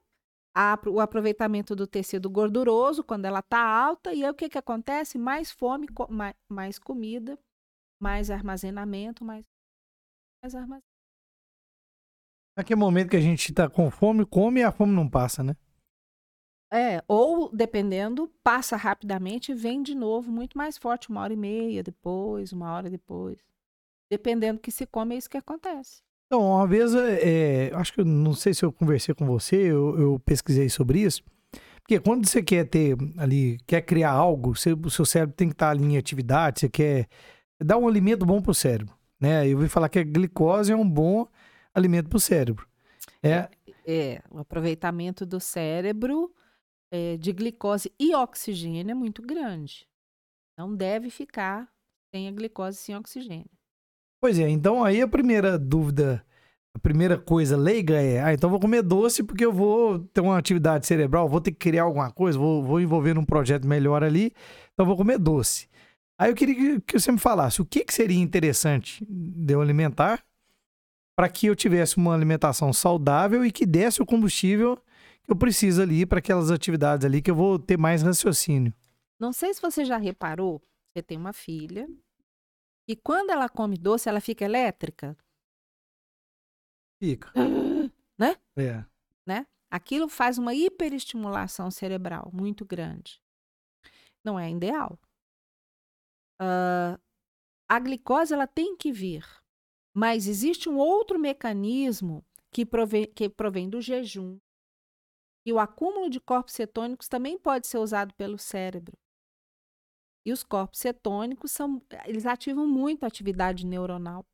a, 0.58 0.80
o 0.88 1.00
aproveitamento 1.00 1.76
do 1.76 1.86
tecido 1.86 2.28
gorduroso 2.32 3.04
quando 3.04 3.26
ela 3.26 3.40
está 3.40 3.60
alta, 3.60 4.12
e 4.12 4.26
aí 4.26 4.32
o 4.32 4.34
que, 4.34 4.50
que 4.50 4.58
acontece? 4.58 5.16
Mais 5.16 5.52
fome, 5.52 5.86
mais, 6.10 6.34
mais 6.50 6.80
comida, 6.80 7.38
mais 8.02 8.32
armazenamento, 8.32 9.24
mais, 9.24 9.46
mais 10.42 10.56
armazenamento. 10.56 10.88
Naquele 12.58 12.80
momento 12.80 13.12
que 13.12 13.18
a 13.18 13.22
gente 13.22 13.54
tá 13.54 13.70
com 13.70 13.92
fome, 13.92 14.26
come 14.26 14.62
e 14.62 14.64
a 14.64 14.72
fome 14.72 14.92
não 14.92 15.08
passa, 15.08 15.44
né? 15.44 15.56
É, 16.74 17.04
ou 17.08 17.56
dependendo, 17.56 18.28
passa 18.44 18.76
rapidamente 18.76 19.52
e 19.52 19.56
vem 19.56 19.84
de 19.84 19.94
novo 19.94 20.32
muito 20.32 20.58
mais 20.58 20.76
forte, 20.76 21.10
uma 21.10 21.22
hora 21.22 21.34
e 21.34 21.38
meia 21.38 21.84
depois, 21.84 22.52
uma 22.52 22.74
hora 22.74 22.90
depois. 22.90 23.46
Dependendo 24.10 24.58
do 24.58 24.64
que 24.64 24.72
se 24.72 24.88
come, 24.88 25.14
é 25.14 25.20
isso 25.20 25.30
que 25.30 25.38
acontece. 25.38 26.02
Então, 26.28 26.42
uma 26.42 26.68
vez, 26.68 26.94
é, 26.94 27.72
acho 27.74 27.94
que 27.94 28.04
não 28.04 28.34
sei 28.34 28.54
se 28.54 28.64
eu 28.64 28.72
conversei 28.72 29.16
com 29.16 29.26
você, 29.26 29.56
eu, 29.56 29.98
eu 29.98 30.20
pesquisei 30.20 30.70
sobre 30.70 31.00
isso. 31.00 31.24
Porque 31.82 32.02
quando 32.02 32.28
você 32.28 32.44
quer 32.44 32.66
ter 32.66 32.98
ali, 33.18 33.58
quer 33.66 33.82
criar 33.82 34.12
algo, 34.12 34.54
você, 34.54 34.74
o 34.74 34.90
seu 34.90 35.06
cérebro 35.06 35.34
tem 35.34 35.48
que 35.48 35.54
estar 35.54 35.70
ali 35.70 35.86
em 35.86 35.98
atividade, 35.98 36.60
você 36.60 36.70
quer 36.70 37.08
dar 37.64 37.78
um 37.78 37.88
alimento 37.88 38.26
bom 38.26 38.42
para 38.42 38.52
o 38.52 38.54
cérebro. 38.54 38.94
Né? 39.18 39.48
Eu 39.48 39.56
ouvi 39.56 39.70
falar 39.70 39.88
que 39.88 40.00
a 40.00 40.04
glicose 40.04 40.70
é 40.70 40.76
um 40.76 40.88
bom 40.88 41.26
alimento 41.74 42.10
para 42.10 42.18
o 42.18 42.20
cérebro. 42.20 42.68
É, 43.24 43.50
é, 43.86 44.22
o 44.30 44.38
aproveitamento 44.38 45.26
do 45.26 45.40
cérebro 45.40 46.36
é, 46.92 47.16
de 47.16 47.32
glicose 47.32 47.90
e 47.98 48.14
oxigênio 48.14 48.92
é 48.92 48.94
muito 48.94 49.22
grande. 49.22 49.88
Não 50.58 50.76
deve 50.76 51.10
ficar 51.10 51.72
sem 52.14 52.28
a 52.28 52.32
glicose 52.32 52.78
sem 52.78 52.98
oxigênio. 52.98 53.57
Pois 54.20 54.40
é, 54.40 54.50
então 54.50 54.84
aí 54.84 55.02
a 55.02 55.08
primeira 55.08 55.58
dúvida, 55.60 56.26
a 56.74 56.80
primeira 56.80 57.18
coisa 57.18 57.56
leiga 57.56 58.02
é: 58.02 58.22
ah, 58.22 58.34
então 58.34 58.50
vou 58.50 58.60
comer 58.60 58.82
doce 58.82 59.24
porque 59.24 59.46
eu 59.46 59.54
vou 59.54 60.00
ter 60.00 60.22
uma 60.22 60.38
atividade 60.38 60.88
cerebral, 60.88 61.30
vou 61.30 61.42
ter 61.42 61.52
que 61.52 61.58
criar 61.58 61.84
alguma 61.84 62.12
coisa, 62.12 62.38
vou, 62.38 62.64
vou 62.64 62.82
envolver 62.82 63.14
num 63.14 63.26
projeto 63.26 63.68
melhor 63.68 64.04
ali, 64.04 64.34
então 64.74 64.86
vou 64.86 64.98
comer 64.98 65.20
doce. 65.20 65.68
Aí 66.20 66.32
eu 66.32 66.36
queria 66.36 66.82
que, 66.82 67.00
você 67.00 67.12
me 67.12 67.20
falasse 67.20 67.62
o 67.62 67.66
que, 67.66 67.86
que 67.86 67.94
seria 67.94 68.20
interessante 68.20 69.06
de 69.08 69.54
eu 69.54 69.62
alimentar 69.62 70.24
para 71.16 71.30
que 71.30 71.48
eu 71.48 71.56
tivesse 71.56 71.98
uma 71.98 72.14
alimentação 72.14 72.74
saudável 72.74 73.46
e 73.46 73.52
que 73.52 73.66
desse 73.66 74.02
o 74.02 74.06
combustível 74.06 74.78
que 75.24 75.32
eu 75.32 75.36
preciso 75.36 75.82
ali 75.82 76.06
para 76.06 76.20
aquelas 76.20 76.50
atividades 76.50 77.06
ali 77.06 77.22
que 77.22 77.30
eu 77.30 77.36
vou 77.36 77.60
ter 77.60 77.78
mais 77.78 78.02
raciocínio. 78.02 78.74
Não 79.20 79.32
sei 79.32 79.54
se 79.54 79.62
você 79.62 79.86
já 79.86 79.98
reparou, 79.98 80.62
você 80.92 81.04
tem 81.04 81.18
uma 81.18 81.34
filha, 81.34 81.88
e 82.88 82.96
quando 82.96 83.32
ela 83.32 83.50
come 83.50 83.78
doce, 83.78 84.08
ela 84.08 84.22
fica 84.22 84.46
elétrica? 84.46 85.18
Fica. 87.02 87.32
Né? 88.20 88.36
É. 88.58 88.84
Né? 89.28 89.46
Aquilo 89.70 90.10
faz 90.10 90.40
uma 90.40 90.52
hiperestimulação 90.52 91.70
cerebral 91.70 92.32
muito 92.34 92.66
grande. 92.66 93.22
Não 94.26 94.40
é 94.40 94.50
ideal. 94.50 95.00
Uh, 96.42 97.00
a 97.70 97.80
glicose 97.80 98.34
ela 98.34 98.48
tem 98.48 98.76
que 98.76 98.92
vir, 98.92 99.24
mas 99.94 100.28
existe 100.28 100.68
um 100.68 100.78
outro 100.78 101.20
mecanismo 101.20 102.26
que 102.52 102.66
provém, 102.66 103.06
que 103.14 103.30
provém 103.30 103.70
do 103.70 103.80
jejum. 103.80 104.40
E 105.46 105.54
o 105.54 105.60
acúmulo 105.60 106.10
de 106.10 106.20
corpos 106.20 106.56
cetônicos 106.56 107.08
também 107.08 107.38
pode 107.38 107.68
ser 107.68 107.78
usado 107.78 108.16
pelo 108.16 108.38
cérebro. 108.40 108.98
E 110.28 110.32
os 110.34 110.44
corpos 110.44 110.80
cetônicos 110.80 111.52
são, 111.52 111.82
eles 112.06 112.26
ativam 112.26 112.68
muito 112.68 113.06
a 113.06 113.08
atividade 113.08 113.66
neuronal. 113.66 114.26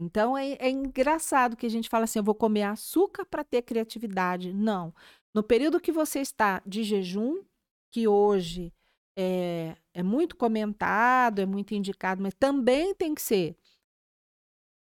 Então 0.00 0.38
é, 0.38 0.52
é 0.52 0.70
engraçado 0.70 1.54
que 1.54 1.66
a 1.66 1.68
gente 1.68 1.86
fala 1.86 2.04
assim: 2.04 2.18
eu 2.18 2.24
vou 2.24 2.34
comer 2.34 2.62
açúcar 2.62 3.26
para 3.26 3.44
ter 3.44 3.60
criatividade. 3.60 4.54
Não. 4.54 4.94
No 5.34 5.42
período 5.42 5.78
que 5.80 5.92
você 5.92 6.20
está 6.20 6.62
de 6.64 6.82
jejum, 6.82 7.44
que 7.92 8.08
hoje 8.08 8.72
é, 9.14 9.76
é 9.92 10.02
muito 10.02 10.34
comentado, 10.34 11.40
é 11.40 11.46
muito 11.46 11.74
indicado, 11.74 12.22
mas 12.22 12.32
também 12.32 12.94
tem 12.94 13.14
que 13.14 13.20
ser 13.20 13.58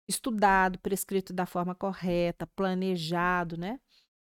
estudado, 0.09 0.79
prescrito 0.79 1.33
da 1.33 1.47
forma 1.47 1.75
correta, 1.75 2.47
planejado, 2.47 3.57
né? 3.57 3.81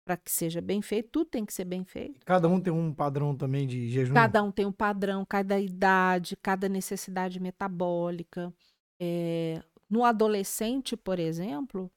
Para 0.09 0.17
que 0.17 0.31
seja 0.31 0.59
bem 0.59 0.81
feito, 0.81 1.11
tudo 1.11 1.29
tem 1.29 1.45
que 1.45 1.53
ser 1.53 1.65
bem 1.65 1.85
feito. 1.85 2.25
Cada 2.25 2.47
um 2.47 2.59
tem 2.59 2.73
um 2.73 2.91
padrão 2.91 3.37
também 3.37 3.67
de 3.67 3.87
jejum? 3.89 4.15
Cada 4.15 4.41
um 4.41 4.51
tem 4.51 4.65
um 4.65 4.71
padrão, 4.71 5.23
cada 5.23 5.59
idade, 5.59 6.35
cada 6.35 6.67
necessidade 6.67 7.39
metabólica. 7.39 8.51
É, 8.99 9.63
no 9.87 10.03
adolescente, 10.03 10.97
por 10.97 11.19
exemplo, 11.19 11.91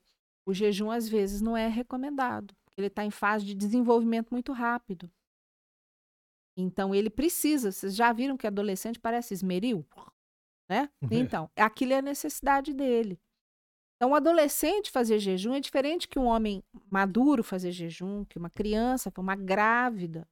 o 0.44 0.52
jejum 0.52 0.90
às 0.90 1.08
vezes 1.08 1.40
não 1.40 1.56
é 1.56 1.68
recomendado. 1.68 2.54
Ele 2.76 2.88
está 2.88 3.02
em 3.02 3.10
fase 3.10 3.46
de 3.46 3.54
desenvolvimento 3.54 4.28
muito 4.30 4.52
rápido. 4.52 5.10
Então 6.54 6.94
ele 6.94 7.08
precisa. 7.08 7.72
Vocês 7.72 7.96
já 7.96 8.12
viram 8.12 8.36
que 8.36 8.46
adolescente 8.46 9.00
parece 9.00 9.32
esmeril? 9.32 9.86
Né? 10.68 10.90
Então, 11.10 11.50
aquilo 11.56 11.94
é 11.94 11.98
a 11.98 12.02
necessidade 12.02 12.74
dele. 12.74 13.18
Então, 14.02 14.10
um 14.10 14.14
adolescente 14.16 14.90
fazer 14.90 15.20
jejum 15.20 15.54
é 15.54 15.60
diferente 15.60 16.08
que 16.08 16.18
um 16.18 16.24
homem 16.24 16.60
maduro 16.90 17.44
fazer 17.44 17.70
jejum, 17.70 18.24
que 18.24 18.36
uma 18.36 18.50
criança, 18.50 19.12
uma 19.16 19.36
grávida. 19.36 20.26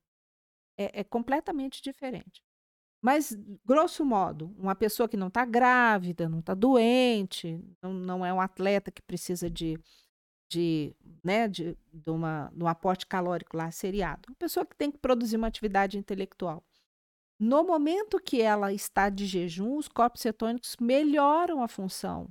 É, 0.77 1.03
é 1.03 1.05
completamente 1.05 1.81
diferente. 1.81 2.43
Mas, 3.01 3.33
grosso 3.65 4.05
modo, 4.05 4.53
uma 4.59 4.75
pessoa 4.75 5.09
que 5.09 5.17
não 5.17 5.29
está 5.29 5.45
grávida, 5.45 6.29
não 6.29 6.41
está 6.41 6.53
doente, 6.53 7.63
não, 7.81 7.95
não, 7.95 8.27
é 8.27 8.33
um 8.33 8.41
atleta 8.41 8.91
que 8.91 9.01
precisa 9.03 9.49
de, 9.49 9.79
de, 10.51 10.93
né, 11.23 11.47
de, 11.47 11.79
de, 11.93 12.11
uma, 12.11 12.51
de 12.53 12.65
um 12.65 12.67
aporte 12.67 13.07
calórico 13.07 13.57
lá 13.57 13.71
seriado. 13.71 14.23
Uma 14.31 14.37
pessoa 14.37 14.67
que 14.67 14.75
tem 14.75 14.91
que 14.91 14.99
produzir 14.99 15.37
uma 15.37 15.47
atividade 15.47 15.97
intelectual. 15.97 16.65
No 17.39 17.63
momento 17.63 18.19
que 18.19 18.43
ela 18.43 18.73
está 18.73 19.09
de 19.09 19.27
jejum, 19.27 19.77
os 19.77 19.87
corpos 19.87 20.23
cetônicos 20.23 20.77
melhoram 20.81 21.63
a 21.63 21.69
função 21.69 22.29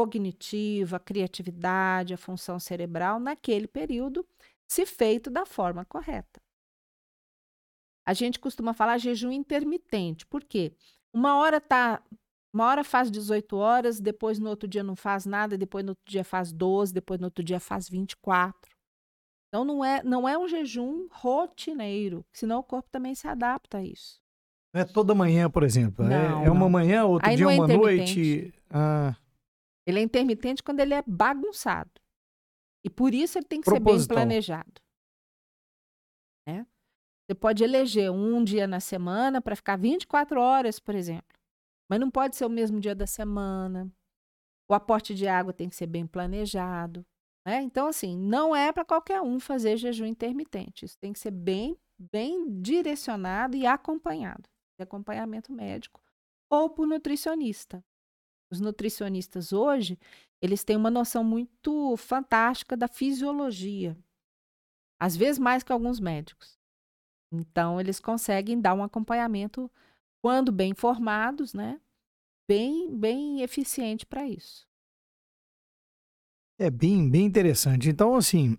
cognitiva, 0.00 0.96
a 0.96 1.00
criatividade, 1.00 2.14
a 2.14 2.16
função 2.16 2.58
cerebral 2.58 3.20
naquele 3.20 3.66
período, 3.66 4.26
se 4.66 4.86
feito 4.86 5.28
da 5.28 5.44
forma 5.44 5.84
correta. 5.84 6.40
A 8.06 8.14
gente 8.14 8.38
costuma 8.38 8.72
falar 8.72 8.96
jejum 8.96 9.30
intermitente, 9.30 10.24
por 10.24 10.42
quê? 10.42 10.72
Uma 11.12 11.36
hora 11.36 11.60
tá, 11.60 12.02
uma 12.52 12.64
hora 12.64 12.82
faz 12.82 13.10
18 13.10 13.54
horas, 13.56 14.00
depois 14.00 14.38
no 14.38 14.48
outro 14.48 14.66
dia 14.66 14.82
não 14.82 14.96
faz 14.96 15.26
nada, 15.26 15.58
depois 15.58 15.84
no 15.84 15.90
outro 15.90 16.04
dia 16.06 16.24
faz 16.24 16.50
12, 16.50 16.94
depois 16.94 17.20
no 17.20 17.26
outro 17.26 17.44
dia 17.44 17.60
faz 17.60 17.86
24. 17.86 18.70
Então 19.48 19.66
não 19.66 19.84
é, 19.84 20.02
não 20.02 20.26
é 20.26 20.38
um 20.38 20.48
jejum 20.48 21.08
rotineiro, 21.10 22.24
senão 22.32 22.60
o 22.60 22.64
corpo 22.64 22.88
também 22.90 23.14
se 23.14 23.28
adapta 23.28 23.78
a 23.78 23.84
isso. 23.84 24.18
Não 24.72 24.80
é 24.80 24.84
toda 24.84 25.14
manhã, 25.14 25.50
por 25.50 25.62
exemplo. 25.62 26.06
É, 26.06 26.08
não, 26.08 26.42
é, 26.42 26.46
é 26.46 26.50
uma 26.50 26.70
manhã, 26.70 27.04
outro 27.04 27.28
Aí 27.28 27.36
dia 27.36 27.44
é 27.44 27.48
uma 27.48 27.68
noite. 27.68 28.54
Ah. 28.70 29.14
Ele 29.90 30.00
é 30.00 30.02
intermitente 30.02 30.62
quando 30.62 30.80
ele 30.80 30.94
é 30.94 31.02
bagunçado. 31.06 31.90
E 32.84 32.88
por 32.88 33.12
isso 33.12 33.38
ele 33.38 33.46
tem 33.46 33.60
que 33.60 33.68
ser 33.68 33.80
bem 33.80 34.06
planejado. 34.06 34.80
Né? 36.46 36.66
Você 37.26 37.34
pode 37.34 37.62
eleger 37.62 38.10
um 38.10 38.42
dia 38.42 38.66
na 38.66 38.80
semana 38.80 39.40
para 39.40 39.54
ficar 39.54 39.76
24 39.76 40.40
horas, 40.40 40.78
por 40.78 40.94
exemplo. 40.94 41.38
Mas 41.88 42.00
não 42.00 42.10
pode 42.10 42.36
ser 42.36 42.46
o 42.46 42.50
mesmo 42.50 42.80
dia 42.80 42.94
da 42.94 43.06
semana. 43.06 43.90
O 44.68 44.74
aporte 44.74 45.14
de 45.14 45.26
água 45.26 45.52
tem 45.52 45.68
que 45.68 45.76
ser 45.76 45.86
bem 45.86 46.06
planejado. 46.06 47.04
Né? 47.46 47.60
Então, 47.62 47.88
assim, 47.88 48.16
não 48.16 48.54
é 48.54 48.72
para 48.72 48.84
qualquer 48.84 49.20
um 49.20 49.38
fazer 49.40 49.76
jejum 49.76 50.06
intermitente. 50.06 50.84
Isso 50.84 50.98
tem 50.98 51.12
que 51.12 51.18
ser 51.18 51.32
bem, 51.32 51.76
bem 51.98 52.60
direcionado 52.60 53.56
e 53.56 53.66
acompanhado. 53.66 54.48
De 54.78 54.84
acompanhamento 54.84 55.52
médico 55.52 56.00
ou 56.50 56.68
por 56.68 56.86
nutricionista. 56.86 57.84
Os 58.50 58.60
nutricionistas 58.60 59.52
hoje, 59.52 59.98
eles 60.42 60.64
têm 60.64 60.76
uma 60.76 60.90
noção 60.90 61.22
muito 61.22 61.96
fantástica 61.96 62.76
da 62.76 62.88
fisiologia. 62.88 63.96
Às 65.00 65.16
vezes 65.16 65.38
mais 65.38 65.62
que 65.62 65.72
alguns 65.72 66.00
médicos. 66.00 66.58
Então, 67.32 67.80
eles 67.80 68.00
conseguem 68.00 68.60
dar 68.60 68.74
um 68.74 68.82
acompanhamento, 68.82 69.70
quando 70.22 70.50
bem 70.50 70.74
formados, 70.74 71.54
né? 71.54 71.80
Bem, 72.48 72.94
bem 72.96 73.42
eficiente 73.42 74.04
para 74.04 74.26
isso. 74.26 74.66
É 76.58 76.68
bem, 76.68 77.08
bem 77.08 77.24
interessante. 77.24 77.88
Então, 77.88 78.16
assim, 78.16 78.58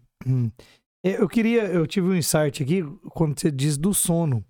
é, 1.04 1.22
eu 1.22 1.28
queria, 1.28 1.64
eu 1.66 1.86
tive 1.86 2.08
um 2.08 2.16
insight 2.16 2.64
aqui 2.64 2.82
quando 3.10 3.40
você 3.40 3.52
diz 3.52 3.78
do 3.78 3.94
sono 3.94 4.44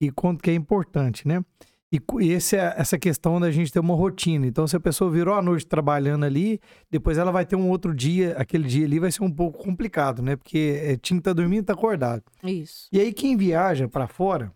e 0.00 0.12
quanto 0.12 0.42
que 0.42 0.50
é 0.50 0.54
importante, 0.54 1.26
né? 1.26 1.44
E, 1.92 2.00
e 2.20 2.32
esse 2.32 2.56
é, 2.56 2.74
essa 2.76 2.98
questão 2.98 3.40
da 3.40 3.50
gente 3.50 3.72
ter 3.72 3.80
uma 3.80 3.94
rotina. 3.94 4.46
Então, 4.46 4.66
se 4.66 4.76
a 4.76 4.80
pessoa 4.80 5.10
virou 5.10 5.34
a 5.34 5.42
noite 5.42 5.66
trabalhando 5.66 6.24
ali, 6.24 6.60
depois 6.90 7.16
ela 7.16 7.32
vai 7.32 7.46
ter 7.46 7.56
um 7.56 7.68
outro 7.70 7.94
dia, 7.94 8.34
aquele 8.36 8.68
dia 8.68 8.84
ali 8.84 8.98
vai 8.98 9.10
ser 9.10 9.22
um 9.22 9.30
pouco 9.30 9.58
complicado, 9.58 10.22
né? 10.22 10.36
Porque 10.36 10.80
é, 10.82 10.96
tinha 10.96 11.16
que 11.16 11.20
estar 11.20 11.30
tá 11.30 11.34
dormindo 11.34 11.62
e 11.62 11.66
tá 11.66 11.72
acordado. 11.72 12.22
Isso. 12.44 12.88
E 12.92 13.00
aí, 13.00 13.12
quem 13.12 13.36
viaja 13.36 13.88
para 13.88 14.06
fora 14.06 14.52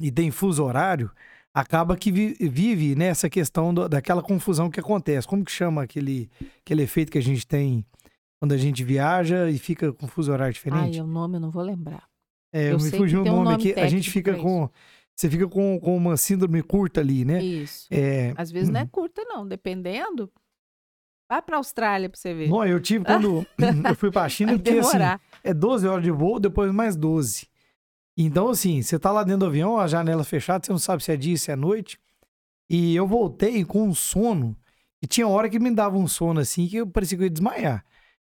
e 0.00 0.10
tem 0.10 0.30
fuso 0.30 0.62
horário, 0.62 1.10
acaba 1.52 1.96
que 1.96 2.12
vi, 2.12 2.34
vive 2.34 2.94
nessa 2.94 3.26
né, 3.26 3.30
questão 3.30 3.72
do, 3.72 3.88
daquela 3.88 4.22
confusão 4.22 4.70
que 4.70 4.80
acontece. 4.80 5.26
Como 5.26 5.44
que 5.44 5.50
chama 5.50 5.82
aquele, 5.82 6.30
aquele 6.60 6.82
efeito 6.82 7.10
que 7.10 7.18
a 7.18 7.22
gente 7.22 7.46
tem 7.46 7.84
quando 8.38 8.52
a 8.52 8.56
gente 8.56 8.84
viaja 8.84 9.50
e 9.50 9.58
fica 9.58 9.92
com 9.92 10.06
fuso 10.06 10.30
horário 10.30 10.52
diferente? 10.52 10.98
Ai, 10.98 11.04
o 11.04 11.06
nome 11.06 11.36
eu 11.36 11.40
não 11.40 11.50
vou 11.50 11.62
lembrar. 11.62 12.06
É, 12.52 12.72
eu, 12.72 12.78
me 12.78 12.90
fugiu 12.90 13.22
o 13.22 13.24
nome, 13.24 13.38
um 13.38 13.44
nome 13.44 13.56
aqui. 13.56 13.78
A 13.78 13.88
gente 13.88 14.10
fica 14.10 14.34
com. 14.34 14.70
Você 15.18 15.28
fica 15.28 15.48
com, 15.48 15.80
com 15.80 15.96
uma 15.96 16.16
síndrome 16.16 16.62
curta 16.62 17.00
ali, 17.00 17.24
né? 17.24 17.42
Isso. 17.42 17.88
É, 17.90 18.32
Às 18.36 18.52
vezes 18.52 18.68
não 18.68 18.80
é 18.80 18.86
curta, 18.86 19.24
não, 19.24 19.44
dependendo. 19.44 20.30
Vai 21.28 21.42
pra 21.42 21.56
Austrália 21.56 22.08
pra 22.08 22.16
você 22.16 22.32
ver. 22.32 22.48
não, 22.48 22.64
eu 22.64 22.78
tive 22.80 23.04
quando 23.04 23.44
eu 23.88 23.94
fui 23.96 24.12
pra 24.12 24.28
China, 24.28 24.52
Vai 24.52 24.58
porque 24.58 24.78
assim, 24.78 24.92
demorar. 24.92 25.20
é 25.42 25.52
12 25.52 25.88
horas 25.88 26.04
de 26.04 26.12
voo, 26.12 26.38
depois 26.38 26.70
mais 26.70 26.94
12. 26.94 27.48
Então, 28.16 28.48
assim, 28.48 28.80
você 28.80 28.96
tá 28.96 29.10
lá 29.10 29.24
dentro 29.24 29.40
do 29.40 29.46
avião, 29.46 29.76
a 29.76 29.88
janela 29.88 30.22
fechada, 30.22 30.64
você 30.64 30.70
não 30.70 30.78
sabe 30.78 31.02
se 31.02 31.10
é 31.10 31.16
dia, 31.16 31.36
se 31.36 31.50
é 31.50 31.56
noite. 31.56 31.98
E 32.70 32.94
eu 32.94 33.04
voltei 33.06 33.64
com 33.64 33.88
um 33.88 33.94
sono, 33.94 34.56
e 35.02 35.06
tinha 35.08 35.26
hora 35.26 35.50
que 35.50 35.58
me 35.58 35.70
dava 35.72 35.96
um 35.96 36.06
sono 36.06 36.38
assim, 36.38 36.68
que 36.68 36.76
eu 36.76 36.86
parecia 36.86 37.18
que 37.18 37.24
eu 37.24 37.26
ia 37.26 37.30
desmaiar. 37.30 37.84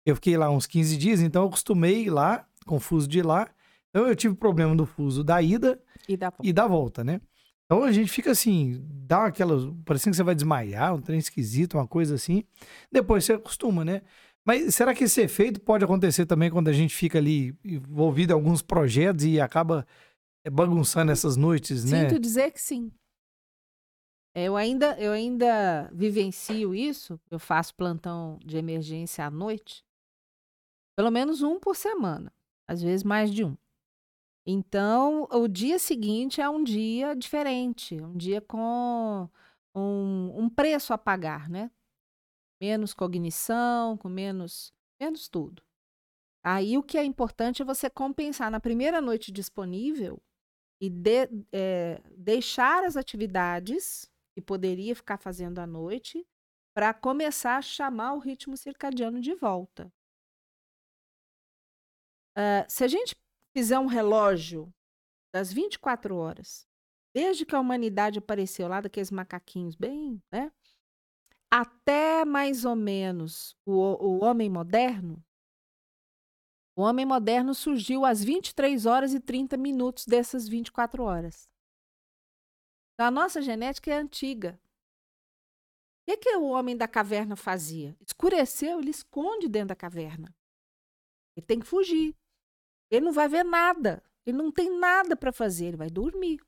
Eu 0.05 0.15
fiquei 0.15 0.35
lá 0.35 0.49
uns 0.49 0.67
15 0.67 0.97
dias, 0.97 1.21
então 1.21 1.43
eu 1.43 1.47
acostumei 1.47 2.09
lá, 2.09 2.45
com 2.65 2.75
o 2.75 2.79
fuso 2.79 3.07
de 3.07 3.21
lá. 3.21 3.49
Então 3.89 4.05
eu 4.05 4.15
tive 4.17 4.35
problema 4.35 4.75
do 4.75 4.85
fuso 4.85 5.23
da 5.23 5.41
ida 5.41 5.81
E 6.07 6.17
dá 6.17 6.33
e 6.41 6.53
da 6.53 6.67
volta, 6.67 7.03
né? 7.03 7.21
Então 7.65 7.83
a 7.83 7.91
gente 7.91 8.11
fica 8.11 8.31
assim, 8.31 8.85
dá 8.87 9.25
aquela. 9.25 9.55
Parecendo 9.85 10.11
que 10.11 10.17
você 10.17 10.23
vai 10.23 10.35
desmaiar, 10.35 10.93
um 10.93 11.01
trem 11.01 11.17
esquisito, 11.17 11.75
uma 11.77 11.87
coisa 11.87 12.15
assim. 12.15 12.43
Depois 12.91 13.25
você 13.25 13.33
acostuma, 13.33 13.85
né? 13.85 14.01
Mas 14.45 14.75
será 14.75 14.93
que 14.93 15.05
esse 15.05 15.21
efeito 15.21 15.61
pode 15.61 15.85
acontecer 15.85 16.25
também 16.25 16.51
quando 16.51 16.67
a 16.67 16.73
gente 16.73 16.93
fica 16.93 17.17
ali 17.17 17.57
envolvido 17.63 18.33
em 18.33 18.35
alguns 18.35 18.61
projetos 18.61 19.23
e 19.23 19.39
acaba 19.39 19.87
eh, 20.43 20.49
bagunçando 20.49 21.11
essas 21.11 21.37
noites, 21.37 21.85
né? 21.89 22.09
Sinto 22.09 22.19
dizer 22.19 22.51
que 22.51 22.61
sim. 22.61 22.91
É, 24.35 24.45
Eu 24.45 24.57
ainda, 24.57 24.99
eu 24.99 25.11
ainda 25.11 25.89
vivencio 25.93 26.75
isso. 26.75 27.19
Eu 27.31 27.39
faço 27.39 27.73
plantão 27.75 28.37
de 28.43 28.57
emergência 28.57 29.25
à 29.25 29.31
noite. 29.31 29.85
Pelo 30.97 31.09
menos 31.09 31.41
um 31.41 31.59
por 31.59 31.75
semana. 31.75 32.33
Às 32.67 32.81
vezes 32.81 33.03
mais 33.03 33.31
de 33.31 33.43
um. 33.43 33.55
Então, 34.45 35.27
o 35.31 35.47
dia 35.47 35.79
seguinte 35.79 36.41
é 36.41 36.49
um 36.49 36.63
dia 36.63 37.15
diferente. 37.15 37.95
Um 38.01 38.15
dia 38.17 38.41
com 38.41 39.29
um, 39.75 40.43
um 40.43 40.49
preço 40.49 40.93
a 40.93 40.97
pagar, 40.97 41.49
né? 41.49 41.71
Menos 42.61 42.93
cognição, 42.93 43.97
com 43.97 44.09
menos, 44.09 44.73
menos 45.01 45.29
tudo. 45.29 45.63
Aí 46.43 46.77
o 46.77 46.83
que 46.83 46.97
é 46.97 47.03
importante 47.05 47.61
é 47.61 47.65
você 47.65 47.89
compensar 47.89 48.51
na 48.51 48.59
primeira 48.59 49.01
noite 49.01 49.31
disponível 49.31 50.21
e 50.81 50.89
de- 50.89 51.29
eh, 51.53 52.01
deixar 52.17 52.83
as 52.85 52.97
atividades 52.97 54.09
que 54.35 54.41
poderia 54.41 54.95
ficar 54.95 55.17
fazendo 55.19 55.59
à 55.59 55.67
noite 55.67 56.25
para 56.75 56.93
começar 56.93 57.57
a 57.57 57.61
chamar 57.63 58.13
o 58.15 58.19
ritmo 58.19 58.57
circadiano 58.57 59.21
de 59.21 59.35
volta. 59.35 59.91
Ah, 62.35 62.65
se 62.69 62.83
a 62.83 62.87
gente 62.87 63.15
fizer 63.55 63.79
um 63.79 63.85
relógio 63.85 64.73
das 65.33 65.51
24 65.51 66.15
horas, 66.15 66.67
desde 67.13 67.45
que 67.45 67.55
a 67.55 67.59
humanidade 67.59 68.19
apareceu 68.19 68.67
lá, 68.67 68.81
daqueles 68.81 69.11
macaquinhos 69.11 69.75
bem, 69.75 70.21
né? 70.31 70.51
Até 71.51 72.25
mais 72.25 72.65
ou 72.65 72.75
menos 72.75 73.55
o, 73.65 73.73
o 73.73 74.23
homem 74.23 74.49
moderno, 74.49 75.23
o 76.75 76.81
homem 76.81 77.05
moderno 77.05 77.53
surgiu 77.53 78.03
às 78.03 78.23
23 78.23 78.87
horas 78.87 79.13
e 79.13 79.19
30 79.19 79.55
minutos 79.57 80.05
dessas 80.07 80.47
24 80.47 81.03
horas. 81.03 81.47
Então, 82.93 83.07
a 83.07 83.11
nossa 83.11 83.41
genética 83.41 83.91
é 83.91 83.95
antiga. 83.95 84.59
O 86.01 86.05
que, 86.05 86.17
que 86.17 86.35
o 86.35 86.49
homem 86.49 86.75
da 86.75 86.87
caverna 86.87 87.35
fazia? 87.35 87.95
Escureceu, 88.05 88.79
ele 88.79 88.89
esconde 88.89 89.47
dentro 89.47 89.69
da 89.69 89.75
caverna. 89.75 90.35
Ele 91.35 91.45
tem 91.45 91.59
que 91.59 91.65
fugir. 91.65 92.15
Ele 92.93 93.05
não 93.05 93.11
vai 93.11 93.27
ver 93.27 93.43
nada. 93.43 94.03
Ele 94.23 94.37
não 94.37 94.51
tem 94.51 94.77
nada 94.77 95.15
para 95.15 95.31
fazer, 95.33 95.65
ele 95.65 95.77
vai 95.77 95.89
dormir. 95.89 96.39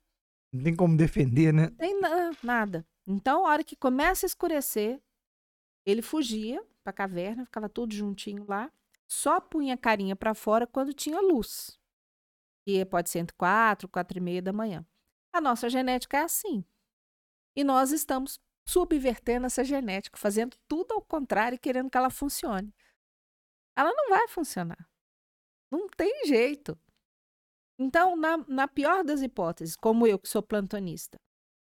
Não 0.52 0.62
tem 0.62 0.76
como 0.76 0.96
defender, 0.96 1.52
né? 1.52 1.70
Não 1.70 1.76
tem 1.76 2.00
na- 2.00 2.30
nada. 2.40 2.86
Então, 3.04 3.44
a 3.44 3.50
hora 3.50 3.64
que 3.64 3.74
começa 3.74 4.24
a 4.24 4.28
escurecer, 4.28 5.02
ele 5.84 6.02
fugia 6.02 6.64
para 6.84 6.90
a 6.90 6.94
caverna, 6.94 7.44
ficava 7.44 7.68
tudo 7.68 7.92
juntinho 7.92 8.44
lá, 8.46 8.70
só 9.08 9.40
punha 9.40 9.74
a 9.74 9.76
carinha 9.76 10.14
para 10.14 10.34
fora 10.34 10.68
quando 10.68 10.94
tinha 10.94 11.20
luz. 11.20 11.78
E 12.64 12.84
pode 12.84 13.10
ser 13.10 13.18
entre 13.18 13.34
quatro, 13.36 13.88
quatro 13.88 14.16
e 14.16 14.20
meia 14.20 14.40
da 14.40 14.52
manhã. 14.52 14.86
A 15.32 15.40
nossa 15.40 15.68
genética 15.68 16.16
é 16.18 16.22
assim. 16.22 16.64
E 17.56 17.64
nós 17.64 17.90
estamos 17.90 18.40
subvertendo 18.64 19.46
essa 19.46 19.64
genética, 19.64 20.16
fazendo 20.16 20.56
tudo 20.68 20.94
ao 20.94 21.02
contrário 21.02 21.56
e 21.56 21.58
querendo 21.58 21.90
que 21.90 21.98
ela 21.98 22.10
funcione. 22.10 22.72
Ela 23.76 23.92
não 23.92 24.10
vai 24.10 24.28
funcionar. 24.28 24.88
Não 25.70 25.88
tem 25.88 26.26
jeito. 26.26 26.78
Então, 27.78 28.16
na, 28.16 28.38
na 28.48 28.68
pior 28.68 29.04
das 29.04 29.20
hipóteses, 29.20 29.76
como 29.76 30.06
eu 30.06 30.18
que 30.18 30.28
sou 30.28 30.42
plantonista, 30.42 31.16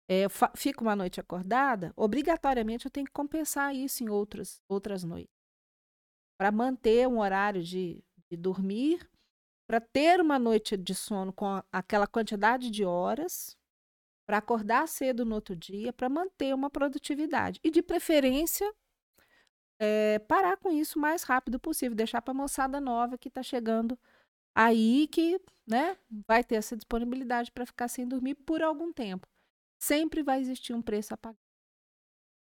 é, 0.10 0.26
fico 0.56 0.84
uma 0.84 0.96
noite 0.96 1.20
acordada, 1.20 1.94
obrigatoriamente 1.96 2.86
eu 2.86 2.92
tenho 2.92 3.06
que 3.06 3.14
compensar 3.14 3.76
isso 3.76 4.04
em 4.04 4.10
outras, 4.10 4.60
outras 4.68 5.04
noites. 5.04 5.32
Para 6.40 6.52
manter 6.52 7.08
um 7.08 7.20
horário 7.20 7.64
de, 7.64 8.04
de 8.30 8.38
dormir, 8.38 9.08
para 9.68 9.80
ter 9.80 10.20
uma 10.20 10.40
noite 10.40 10.76
de 10.76 10.96
sono 10.96 11.32
com 11.32 11.46
a- 11.46 11.64
aquela 11.72 12.08
quantidade 12.08 12.70
de 12.72 12.84
horas, 12.84 13.56
para 14.28 14.38
acordar 14.38 14.88
cedo 14.88 15.24
no 15.26 15.36
outro 15.36 15.56
dia, 15.56 15.94
para 15.94 16.10
manter 16.10 16.54
uma 16.54 16.70
produtividade. 16.70 17.60
E, 17.64 17.70
de 17.70 17.82
preferência, 17.82 18.72
é, 19.82 20.20
parar 20.20 20.58
com 20.58 20.70
isso 20.70 21.00
o 21.00 21.02
mais 21.02 21.24
rápido 21.24 21.60
possível, 21.60 21.96
deixar 21.96 22.22
para 22.22 22.32
a 22.32 22.36
moçada 22.36 22.80
nova 22.80 23.18
que 23.18 23.30
está 23.30 23.42
chegando 23.42 23.98
aí 24.56 25.08
que 25.08 25.42
né, 25.68 25.98
vai 26.28 26.44
ter 26.44 26.56
essa 26.56 26.76
disponibilidade 26.76 27.52
para 27.52 27.66
ficar 27.66 27.88
sem 27.88 28.08
dormir 28.08 28.36
por 28.36 28.62
algum 28.62 28.94
tempo. 28.94 29.28
Sempre 29.82 30.22
vai 30.22 30.40
existir 30.40 30.74
um 30.74 30.84
preço 30.84 31.16
a 31.16 31.18
pagar. 31.18 31.36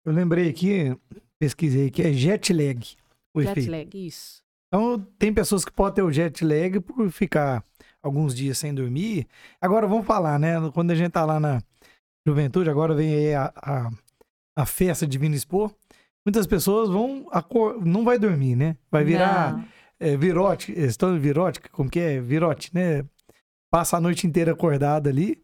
Eu 0.05 0.13
lembrei 0.13 0.49
aqui, 0.49 0.99
pesquisei 1.39 1.91
que 1.93 2.03
é 2.03 2.13
jet 2.13 2.53
lag. 2.53 2.97
O 3.33 3.41
Jet 3.41 3.53
efeito. 3.53 3.71
lag, 3.71 4.07
isso. 4.07 4.43
Então, 4.67 5.01
tem 5.17 5.33
pessoas 5.33 5.65
que 5.65 5.71
podem 5.71 5.95
ter 5.95 6.03
o 6.03 6.11
jet 6.11 6.45
lag 6.45 6.81
por 6.81 7.09
ficar 7.11 7.63
alguns 8.03 8.35
dias 8.35 8.59
sem 8.59 8.75
dormir. 8.75 9.29
Agora, 9.61 9.87
vamos 9.87 10.07
falar, 10.07 10.41
né? 10.41 10.55
Quando 10.75 10.91
a 10.91 10.95
gente 10.95 11.13
tá 11.13 11.25
lá 11.25 11.39
na 11.39 11.63
juventude, 12.27 12.69
agora 12.69 12.95
vem 12.95 13.15
aí 13.15 13.35
a, 13.35 13.53
a, 13.57 13.91
a 14.57 14.67
festa 14.67 15.07
Divino 15.07 15.37
Expor. 15.37 15.73
Muitas 16.29 16.47
pessoas 16.47 16.91
vão, 16.91 17.27
acor- 17.33 17.83
não 17.83 18.05
vai 18.05 18.19
dormir, 18.19 18.55
né? 18.55 18.77
Vai 18.91 19.03
virar 19.03 19.67
é, 19.99 20.15
virote, 20.15 20.73
estão 20.79 21.19
virótica, 21.19 21.71
como 21.73 21.89
que 21.89 21.99
é? 21.99 22.21
Virote, 22.21 22.71
né? 22.75 23.03
Passa 23.71 23.97
a 23.97 24.01
noite 24.01 24.27
inteira 24.27 24.53
acordado 24.53 25.09
ali 25.09 25.41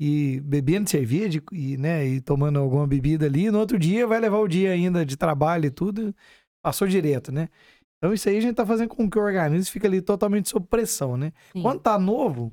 e 0.00 0.40
bebendo 0.40 0.88
cerveja 0.88 1.42
e, 1.52 1.76
né, 1.76 2.06
e 2.06 2.22
tomando 2.22 2.58
alguma 2.58 2.86
bebida 2.86 3.26
ali. 3.26 3.50
No 3.50 3.58
outro 3.58 3.78
dia 3.78 4.06
vai 4.06 4.18
levar 4.18 4.38
o 4.38 4.48
dia 4.48 4.70
ainda 4.72 5.04
de 5.04 5.14
trabalho 5.14 5.66
e 5.66 5.70
tudo, 5.70 6.14
passou 6.62 6.88
direto, 6.88 7.30
né? 7.30 7.50
Então 7.98 8.14
isso 8.14 8.26
aí 8.26 8.38
a 8.38 8.40
gente 8.40 8.54
tá 8.54 8.64
fazendo 8.64 8.88
com 8.88 9.10
que 9.10 9.18
o 9.18 9.22
organismo 9.22 9.70
fique 9.70 9.86
ali 9.86 10.00
totalmente 10.00 10.48
sob 10.48 10.66
pressão, 10.66 11.18
né? 11.18 11.34
Sim. 11.52 11.60
Quando 11.60 11.80
tá 11.80 11.98
novo, 11.98 12.50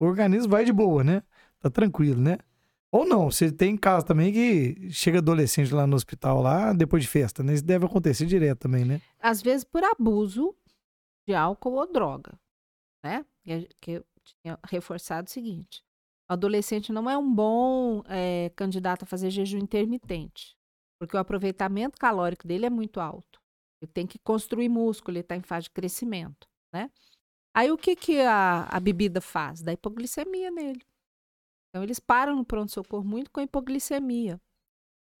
o 0.00 0.06
organismo 0.06 0.48
vai 0.48 0.64
de 0.64 0.72
boa, 0.72 1.04
né? 1.04 1.22
Tá 1.60 1.68
tranquilo, 1.68 2.18
né? 2.18 2.38
Ou 2.92 3.04
não, 3.06 3.30
você 3.30 3.52
tem 3.52 3.76
caso 3.76 4.04
também 4.04 4.32
que 4.32 4.90
chega 4.90 5.18
adolescente 5.18 5.72
lá 5.72 5.86
no 5.86 5.94
hospital 5.94 6.42
lá 6.42 6.72
depois 6.72 7.04
de 7.04 7.08
festa, 7.08 7.42
né? 7.42 7.54
Isso 7.54 7.64
deve 7.64 7.86
acontecer 7.86 8.26
direto 8.26 8.60
também, 8.60 8.84
né? 8.84 9.00
Às 9.20 9.40
vezes 9.40 9.64
por 9.64 9.84
abuso 9.84 10.54
de 11.28 11.34
álcool 11.34 11.74
ou 11.74 11.90
droga, 11.90 12.38
né? 13.04 13.24
Que 13.80 13.92
eu 13.92 14.04
tinha 14.24 14.58
reforçado 14.66 15.28
o 15.28 15.30
seguinte: 15.30 15.84
o 16.28 16.32
adolescente 16.32 16.92
não 16.92 17.08
é 17.08 17.16
um 17.16 17.32
bom 17.32 18.02
eh, 18.08 18.50
candidato 18.56 19.04
a 19.04 19.06
fazer 19.06 19.30
jejum 19.30 19.58
intermitente, 19.58 20.56
porque 20.98 21.16
o 21.16 21.20
aproveitamento 21.20 21.96
calórico 21.96 22.46
dele 22.46 22.66
é 22.66 22.70
muito 22.70 22.98
alto. 22.98 23.40
Ele 23.80 23.90
tem 23.92 24.06
que 24.06 24.18
construir 24.18 24.68
músculo, 24.68 25.16
ele 25.16 25.20
está 25.20 25.36
em 25.36 25.42
fase 25.42 25.64
de 25.64 25.70
crescimento, 25.70 26.48
né? 26.74 26.90
Aí 27.54 27.70
o 27.70 27.78
que, 27.78 27.94
que 27.96 28.20
a, 28.20 28.64
a 28.64 28.80
bebida 28.80 29.20
faz? 29.20 29.62
Dá 29.62 29.72
hipoglicemia 29.72 30.50
nele. 30.50 30.82
Então 31.70 31.82
eles 31.82 32.00
param 32.00 32.36
no 32.36 32.44
pronto-socorro 32.44 33.04
muito 33.04 33.30
com 33.30 33.40
hipoglicemia 33.40 34.40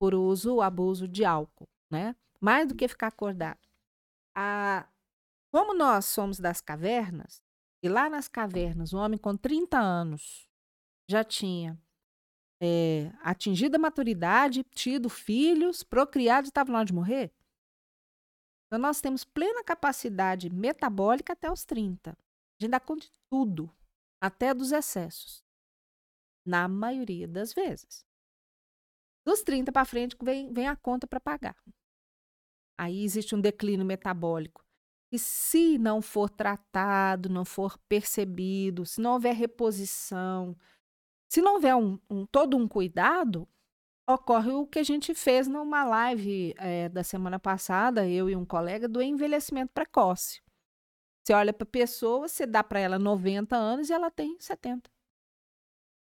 por 0.00 0.14
uso 0.14 0.54
ou 0.54 0.62
abuso 0.62 1.06
de 1.06 1.24
álcool, 1.24 1.68
né? 1.90 2.16
Mais 2.40 2.66
do 2.68 2.74
que 2.74 2.88
ficar 2.88 3.08
acordado. 3.08 3.60
A- 4.36 4.88
como 5.52 5.74
nós 5.74 6.06
somos 6.06 6.38
das 6.38 6.60
cavernas, 6.60 7.42
e 7.84 7.88
lá 7.88 8.10
nas 8.10 8.28
cavernas, 8.28 8.92
um 8.92 8.98
homem 8.98 9.18
com 9.18 9.36
30 9.36 9.78
anos 9.78 10.48
já 11.10 11.24
tinha 11.24 11.78
eh, 12.62 13.10
atingido 13.22 13.76
a 13.76 13.78
maturidade, 13.78 14.64
tido 14.64 15.08
filhos, 15.08 15.82
procriado 15.82 16.46
e 16.46 16.50
estava 16.50 16.70
na 16.72 16.78
hora 16.78 16.86
de 16.86 16.92
morrer. 16.94 17.32
Então, 18.66 18.78
nós 18.78 19.00
temos 19.00 19.24
plena 19.24 19.64
capacidade 19.64 20.48
metabólica 20.50 21.32
até 21.32 21.50
os 21.50 21.64
30. 21.64 22.12
A 22.12 22.62
gente 22.64 22.70
dá 22.70 22.78
conta 22.80 23.06
de 23.06 23.12
tudo, 23.30 23.74
até 24.22 24.54
dos 24.54 24.70
excessos. 24.72 25.42
Na 26.44 26.68
maioria 26.68 27.28
das 27.28 27.52
vezes. 27.52 28.04
Dos 29.26 29.42
30 29.42 29.70
para 29.72 29.84
frente 29.84 30.16
vem, 30.22 30.52
vem 30.52 30.66
a 30.68 30.76
conta 30.76 31.06
para 31.06 31.20
pagar. 31.20 31.56
Aí 32.78 33.04
existe 33.04 33.34
um 33.34 33.40
declínio 33.40 33.84
metabólico. 33.84 34.64
E 35.12 35.18
se 35.18 35.76
não 35.78 36.00
for 36.00 36.30
tratado, 36.30 37.28
não 37.28 37.44
for 37.44 37.76
percebido, 37.88 38.86
se 38.86 39.00
não 39.00 39.12
houver 39.14 39.34
reposição, 39.34 40.56
Se 41.32 41.42
não 41.42 41.54
houver 41.54 41.76
um, 41.76 41.98
um- 42.10 42.26
todo 42.26 42.56
um 42.56 42.68
cuidado, 42.68 43.48
ocorre 44.08 44.52
o 44.52 44.66
que 44.66 44.78
a 44.80 44.82
gente 44.84 45.14
fez 45.14 45.48
numa 45.48 45.84
live 45.84 46.54
eh, 46.58 46.88
da 46.90 47.04
semana 47.04 47.38
passada, 47.40 48.08
eu 48.08 48.30
e 48.30 48.36
um 48.36 48.46
colega, 48.46 48.88
do 48.88 49.02
envelhecimento 49.02 49.72
precoce. 49.74 50.42
Você 51.24 51.34
olha 51.34 51.52
para 51.52 51.64
a 51.64 51.70
pessoa, 51.70 52.28
você 52.28 52.46
dá 52.46 52.64
para 52.64 52.80
ela 52.80 52.98
90 52.98 53.56
anos 53.56 53.90
e 53.90 53.92
ela 53.94 54.10
tem 54.10 54.38
70. 54.40 54.90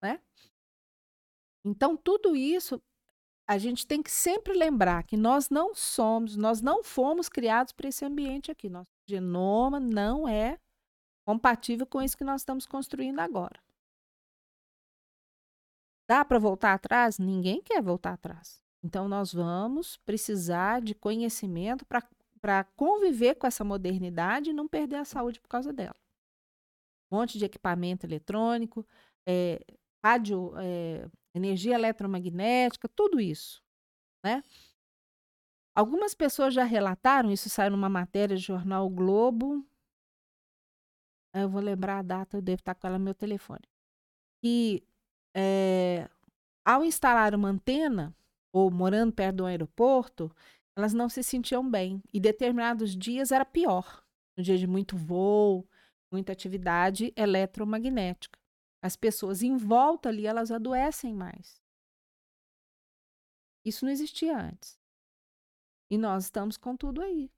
Né? 0.02 0.20
Então, 1.64 1.96
tudo 1.96 2.34
isso 2.34 2.82
a 3.46 3.58
gente 3.58 3.86
tem 3.86 4.02
que 4.02 4.10
sempre 4.10 4.52
lembrar 4.52 5.04
que 5.04 5.16
nós 5.16 5.50
não 5.50 5.74
somos, 5.74 6.36
nós 6.36 6.60
não 6.60 6.82
fomos 6.82 7.28
criados 7.28 7.72
para 7.72 7.88
esse 7.88 8.04
ambiente 8.04 8.50
aqui. 8.50 8.68
Nosso 8.68 8.88
genoma 9.06 9.78
não 9.78 10.28
é 10.28 10.58
compatível 11.24 11.86
com 11.86 12.00
isso 12.00 12.16
que 12.16 12.24
nós 12.24 12.40
estamos 12.40 12.66
construindo 12.66 13.20
agora. 13.20 13.60
Dá 16.08 16.24
para 16.24 16.38
voltar 16.38 16.74
atrás? 16.74 17.18
Ninguém 17.18 17.62
quer 17.62 17.82
voltar 17.82 18.14
atrás. 18.14 18.62
Então, 18.82 19.08
nós 19.08 19.32
vamos 19.32 19.96
precisar 19.98 20.80
de 20.80 20.94
conhecimento 20.94 21.86
para 22.40 22.64
conviver 22.76 23.36
com 23.36 23.46
essa 23.46 23.64
modernidade 23.64 24.50
e 24.50 24.52
não 24.52 24.66
perder 24.66 24.96
a 24.96 25.04
saúde 25.04 25.40
por 25.40 25.48
causa 25.48 25.72
dela. 25.72 25.94
Um 27.10 27.16
monte 27.16 27.38
de 27.38 27.44
equipamento 27.44 28.06
eletrônico, 28.06 28.86
é, 29.26 29.64
rádio, 30.04 30.52
é, 30.58 31.08
energia 31.34 31.74
eletromagnética, 31.74 32.88
tudo 32.88 33.20
isso, 33.20 33.62
né? 34.24 34.42
Algumas 35.74 36.14
pessoas 36.14 36.52
já 36.52 36.64
relataram, 36.64 37.32
isso 37.32 37.48
saiu 37.48 37.70
numa 37.70 37.88
matéria 37.88 38.36
do 38.36 38.42
jornal 38.42 38.86
o 38.86 38.90
Globo. 38.90 39.66
Eu 41.34 41.48
vou 41.48 41.62
lembrar 41.62 41.98
a 41.98 42.02
data, 42.02 42.36
eu 42.36 42.42
devo 42.42 42.60
estar 42.60 42.74
com 42.74 42.86
ela 42.86 42.98
no 42.98 43.04
meu 43.04 43.14
telefone. 43.14 43.62
Que 44.42 44.86
é, 45.34 46.10
ao 46.62 46.84
instalar 46.84 47.34
uma 47.34 47.48
antena, 47.48 48.14
ou 48.52 48.70
morando 48.70 49.14
perto 49.14 49.36
do 49.36 49.46
aeroporto, 49.46 50.30
elas 50.76 50.92
não 50.92 51.08
se 51.08 51.22
sentiam 51.22 51.68
bem. 51.68 52.02
E 52.12 52.20
determinados 52.20 52.94
dias 52.94 53.32
era 53.32 53.44
pior. 53.44 54.04
No 54.36 54.44
dia 54.44 54.58
de 54.58 54.66
muito 54.66 54.94
voo, 54.94 55.66
muita 56.12 56.32
atividade 56.32 57.14
eletromagnética. 57.16 58.38
As 58.82 58.96
pessoas 58.96 59.42
em 59.42 59.56
volta 59.56 60.08
ali, 60.08 60.26
elas 60.26 60.50
adoecem 60.50 61.14
mais. 61.14 61.62
Isso 63.64 63.84
não 63.84 63.92
existia 63.92 64.36
antes. 64.36 64.76
E 65.90 65.96
nós 65.96 66.24
estamos 66.24 66.56
com 66.56 66.76
tudo 66.76 67.00
aí. 67.00 67.30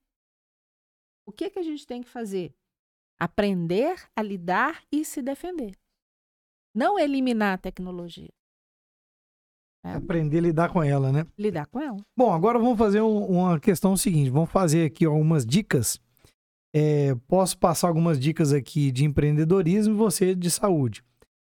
O 1.26 1.32
que, 1.32 1.50
que 1.50 1.58
a 1.58 1.62
gente 1.62 1.86
tem 1.86 2.02
que 2.02 2.08
fazer? 2.08 2.54
Aprender 3.20 4.08
a 4.16 4.22
lidar 4.22 4.82
e 4.90 5.04
se 5.04 5.20
defender. 5.20 5.76
Não 6.74 6.98
eliminar 6.98 7.54
a 7.54 7.58
tecnologia. 7.58 8.32
É. 9.84 9.92
Aprender 9.92 10.38
a 10.38 10.42
lidar 10.42 10.72
com 10.72 10.82
ela, 10.82 11.12
né? 11.12 11.26
Lidar 11.38 11.66
com 11.66 11.78
ela. 11.78 11.98
Bom, 12.16 12.32
agora 12.32 12.58
vamos 12.58 12.78
fazer 12.78 13.02
um, 13.02 13.24
uma 13.26 13.60
questão 13.60 13.96
seguinte. 13.96 14.30
Vamos 14.30 14.50
fazer 14.50 14.86
aqui 14.86 15.04
algumas 15.04 15.44
dicas. 15.44 16.00
É, 16.74 17.14
posso 17.28 17.58
passar 17.58 17.88
algumas 17.88 18.18
dicas 18.18 18.52
aqui 18.52 18.90
de 18.90 19.04
empreendedorismo 19.04 19.94
e 19.94 19.96
você 19.96 20.34
de 20.34 20.50
saúde. 20.50 21.04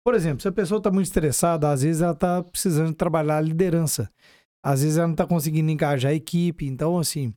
Por 0.08 0.14
exemplo, 0.14 0.40
se 0.40 0.48
a 0.48 0.52
pessoa 0.52 0.78
está 0.78 0.90
muito 0.90 1.04
estressada, 1.04 1.70
às 1.70 1.82
vezes 1.82 2.00
ela 2.00 2.14
está 2.14 2.42
precisando 2.42 2.94
trabalhar 2.94 3.36
a 3.36 3.40
liderança. 3.42 4.10
Às 4.64 4.80
vezes 4.80 4.96
ela 4.96 5.06
não 5.06 5.12
está 5.12 5.26
conseguindo 5.26 5.70
engajar 5.70 6.12
a 6.12 6.14
equipe. 6.14 6.66
Então, 6.66 6.98
assim, 6.98 7.34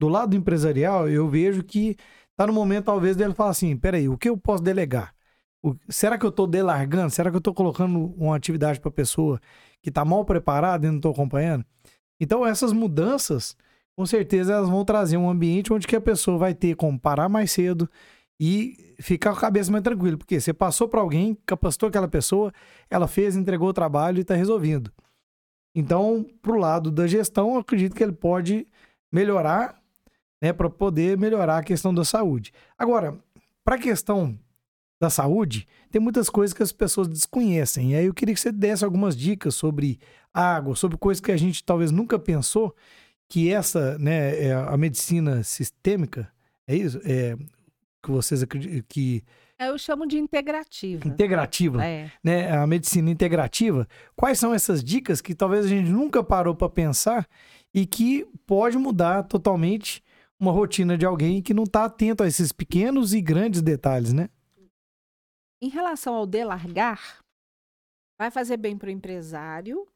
do 0.00 0.08
lado 0.08 0.34
empresarial, 0.34 1.06
eu 1.06 1.28
vejo 1.28 1.62
que 1.62 1.98
está 2.30 2.46
no 2.46 2.52
momento, 2.54 2.86
talvez, 2.86 3.14
dele 3.14 3.34
falar 3.34 3.50
assim: 3.50 3.76
peraí, 3.76 4.08
o 4.08 4.16
que 4.16 4.30
eu 4.30 4.38
posso 4.38 4.62
delegar? 4.62 5.14
O, 5.62 5.76
será 5.90 6.16
que 6.16 6.24
eu 6.24 6.30
estou 6.30 6.46
delargando? 6.46 7.10
Será 7.10 7.28
que 7.28 7.36
eu 7.36 7.40
estou 7.40 7.52
colocando 7.52 8.14
uma 8.16 8.34
atividade 8.34 8.80
para 8.80 8.88
a 8.88 8.92
pessoa 8.92 9.38
que 9.82 9.90
está 9.90 10.02
mal 10.02 10.24
preparada 10.24 10.86
e 10.86 10.88
não 10.88 10.96
estou 10.96 11.12
acompanhando? 11.12 11.62
Então, 12.18 12.46
essas 12.46 12.72
mudanças, 12.72 13.54
com 13.94 14.06
certeza, 14.06 14.54
elas 14.54 14.70
vão 14.70 14.82
trazer 14.82 15.18
um 15.18 15.28
ambiente 15.28 15.74
onde 15.74 15.86
que 15.86 15.94
a 15.94 16.00
pessoa 16.00 16.38
vai 16.38 16.54
ter 16.54 16.74
como 16.74 16.98
parar 16.98 17.28
mais 17.28 17.52
cedo, 17.52 17.86
e 18.38 18.94
ficar 19.00 19.30
com 19.30 19.38
a 19.38 19.40
cabeça 19.40 19.70
mais 19.70 19.84
tranquila, 19.84 20.16
porque 20.16 20.40
você 20.40 20.52
passou 20.52 20.88
para 20.88 21.00
alguém, 21.00 21.36
capacitou 21.46 21.88
aquela 21.88 22.08
pessoa, 22.08 22.52
ela 22.90 23.06
fez, 23.06 23.36
entregou 23.36 23.68
o 23.68 23.72
trabalho 23.72 24.18
e 24.18 24.22
está 24.22 24.34
resolvendo. 24.34 24.90
Então, 25.74 26.26
para 26.40 26.52
o 26.52 26.58
lado 26.58 26.90
da 26.90 27.06
gestão, 27.06 27.54
eu 27.54 27.60
acredito 27.60 27.94
que 27.94 28.02
ele 28.02 28.12
pode 28.12 28.66
melhorar, 29.12 29.80
né, 30.42 30.52
para 30.52 30.70
poder 30.70 31.18
melhorar 31.18 31.58
a 31.58 31.62
questão 31.62 31.92
da 31.92 32.04
saúde. 32.04 32.52
Agora, 32.78 33.18
para 33.64 33.76
a 33.76 33.78
questão 33.78 34.38
da 35.00 35.10
saúde, 35.10 35.66
tem 35.90 36.00
muitas 36.00 36.28
coisas 36.30 36.54
que 36.54 36.62
as 36.62 36.72
pessoas 36.72 37.08
desconhecem. 37.08 37.92
E 37.92 37.96
aí 37.96 38.06
eu 38.06 38.14
queria 38.14 38.34
que 38.34 38.40
você 38.40 38.52
desse 38.52 38.84
algumas 38.84 39.16
dicas 39.16 39.54
sobre 39.54 39.98
água, 40.32 40.76
sobre 40.76 40.96
coisas 40.96 41.20
que 41.20 41.32
a 41.32 41.36
gente 41.36 41.64
talvez 41.64 41.90
nunca 41.90 42.18
pensou 42.18 42.74
que 43.28 43.50
essa, 43.50 43.98
né, 43.98 44.46
é 44.46 44.52
a 44.52 44.76
medicina 44.76 45.42
sistêmica, 45.42 46.30
é 46.66 46.76
isso? 46.76 47.00
É, 47.04 47.36
que 48.04 48.10
vocês 48.10 48.42
acreditam 48.42 48.84
que 48.88 49.24
eu 49.58 49.78
chamo 49.78 50.06
de 50.06 50.18
integrativa. 50.18 51.06
Integrativa, 51.06 51.84
é. 51.84 52.10
né? 52.22 52.50
A 52.50 52.66
medicina 52.66 53.10
integrativa. 53.10 53.88
Quais 54.16 54.38
são 54.38 54.52
essas 54.52 54.82
dicas 54.82 55.20
que 55.20 55.34
talvez 55.34 55.64
a 55.64 55.68
gente 55.68 55.88
nunca 55.88 56.22
parou 56.22 56.54
para 56.54 56.68
pensar 56.68 57.26
e 57.72 57.86
que 57.86 58.26
pode 58.46 58.76
mudar 58.76 59.22
totalmente 59.24 60.02
uma 60.38 60.52
rotina 60.52 60.98
de 60.98 61.06
alguém 61.06 61.40
que 61.40 61.54
não 61.54 61.64
está 61.64 61.84
atento 61.84 62.22
a 62.22 62.26
esses 62.26 62.52
pequenos 62.52 63.14
e 63.14 63.20
grandes 63.20 63.62
detalhes, 63.62 64.12
né? 64.12 64.28
Em 65.62 65.68
relação 65.68 66.14
ao 66.14 66.26
delargar, 66.26 67.20
vai 68.18 68.30
fazer 68.30 68.56
bem 68.56 68.76
para 68.76 68.88
o 68.88 68.92
empresário. 68.92 69.86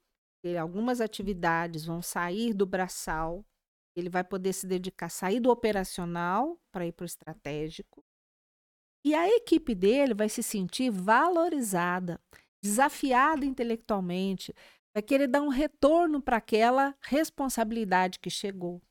Algumas 0.59 1.01
atividades 1.01 1.85
vão 1.85 2.01
sair 2.01 2.55
do 2.55 2.65
braçal 2.65 3.45
ele 3.99 4.11
vai 4.11 4.25
poder 4.25 4.53
se 4.53 4.67
dedicar, 4.67 5.09
sair 5.09 5.41
do 5.41 5.51
operacional 5.51 6.61
para 6.73 6.87
ir 6.87 6.93
para 6.93 7.05
o 7.05 7.07
estratégico. 7.07 8.05
E 9.05 9.15
a 9.15 9.29
equipe 9.29 9.75
dele 9.75 10.15
vai 10.15 10.29
se 10.29 10.43
sentir 10.43 10.91
valorizada, 10.91 12.21
desafiada 12.63 13.45
intelectualmente, 13.45 14.55
vai 14.95 15.03
querer 15.03 15.29
dar 15.29 15.43
um 15.43 15.49
retorno 15.49 16.21
para 16.21 16.37
aquela 16.37 16.95
responsabilidade 17.01 18.19
que 18.19 18.31
chegou. 18.31 18.83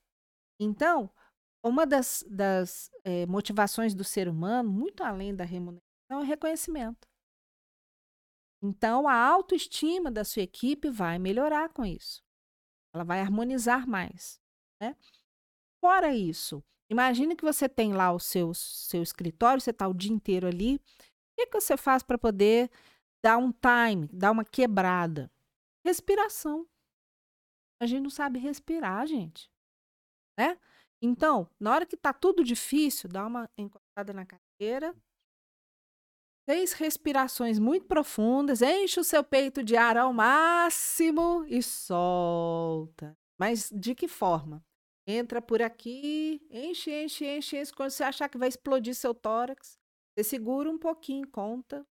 Então, 0.60 1.12
uma 1.64 1.86
das, 1.86 2.24
das 2.30 2.90
é, 3.04 3.26
motivações 3.26 3.94
do 3.94 4.04
ser 4.04 4.28
humano, 4.28 4.70
muito 4.70 5.04
além 5.04 5.36
da 5.36 5.44
remuneração, 5.44 5.82
é 6.10 6.16
o 6.16 6.22
reconhecimento. 6.22 7.08
Então, 8.62 9.08
a 9.08 9.14
autoestima 9.14 10.10
da 10.10 10.24
sua 10.24 10.42
equipe 10.42 10.90
vai 10.90 11.20
melhorar 11.20 11.70
com 11.70 11.86
isso. 11.86 12.24
Ela 12.94 13.04
vai 13.04 13.20
harmonizar 13.20 13.88
mais. 13.88 14.40
Né? 14.82 14.96
Fora 15.82 16.14
isso, 16.14 16.64
imagine 16.90 17.36
que 17.36 17.44
você 17.44 17.68
tem 17.70 17.94
lá 17.94 18.12
o 18.12 18.20
seu, 18.20 18.54
seu 18.54 19.04
escritório, 19.04 19.62
você 19.62 19.72
está 19.72 19.88
o 19.88 19.94
dia 19.94 20.12
inteiro 20.12 20.48
ali. 20.48 20.76
O 20.76 20.82
que, 21.38 21.48
que 21.48 21.62
você 21.62 21.78
faz 21.78 22.04
para 22.04 22.18
poder 22.18 22.70
dar 23.24 23.38
um 23.38 23.52
time, 23.52 24.08
dar 24.12 24.32
uma 24.32 24.44
quebrada? 24.44 25.32
Respiração. 25.86 26.68
A 27.82 27.86
gente 27.86 28.02
não 28.02 28.10
sabe 28.10 28.40
respirar, 28.40 29.06
gente. 29.06 29.50
Né? 30.38 30.60
Então, 31.02 31.48
na 31.60 31.74
hora 31.74 31.86
que 31.86 31.96
está 31.96 32.12
tudo 32.12 32.44
difícil, 32.44 33.08
dá 33.08 33.26
uma 33.26 33.48
encostada 33.58 34.14
na 34.14 34.26
cadeira, 34.26 34.96
Seis 36.50 36.72
respirações 36.72 37.60
muito 37.60 37.88
profundas, 37.88 38.62
enche 38.62 39.02
o 39.02 39.04
seu 39.04 39.22
peito 39.22 39.62
de 39.62 39.76
ar 39.76 39.98
ao 39.98 40.14
máximo 40.14 41.44
e 41.46 41.62
solta. 41.62 43.18
Mas 43.38 43.70
de 43.70 43.94
que 43.94 44.08
forma? 44.08 44.64
Entra 45.10 45.42
por 45.42 45.62
aqui, 45.62 46.42
enche, 46.52 46.92
enche, 46.92 47.26
enche, 47.26 47.58
enche. 47.62 47.74
Quando 47.74 47.92
você 47.92 48.04
achar 48.04 48.28
que 48.28 48.38
vai 48.38 48.50
explodir 48.50 48.94
seu 48.94 49.16
tórax, 49.16 49.78
você 50.18 50.24
segura 50.24 50.70
um 50.70 50.78
pouquinho, 50.78 51.26
conta. 51.30 51.88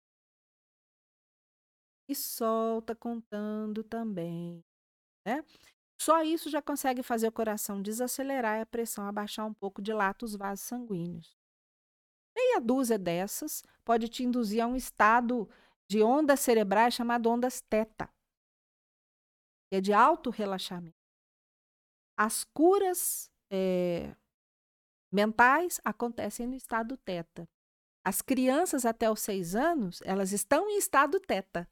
E 2.09 2.13
solta 2.15 2.93
contando 2.95 3.83
também, 3.83 4.61
né? 5.25 5.43
Só 6.01 6.23
isso 6.23 6.49
já 6.49 6.61
consegue 6.61 7.03
fazer 7.03 7.27
o 7.29 7.31
coração 7.33 7.81
desacelerar 7.81 8.59
e 8.59 8.61
a 8.61 8.65
pressão 8.67 9.07
abaixar 9.07 9.45
um 9.47 9.53
pouco, 9.53 9.81
dilata 9.81 10.25
os 10.25 10.35
vasos 10.35 10.65
sanguíneos. 10.65 11.35
Meia 12.35 12.59
dúzia 12.59 12.97
dessas 12.97 13.63
pode 13.85 14.07
te 14.09 14.23
induzir 14.23 14.61
a 14.63 14.67
um 14.67 14.75
estado 14.75 15.47
de 15.89 16.01
ondas 16.01 16.39
cerebrais 16.39 16.93
chamado 16.93 17.29
ondas 17.29 17.61
teta, 17.61 18.09
que 19.69 19.75
é 19.77 19.81
de 19.81 19.93
alto 19.93 20.29
relaxamento. 20.29 21.02
As 22.23 22.45
curas 22.45 23.29
é, 23.51 24.15
mentais 25.11 25.81
acontecem 25.83 26.47
no 26.47 26.55
estado 26.55 26.95
teta. 26.95 27.45
As 28.01 28.21
crianças 28.21 28.85
até 28.85 29.11
os 29.11 29.19
seis 29.19 29.57
anos, 29.57 30.01
elas 30.05 30.31
estão 30.31 30.69
em 30.69 30.77
estado 30.77 31.19
teta. 31.19 31.67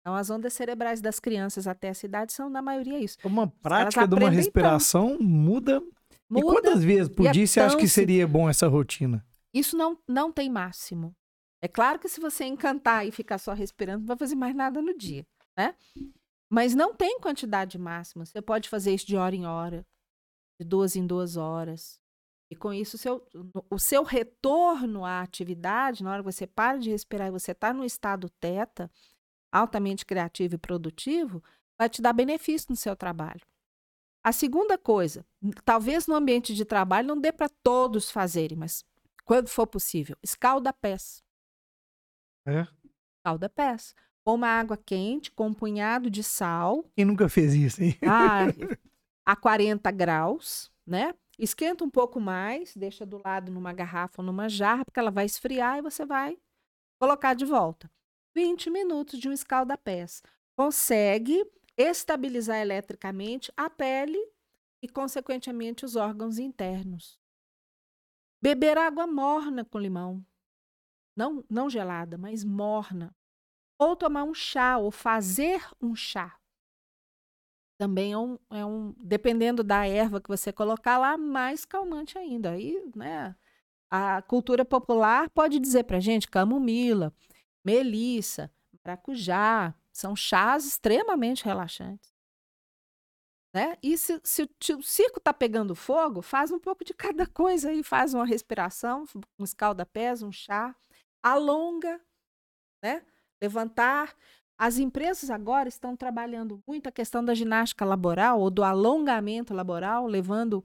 Então, 0.00 0.16
as 0.16 0.30
ondas 0.30 0.52
cerebrais 0.52 1.00
das 1.00 1.20
crianças 1.20 1.68
até 1.68 1.86
essa 1.86 2.04
idade 2.04 2.32
são, 2.32 2.50
na 2.50 2.60
maioria, 2.60 2.98
isso. 2.98 3.16
Uma 3.22 3.46
prática 3.46 4.04
de 4.04 4.16
uma 4.16 4.30
respiração 4.30 5.16
muda. 5.20 5.78
muda. 6.28 6.40
E 6.40 6.42
quantas 6.42 6.82
vezes 6.82 7.08
por 7.08 7.30
dia 7.30 7.44
é 7.44 7.46
você 7.46 7.60
acha 7.60 7.76
que 7.76 7.86
seria 7.86 8.26
bom 8.26 8.50
essa 8.50 8.66
rotina? 8.66 9.24
Isso 9.54 9.76
não, 9.76 9.96
não 10.08 10.32
tem 10.32 10.50
máximo. 10.50 11.14
É 11.62 11.68
claro 11.68 12.00
que 12.00 12.08
se 12.08 12.18
você 12.18 12.44
encantar 12.46 13.06
e 13.06 13.12
ficar 13.12 13.38
só 13.38 13.52
respirando, 13.52 14.00
não 14.00 14.08
vai 14.08 14.16
fazer 14.16 14.34
mais 14.34 14.56
nada 14.56 14.82
no 14.82 14.98
dia, 14.98 15.24
né? 15.56 15.76
Mas 16.52 16.74
não 16.74 16.94
tem 16.94 17.18
quantidade 17.18 17.78
máxima. 17.78 18.26
Você 18.26 18.42
pode 18.42 18.68
fazer 18.68 18.92
isso 18.92 19.06
de 19.06 19.16
hora 19.16 19.34
em 19.34 19.46
hora, 19.46 19.86
de 20.60 20.66
duas 20.66 20.94
em 20.94 21.06
duas 21.06 21.38
horas. 21.38 21.98
E 22.50 22.54
com 22.54 22.74
isso, 22.74 22.96
o 22.96 22.98
seu, 22.98 23.26
o 23.70 23.78
seu 23.78 24.02
retorno 24.02 25.02
à 25.02 25.22
atividade, 25.22 26.04
na 26.04 26.12
hora 26.12 26.22
que 26.22 26.30
você 26.30 26.46
para 26.46 26.76
de 26.76 26.90
respirar 26.90 27.28
e 27.28 27.30
você 27.30 27.52
está 27.52 27.72
no 27.72 27.86
estado 27.86 28.28
teta, 28.28 28.90
altamente 29.50 30.04
criativo 30.04 30.56
e 30.56 30.58
produtivo, 30.58 31.42
vai 31.78 31.88
te 31.88 32.02
dar 32.02 32.12
benefício 32.12 32.66
no 32.68 32.76
seu 32.76 32.94
trabalho. 32.94 33.40
A 34.22 34.30
segunda 34.30 34.76
coisa, 34.76 35.24
talvez 35.64 36.06
no 36.06 36.14
ambiente 36.14 36.54
de 36.54 36.66
trabalho 36.66 37.08
não 37.08 37.18
dê 37.18 37.32
para 37.32 37.48
todos 37.48 38.10
fazerem, 38.10 38.58
mas 38.58 38.84
quando 39.24 39.48
for 39.48 39.66
possível, 39.66 40.18
escalda 40.22 40.70
pés. 40.70 41.24
É? 42.46 42.66
Escalda 43.16 43.48
pés. 43.48 43.94
Com 44.24 44.34
uma 44.34 44.48
água 44.48 44.76
quente, 44.76 45.30
com 45.30 45.48
um 45.48 45.54
punhado 45.54 46.08
de 46.08 46.22
sal. 46.22 46.84
Quem 46.94 47.04
nunca 47.04 47.28
fez 47.28 47.54
isso, 47.54 47.82
hein? 47.82 47.96
A, 48.06 48.46
a 49.24 49.36
40 49.36 49.90
graus, 49.90 50.70
né? 50.86 51.14
Esquenta 51.38 51.82
um 51.82 51.90
pouco 51.90 52.20
mais, 52.20 52.76
deixa 52.76 53.04
do 53.04 53.20
lado 53.24 53.50
numa 53.50 53.72
garrafa 53.72 54.22
ou 54.22 54.26
numa 54.26 54.48
jarra, 54.48 54.84
porque 54.84 55.00
ela 55.00 55.10
vai 55.10 55.24
esfriar 55.24 55.78
e 55.78 55.82
você 55.82 56.04
vai 56.04 56.38
colocar 57.00 57.34
de 57.34 57.44
volta. 57.44 57.90
20 58.34 58.70
minutos 58.70 59.18
de 59.18 59.28
um 59.28 59.32
escalda-pés. 59.32 60.22
Consegue 60.56 61.44
estabilizar 61.76 62.58
eletricamente 62.58 63.52
a 63.56 63.68
pele 63.68 64.18
e, 64.82 64.88
consequentemente, 64.88 65.84
os 65.84 65.96
órgãos 65.96 66.38
internos. 66.38 67.18
Beber 68.40 68.76
água 68.76 69.06
morna 69.06 69.64
com 69.64 69.78
limão. 69.78 70.24
Não, 71.16 71.44
não 71.48 71.68
gelada, 71.68 72.18
mas 72.18 72.44
morna. 72.44 73.14
Ou 73.82 73.96
tomar 73.96 74.22
um 74.22 74.32
chá, 74.32 74.78
ou 74.78 74.92
fazer 74.92 75.60
um 75.80 75.96
chá. 75.96 76.38
Também 77.76 78.12
é 78.12 78.18
um, 78.18 78.38
é 78.48 78.64
um 78.64 78.92
dependendo 78.96 79.64
da 79.64 79.84
erva 79.86 80.20
que 80.20 80.28
você 80.28 80.52
colocar 80.52 80.98
lá, 80.98 81.16
mais 81.16 81.64
calmante 81.64 82.16
ainda. 82.16 82.52
Aí, 82.52 82.80
né, 82.94 83.34
a 83.90 84.22
cultura 84.22 84.64
popular 84.64 85.28
pode 85.30 85.58
dizer 85.58 85.82
para 85.82 85.98
gente 85.98 86.28
camomila, 86.28 87.12
melissa, 87.64 88.52
maracujá, 88.84 89.74
são 89.92 90.14
chás 90.14 90.64
extremamente 90.64 91.44
relaxantes. 91.44 92.12
Né? 93.52 93.76
E 93.82 93.98
se, 93.98 94.20
se, 94.22 94.48
se 94.62 94.74
o 94.74 94.82
circo 94.82 95.18
está 95.18 95.34
pegando 95.34 95.74
fogo, 95.74 96.22
faz 96.22 96.52
um 96.52 96.58
pouco 96.60 96.84
de 96.84 96.94
cada 96.94 97.26
coisa 97.28 97.70
aí, 97.70 97.82
faz 97.82 98.14
uma 98.14 98.24
respiração, 98.24 99.04
um 99.38 99.42
escalda-pés, 99.44 100.22
um 100.22 100.30
chá, 100.30 100.74
alonga, 101.20 102.00
né? 102.82 103.04
Levantar. 103.42 104.14
As 104.56 104.78
empresas 104.78 105.28
agora 105.28 105.68
estão 105.68 105.96
trabalhando 105.96 106.62
muito 106.66 106.88
a 106.88 106.92
questão 106.92 107.24
da 107.24 107.34
ginástica 107.34 107.84
laboral 107.84 108.40
ou 108.40 108.48
do 108.48 108.62
alongamento 108.62 109.52
laboral, 109.52 110.06
levando 110.06 110.64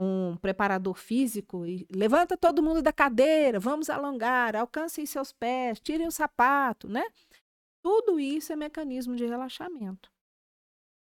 um 0.00 0.36
preparador 0.36 0.96
físico 0.96 1.66
e 1.66 1.86
levanta 1.94 2.36
todo 2.36 2.62
mundo 2.62 2.82
da 2.82 2.92
cadeira, 2.92 3.60
vamos 3.60 3.88
alongar, 3.88 4.56
alcancem 4.56 5.06
seus 5.06 5.32
pés, 5.32 5.78
tirem 5.78 6.06
o 6.06 6.10
sapato, 6.10 6.88
né? 6.88 7.04
Tudo 7.82 8.18
isso 8.18 8.52
é 8.52 8.56
mecanismo 8.56 9.14
de 9.14 9.26
relaxamento. 9.26 10.10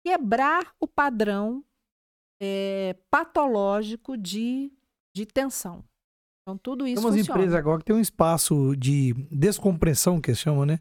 Quebrar 0.05 0.75
o 0.81 0.89
padrão 0.89 1.63
é, 2.41 2.97
patológico 3.11 4.17
de, 4.17 4.73
de 5.15 5.27
tensão. 5.27 5.85
Então, 6.43 6.57
tudo 6.57 6.87
isso 6.87 7.03
Tem 7.03 7.05
umas 7.05 7.17
funciona. 7.19 7.39
empresas 7.39 7.59
agora 7.59 7.79
que 7.81 7.85
tem 7.85 7.95
um 7.95 8.01
espaço 8.01 8.75
de 8.77 9.13
descompressão, 9.31 10.21
que 10.21 10.35
chamam, 10.35 10.65
né? 10.65 10.81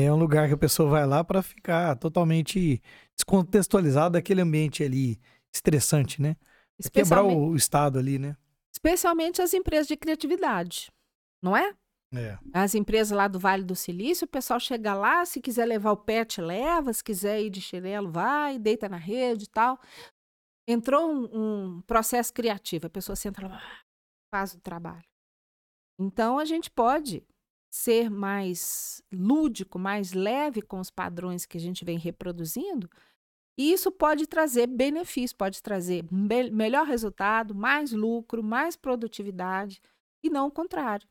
É 0.00 0.12
um 0.12 0.16
lugar 0.16 0.46
que 0.46 0.54
a 0.54 0.58
pessoa 0.58 0.88
vai 0.88 1.04
lá 1.04 1.24
para 1.24 1.42
ficar 1.42 1.96
totalmente 1.96 2.80
descontextualizado 3.16 4.12
daquele 4.12 4.40
ambiente 4.40 4.84
ali 4.84 5.20
estressante, 5.52 6.22
né? 6.22 6.36
Quebrar 6.92 7.24
o 7.24 7.56
estado 7.56 7.98
ali, 7.98 8.16
né? 8.16 8.36
Especialmente 8.72 9.42
as 9.42 9.52
empresas 9.52 9.88
de 9.88 9.96
criatividade, 9.96 10.92
não 11.42 11.56
é? 11.56 11.74
É. 12.14 12.38
As 12.52 12.76
empresas 12.76 13.10
lá 13.10 13.26
do 13.26 13.40
Vale 13.40 13.64
do 13.64 13.74
Silício, 13.74 14.24
o 14.24 14.28
pessoal 14.28 14.60
chega 14.60 14.94
lá, 14.94 15.26
se 15.26 15.40
quiser 15.40 15.66
levar 15.66 15.90
o 15.90 15.96
pet, 15.96 16.40
leva, 16.40 16.92
se 16.92 17.02
quiser 17.02 17.42
ir 17.42 17.50
de 17.50 17.60
chinelo, 17.60 18.08
vai, 18.08 18.56
deita 18.56 18.88
na 18.88 18.96
rede 18.96 19.46
e 19.46 19.48
tal. 19.48 19.80
Entrou 20.68 21.10
um, 21.10 21.28
um 21.32 21.82
processo 21.82 22.32
criativo, 22.32 22.86
a 22.86 22.90
pessoa 22.90 23.16
senta 23.16 23.48
lá, 23.48 23.60
faz 24.32 24.54
o 24.54 24.60
trabalho. 24.60 25.04
Então 25.98 26.38
a 26.38 26.44
gente 26.44 26.70
pode 26.70 27.26
ser 27.70 28.10
mais 28.10 29.02
lúdico, 29.12 29.78
mais 29.78 30.12
leve 30.12 30.62
com 30.62 30.80
os 30.80 30.90
padrões 30.90 31.44
que 31.44 31.58
a 31.58 31.60
gente 31.60 31.84
vem 31.84 31.98
reproduzindo, 31.98 32.88
e 33.58 33.72
isso 33.72 33.90
pode 33.90 34.26
trazer 34.28 34.68
benefício, 34.68 35.36
pode 35.36 35.60
trazer 35.60 36.04
me 36.12 36.48
melhor 36.48 36.86
resultado, 36.86 37.54
mais 37.54 37.90
lucro, 37.90 38.40
mais 38.40 38.76
produtividade, 38.76 39.80
e 40.22 40.30
não 40.30 40.46
o 40.46 40.50
contrário. 40.50 41.08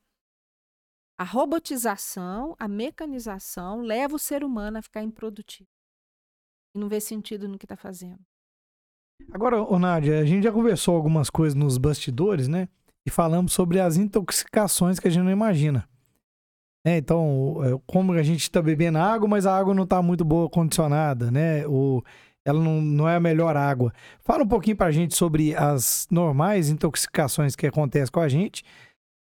A 1.19 1.25
robotização, 1.25 2.55
a 2.57 2.67
mecanização 2.67 3.81
leva 3.81 4.15
o 4.15 4.19
ser 4.19 4.45
humano 4.45 4.77
a 4.77 4.81
ficar 4.81 5.03
improdutivo. 5.03 5.67
E 6.73 6.79
não 6.79 6.87
vê 6.87 7.01
sentido 7.01 7.49
no 7.49 7.57
que 7.57 7.65
está 7.65 7.75
fazendo. 7.75 8.19
Agora, 9.33 9.57
Nádia, 9.77 10.19
a 10.19 10.25
gente 10.25 10.43
já 10.43 10.51
conversou 10.51 10.95
algumas 10.95 11.29
coisas 11.29 11.55
nos 11.55 11.77
bastidores, 11.77 12.47
né? 12.47 12.69
E 13.05 13.09
falamos 13.09 13.51
sobre 13.51 13.79
as 13.79 13.97
intoxicações 13.97 14.99
que 14.99 15.07
a 15.07 15.11
gente 15.11 15.23
não 15.23 15.31
imagina. 15.31 15.89
É, 16.87 16.95
então, 16.95 17.57
é, 17.65 17.81
como 17.85 18.13
a 18.13 18.23
gente 18.23 18.43
está 18.43 18.61
bebendo 18.61 18.97
água, 18.97 19.27
mas 19.27 19.45
a 19.45 19.53
água 19.53 19.73
não 19.73 19.83
está 19.83 20.01
muito 20.01 20.23
boa 20.23 20.49
condicionada, 20.49 21.29
né? 21.29 21.67
Ou 21.67 22.01
ela 22.45 22.63
não, 22.63 22.79
não 22.79 23.09
é 23.09 23.17
a 23.17 23.19
melhor 23.19 23.57
água. 23.57 23.91
Fala 24.21 24.43
um 24.45 24.47
pouquinho 24.47 24.77
para 24.77 24.85
a 24.85 24.91
gente 24.91 25.13
sobre 25.13 25.53
as 25.53 26.07
normais 26.09 26.69
intoxicações 26.69 27.57
que 27.57 27.67
acontecem 27.67 28.09
com 28.09 28.21
a 28.21 28.29
gente, 28.29 28.63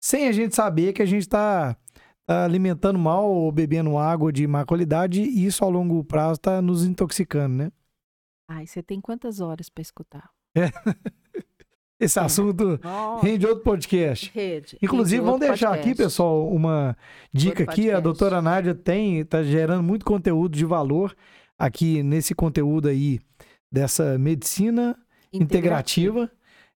sem 0.00 0.28
a 0.28 0.32
gente 0.32 0.54
saber 0.54 0.92
que 0.92 1.02
a 1.02 1.06
gente 1.06 1.22
está 1.22 1.76
tá 2.24 2.44
alimentando 2.44 3.00
mal 3.00 3.28
ou 3.28 3.50
bebendo 3.50 3.98
água 3.98 4.32
de 4.32 4.46
má 4.46 4.64
qualidade 4.64 5.20
e 5.20 5.44
isso 5.44 5.64
ao 5.64 5.70
longo 5.70 6.04
prazo 6.04 6.34
está 6.34 6.62
nos 6.62 6.84
intoxicando, 6.84 7.56
né? 7.56 7.72
Ai, 8.48 8.64
você 8.64 8.80
tem 8.80 9.00
quantas 9.00 9.40
horas 9.40 9.68
para 9.68 9.82
escutar? 9.82 10.30
É. 10.56 10.70
Esse 11.98 12.20
assunto 12.20 12.78
Nossa, 12.82 13.26
rende 13.26 13.46
outro 13.46 13.64
podcast. 13.64 14.30
rede. 14.34 14.78
Inclusive, 14.82 15.16
rende 15.16 15.24
vamos 15.24 15.40
deixar 15.40 15.70
aqui, 15.70 15.88
podcast. 15.88 16.02
pessoal, 16.04 16.48
uma 16.48 16.96
dica 17.32 17.62
Outro 17.62 17.72
aqui. 17.72 17.90
A 17.90 18.00
doutora 18.00 18.42
Nádia 18.42 18.74
tem, 18.74 19.24
tá 19.24 19.42
gerando 19.42 19.82
muito 19.82 20.04
conteúdo 20.04 20.54
de 20.56 20.64
valor 20.64 21.16
aqui 21.58 22.02
nesse 22.02 22.34
conteúdo 22.34 22.88
aí 22.88 23.18
dessa 23.72 24.18
medicina 24.18 24.96
integrativa. 25.32 26.30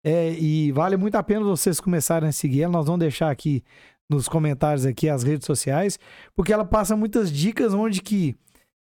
É, 0.03 0.31
e 0.33 0.71
vale 0.71 0.95
muito 0.95 1.15
a 1.15 1.23
pena 1.23 1.43
vocês 1.43 1.79
começarem 1.79 2.29
a 2.29 2.31
seguir 2.31 2.61
ela. 2.61 2.73
Nós 2.73 2.85
vamos 2.85 2.99
deixar 2.99 3.31
aqui 3.31 3.63
nos 4.09 4.27
comentários 4.29 4.85
aqui 4.85 5.09
as 5.09 5.23
redes 5.23 5.45
sociais, 5.45 5.99
porque 6.35 6.53
ela 6.53 6.63
passa 6.63 6.95
muitas 6.95 7.31
dicas 7.31 7.73
onde 7.73 8.01
que 8.01 8.35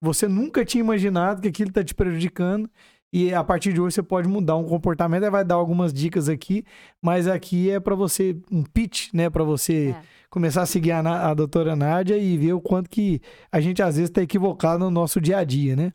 você 0.01 0.27
nunca 0.27 0.65
tinha 0.65 0.81
imaginado 0.81 1.41
que 1.41 1.47
aquilo 1.47 1.69
está 1.69 1.83
te 1.83 1.95
prejudicando 1.95 2.69
e 3.17 3.33
a 3.33 3.43
partir 3.43 3.71
de 3.71 3.79
hoje 3.79 3.95
você 3.95 4.03
pode 4.03 4.27
mudar 4.27 4.57
um 4.57 4.67
comportamento. 4.67 5.23
Ela 5.23 5.31
vai 5.31 5.45
dar 5.45 5.55
algumas 5.55 5.93
dicas 5.93 6.27
aqui, 6.27 6.65
mas 7.01 7.27
aqui 7.27 7.69
é 7.71 7.79
para 7.79 7.95
você 7.95 8.37
um 8.51 8.63
pitch, 8.63 9.13
né, 9.13 9.29
para 9.29 9.43
você 9.43 9.91
É. 9.91 10.03
começar 10.29 10.63
a 10.63 10.65
seguir 10.65 10.91
a, 10.91 11.29
a 11.29 11.33
doutora 11.33 11.75
Nádia 11.75 12.17
e 12.17 12.37
ver 12.37 12.53
o 12.53 12.61
quanto 12.61 12.89
que 12.89 13.21
a 13.51 13.61
gente 13.61 13.81
às 13.81 13.95
vezes 13.95 14.09
está 14.09 14.21
equivocado 14.21 14.83
no 14.83 14.91
nosso 14.91 15.21
dia 15.21 15.37
a 15.37 15.43
dia, 15.43 15.75
né? 15.75 15.93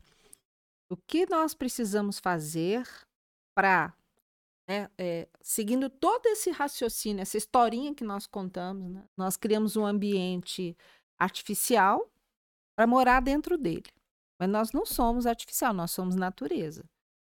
O 0.91 0.97
que 0.97 1.25
nós 1.29 1.53
precisamos 1.53 2.19
fazer 2.19 2.87
para, 3.55 3.93
seguindo 5.41 5.89
todo 5.89 6.25
esse 6.25 6.49
raciocínio, 6.49 7.21
essa 7.21 7.37
historinha 7.37 7.93
que 7.93 8.03
nós 8.03 8.25
contamos, 8.25 8.89
né, 8.89 9.03
nós 9.17 9.37
criamos 9.37 9.75
um 9.77 9.85
ambiente 9.85 10.75
artificial 11.19 12.09
para 12.75 12.87
morar 12.87 13.21
dentro 13.21 13.57
dele. 13.57 13.89
Mas 14.39 14.49
nós 14.49 14.71
não 14.71 14.85
somos 14.85 15.27
artificial, 15.27 15.71
nós 15.73 15.91
somos 15.91 16.15
natureza. 16.15 16.83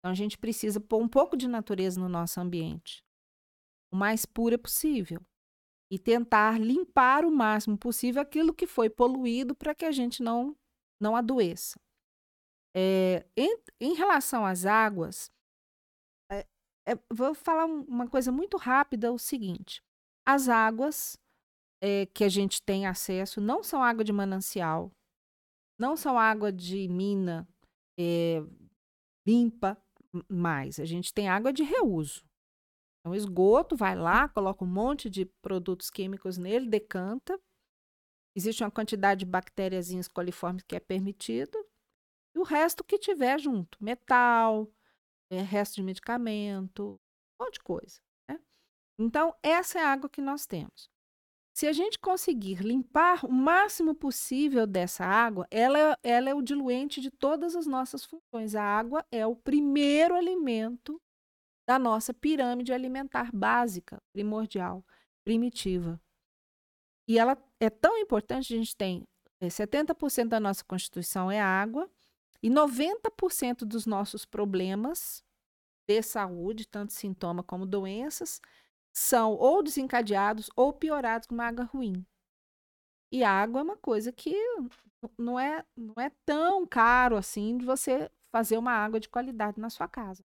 Então 0.05 0.11
a 0.11 0.15
gente 0.15 0.37
precisa 0.37 0.79
pôr 0.79 1.01
um 1.01 1.07
pouco 1.07 1.35
de 1.35 1.47
natureza 1.47 1.99
no 1.99 2.07
nosso 2.07 2.39
ambiente, 2.39 3.03
o 3.91 3.95
mais 3.95 4.23
pura 4.23 4.55
possível. 4.55 5.19
E 5.91 5.97
tentar 5.97 6.61
limpar 6.61 7.25
o 7.25 7.31
máximo 7.31 7.75
possível 7.75 8.21
aquilo 8.21 8.53
que 8.53 8.67
foi 8.67 8.87
poluído 8.87 9.55
para 9.55 9.73
que 9.73 9.83
a 9.83 9.91
gente 9.91 10.21
não, 10.21 10.55
não 11.01 11.15
adoeça. 11.15 11.79
É, 12.77 13.25
em, 13.35 13.57
em 13.81 13.95
relação 13.95 14.45
às 14.45 14.63
águas, 14.63 15.31
é, 16.31 16.45
é, 16.87 16.95
vou 17.11 17.33
falar 17.33 17.65
um- 17.65 17.81
uma 17.85 18.07
coisa 18.07 18.31
muito 18.31 18.57
rápida: 18.57 19.11
o 19.11 19.17
seguinte. 19.17 19.81
As 20.23 20.49
águas 20.49 21.17
é, 21.81 22.05
que 22.05 22.23
a 22.23 22.29
gente 22.29 22.61
tem 22.61 22.85
acesso 22.85 23.41
não 23.41 23.63
são 23.63 23.81
água 23.81 24.03
de 24.03 24.13
manancial, 24.13 24.91
não 25.79 25.97
são 25.97 26.19
água 26.19 26.51
de 26.51 26.87
mina 26.87 27.47
é, 27.99 28.43
limpa 29.27 29.81
mais. 30.29 30.79
A 30.79 30.85
gente 30.85 31.13
tem 31.13 31.27
água 31.27 31.51
de 31.51 31.63
reuso. 31.63 32.23
Então, 32.99 33.13
esgoto 33.13 33.75
vai 33.75 33.95
lá, 33.95 34.27
coloca 34.27 34.63
um 34.63 34.67
monte 34.67 35.09
de 35.09 35.25
produtos 35.41 35.89
químicos 35.89 36.37
nele, 36.37 36.67
decanta 36.67 37.39
existe 38.35 38.63
uma 38.63 38.71
quantidade 38.71 39.19
de 39.19 39.25
bactérias 39.25 39.89
coliformes 40.09 40.63
que 40.63 40.75
é 40.75 40.79
permitido, 40.79 41.57
e 42.35 42.39
o 42.39 42.43
resto 42.43 42.83
que 42.83 42.99
tiver 42.99 43.39
junto, 43.39 43.81
metal, 43.81 44.69
é, 45.31 45.41
resto 45.41 45.75
de 45.75 45.83
medicamento, 45.83 46.99
um 47.39 47.45
monte 47.45 47.53
de 47.53 47.59
coisa. 47.61 48.01
Né? 48.29 48.39
Então, 48.99 49.33
essa 49.41 49.79
é 49.79 49.83
a 49.83 49.91
água 49.91 50.09
que 50.09 50.21
nós 50.21 50.45
temos. 50.45 50.91
Se 51.55 51.67
a 51.67 51.71
gente 51.71 51.97
conseguir 51.97 52.55
limpar 52.55 53.25
o 53.25 53.31
máximo 53.31 53.95
possível 53.95 54.67
dessa 54.67 55.05
água, 55.05 55.47
ela, 55.49 55.97
ela 56.03 56.29
é 56.29 56.33
o 56.33 56.41
diluente 56.41 56.99
de 56.99 57.09
todas 57.09 57.55
as 57.55 57.65
nossas 57.65 58.03
funções. 58.03 58.55
A 58.55 58.61
água 58.61 59.05
é 59.09 59.25
o 59.25 59.37
primeiro 59.37 60.15
alimento 60.15 61.01
da 61.65 61.79
nossa 61.79 62.13
pirâmide 62.13 62.73
alimentar 62.73 63.31
básica, 63.33 64.03
primordial, 64.11 64.83
primitiva. 65.23 65.97
E 67.07 67.17
ela 67.17 67.37
é 67.61 67.69
tão 67.69 67.97
importante, 67.97 68.53
a 68.53 68.57
gente 68.57 68.75
tem 68.75 69.07
70% 69.41 70.25
é, 70.25 70.25
da 70.25 70.41
nossa 70.41 70.63
constituição 70.65 71.31
é 71.31 71.39
água 71.39 71.89
e 72.43 72.49
90% 72.49 73.59
dos 73.59 73.85
nossos 73.85 74.25
problemas 74.25 75.23
de 75.87 76.01
saúde, 76.01 76.67
tanto 76.67 76.91
sintoma 76.91 77.41
como 77.41 77.65
doenças, 77.65 78.41
são 78.95 79.33
ou 79.33 79.61
desencadeados 79.61 80.49
ou 80.55 80.71
piorados 80.71 81.27
com 81.27 81.35
uma 81.35 81.47
água 81.47 81.65
ruim. 81.65 82.05
E 83.11 83.23
a 83.23 83.29
água 83.29 83.59
é 83.59 83.63
uma 83.63 83.77
coisa 83.77 84.11
que 84.11 84.33
não 85.17 85.39
é, 85.39 85.63
não 85.75 85.93
é 86.01 86.09
tão 86.25 86.65
caro 86.65 87.17
assim 87.17 87.57
de 87.57 87.65
você 87.65 88.09
fazer 88.31 88.57
uma 88.57 88.71
água 88.71 88.99
de 88.99 89.09
qualidade 89.09 89.59
na 89.59 89.69
sua 89.69 89.87
casa. 89.87 90.23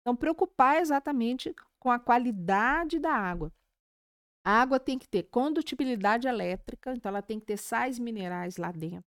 Então, 0.00 0.16
preocupar 0.16 0.76
exatamente 0.78 1.54
com 1.78 1.90
a 1.90 1.98
qualidade 1.98 2.98
da 2.98 3.12
água. 3.12 3.52
A 4.44 4.62
água 4.62 4.78
tem 4.80 4.98
que 4.98 5.08
ter 5.08 5.24
condutibilidade 5.24 6.28
elétrica, 6.28 6.92
então 6.94 7.10
ela 7.10 7.22
tem 7.22 7.40
que 7.40 7.46
ter 7.46 7.56
sais 7.56 7.98
minerais 7.98 8.56
lá 8.56 8.70
dentro. 8.70 9.10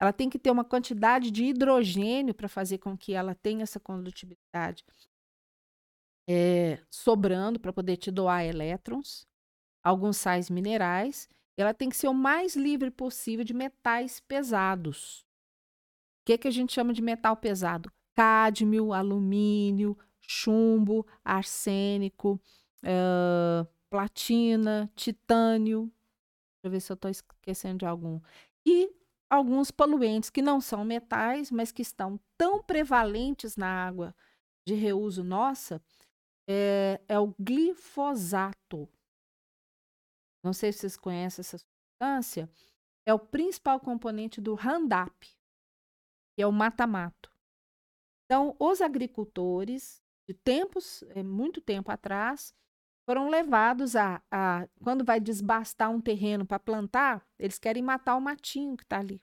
Ela 0.00 0.12
tem 0.12 0.28
que 0.28 0.38
ter 0.38 0.50
uma 0.50 0.64
quantidade 0.64 1.30
de 1.30 1.44
hidrogênio 1.44 2.34
para 2.34 2.48
fazer 2.48 2.78
com 2.78 2.96
que 2.96 3.14
ela 3.14 3.34
tenha 3.34 3.62
essa 3.62 3.80
condutibilidade 3.80 4.84
é, 6.28 6.78
sobrando 6.90 7.58
para 7.58 7.72
poder 7.72 7.96
te 7.96 8.10
doar 8.10 8.44
elétrons, 8.44 9.26
alguns 9.82 10.18
sais 10.18 10.50
minerais. 10.50 11.26
Ela 11.56 11.72
tem 11.72 11.88
que 11.88 11.96
ser 11.96 12.08
o 12.08 12.14
mais 12.14 12.54
livre 12.54 12.90
possível 12.90 13.44
de 13.44 13.54
metais 13.54 14.20
pesados. 14.20 15.24
O 16.20 16.26
que, 16.26 16.36
que 16.36 16.46
a 16.46 16.50
gente 16.50 16.74
chama 16.74 16.92
de 16.92 17.00
metal 17.00 17.34
pesado? 17.34 17.90
Cádmio, 18.14 18.92
alumínio, 18.92 19.96
chumbo, 20.20 21.06
arsênico, 21.24 22.38
uh, 22.84 23.66
platina, 23.88 24.90
titânio. 24.94 25.84
Deixa 25.84 26.64
eu 26.64 26.70
ver 26.70 26.80
se 26.80 26.92
eu 26.92 26.94
estou 26.94 27.10
esquecendo 27.10 27.78
de 27.78 27.86
algum. 27.86 28.20
E 28.66 28.92
alguns 29.30 29.70
poluentes 29.70 30.28
que 30.28 30.42
não 30.42 30.60
são 30.60 30.84
metais, 30.84 31.50
mas 31.50 31.72
que 31.72 31.82
estão 31.82 32.20
tão 32.36 32.62
prevalentes 32.62 33.56
na 33.56 33.86
água 33.86 34.14
de 34.66 34.74
reuso 34.74 35.24
nossa, 35.24 35.80
é, 36.48 37.00
é 37.06 37.18
o 37.18 37.34
glifosato. 37.38 38.88
Não 40.42 40.54
sei 40.54 40.72
se 40.72 40.78
vocês 40.78 40.96
conhecem 40.96 41.42
essa 41.42 41.58
substância. 41.58 42.50
É 43.06 43.12
o 43.12 43.18
principal 43.18 43.78
componente 43.78 44.40
do 44.40 44.54
Roundup, 44.54 45.26
que 46.34 46.42
é 46.42 46.46
o 46.46 46.52
mata-mato. 46.52 47.30
Então, 48.24 48.56
os 48.58 48.80
agricultores, 48.80 50.02
de 50.26 50.34
tempos, 50.34 51.02
é, 51.10 51.22
muito 51.22 51.60
tempo 51.60 51.90
atrás, 51.90 52.54
foram 53.08 53.30
levados 53.30 53.96
a, 53.96 54.22
a 54.30 54.68
quando 54.82 55.04
vai 55.04 55.18
desbastar 55.18 55.90
um 55.90 56.00
terreno 56.00 56.46
para 56.46 56.58
plantar, 56.58 57.26
eles 57.38 57.58
querem 57.58 57.82
matar 57.82 58.16
o 58.16 58.20
matinho 58.20 58.76
que 58.76 58.84
está 58.84 58.98
ali. 58.98 59.22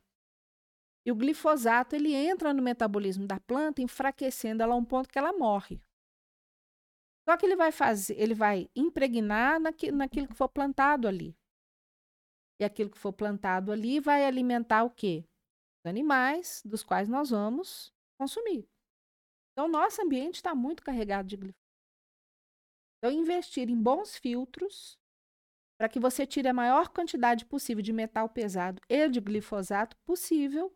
E 1.06 1.12
o 1.12 1.16
glifosato 1.16 1.96
ele 1.96 2.16
entra 2.16 2.52
no 2.52 2.64
metabolismo 2.64 3.28
da 3.28 3.40
planta, 3.40 3.84
enfraquecendo 3.84 4.64
ela 4.64 4.74
a 4.74 4.78
um 4.78 4.84
ponto 4.84 5.08
que 5.08 5.20
ela 5.20 5.32
morre. 5.34 5.80
Só 7.28 7.36
que 7.38 7.46
ele 7.46 7.56
vai 7.56 7.72
fazer, 7.72 8.20
ele 8.20 8.36
vai 8.36 8.70
impregnar 8.76 9.60
naqui, 9.60 9.92
naquilo 9.92 10.28
que 10.28 10.36
for 10.36 10.48
plantado 10.48 11.08
ali. 11.08 11.36
E 12.60 12.64
aquilo 12.64 12.90
que 12.90 12.98
for 12.98 13.12
plantado 13.12 13.72
ali 13.72 14.00
vai 14.00 14.26
alimentar 14.26 14.84
o 14.84 14.90
quê? 14.90 15.26
Os 15.84 15.90
animais 15.90 16.62
dos 16.64 16.84
quais 16.84 17.10
nós 17.10 17.32
vamos 17.32 17.92
consumir. 18.20 18.68
Então, 19.52 19.68
nosso 19.68 20.02
ambiente 20.02 20.36
está 20.36 20.54
muito 20.54 20.84
carregado 20.84 21.28
de 21.28 21.36
glifosato. 21.36 21.66
Então, 22.98 23.12
investir 23.12 23.70
em 23.70 23.82
bons 23.82 24.18
filtros 24.18 24.98
para 25.78 25.90
que 25.90 26.00
você 26.00 26.26
tire 26.26 26.48
a 26.48 26.54
maior 26.54 26.90
quantidade 26.90 27.46
possível 27.46 27.84
de 27.84 27.92
metal 27.92 28.30
pesado 28.30 28.82
e 28.90 29.10
de 29.10 29.20
glifosato 29.20 29.98
possível 30.06 30.76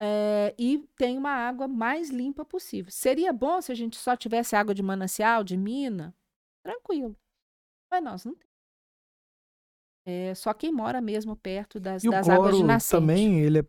é, 0.00 0.54
e 0.58 0.78
tem 0.96 1.18
uma 1.18 1.30
água 1.30 1.66
mais 1.66 2.10
limpa 2.10 2.44
possível. 2.44 2.90
Seria 2.90 3.32
bom 3.32 3.60
se 3.60 3.72
a 3.72 3.74
gente 3.74 3.96
só 3.96 4.16
tivesse 4.16 4.54
água 4.54 4.74
de 4.74 4.82
manancial, 4.82 5.42
de 5.42 5.56
mina, 5.56 6.14
tranquilo. 6.62 7.16
Mas 7.90 8.04
nós 8.04 8.24
não 8.24 8.34
temos. 8.34 8.48
É 10.06 10.34
só 10.34 10.54
quem 10.54 10.72
mora 10.72 11.00
mesmo 11.00 11.36
perto 11.36 11.78
das, 11.78 12.02
e 12.04 12.10
das 12.10 12.26
o 12.26 12.30
cloro 12.30 12.42
águas 12.42 12.56
de 12.56 12.64
nascente. 12.64 13.00
também 13.00 13.40
ele 13.40 13.58
é 13.58 13.62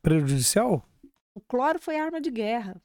prejudicial? 0.00 0.88
O 1.34 1.40
cloro 1.40 1.78
foi 1.78 1.98
arma 1.98 2.20
de 2.20 2.30
guerra. 2.30 2.80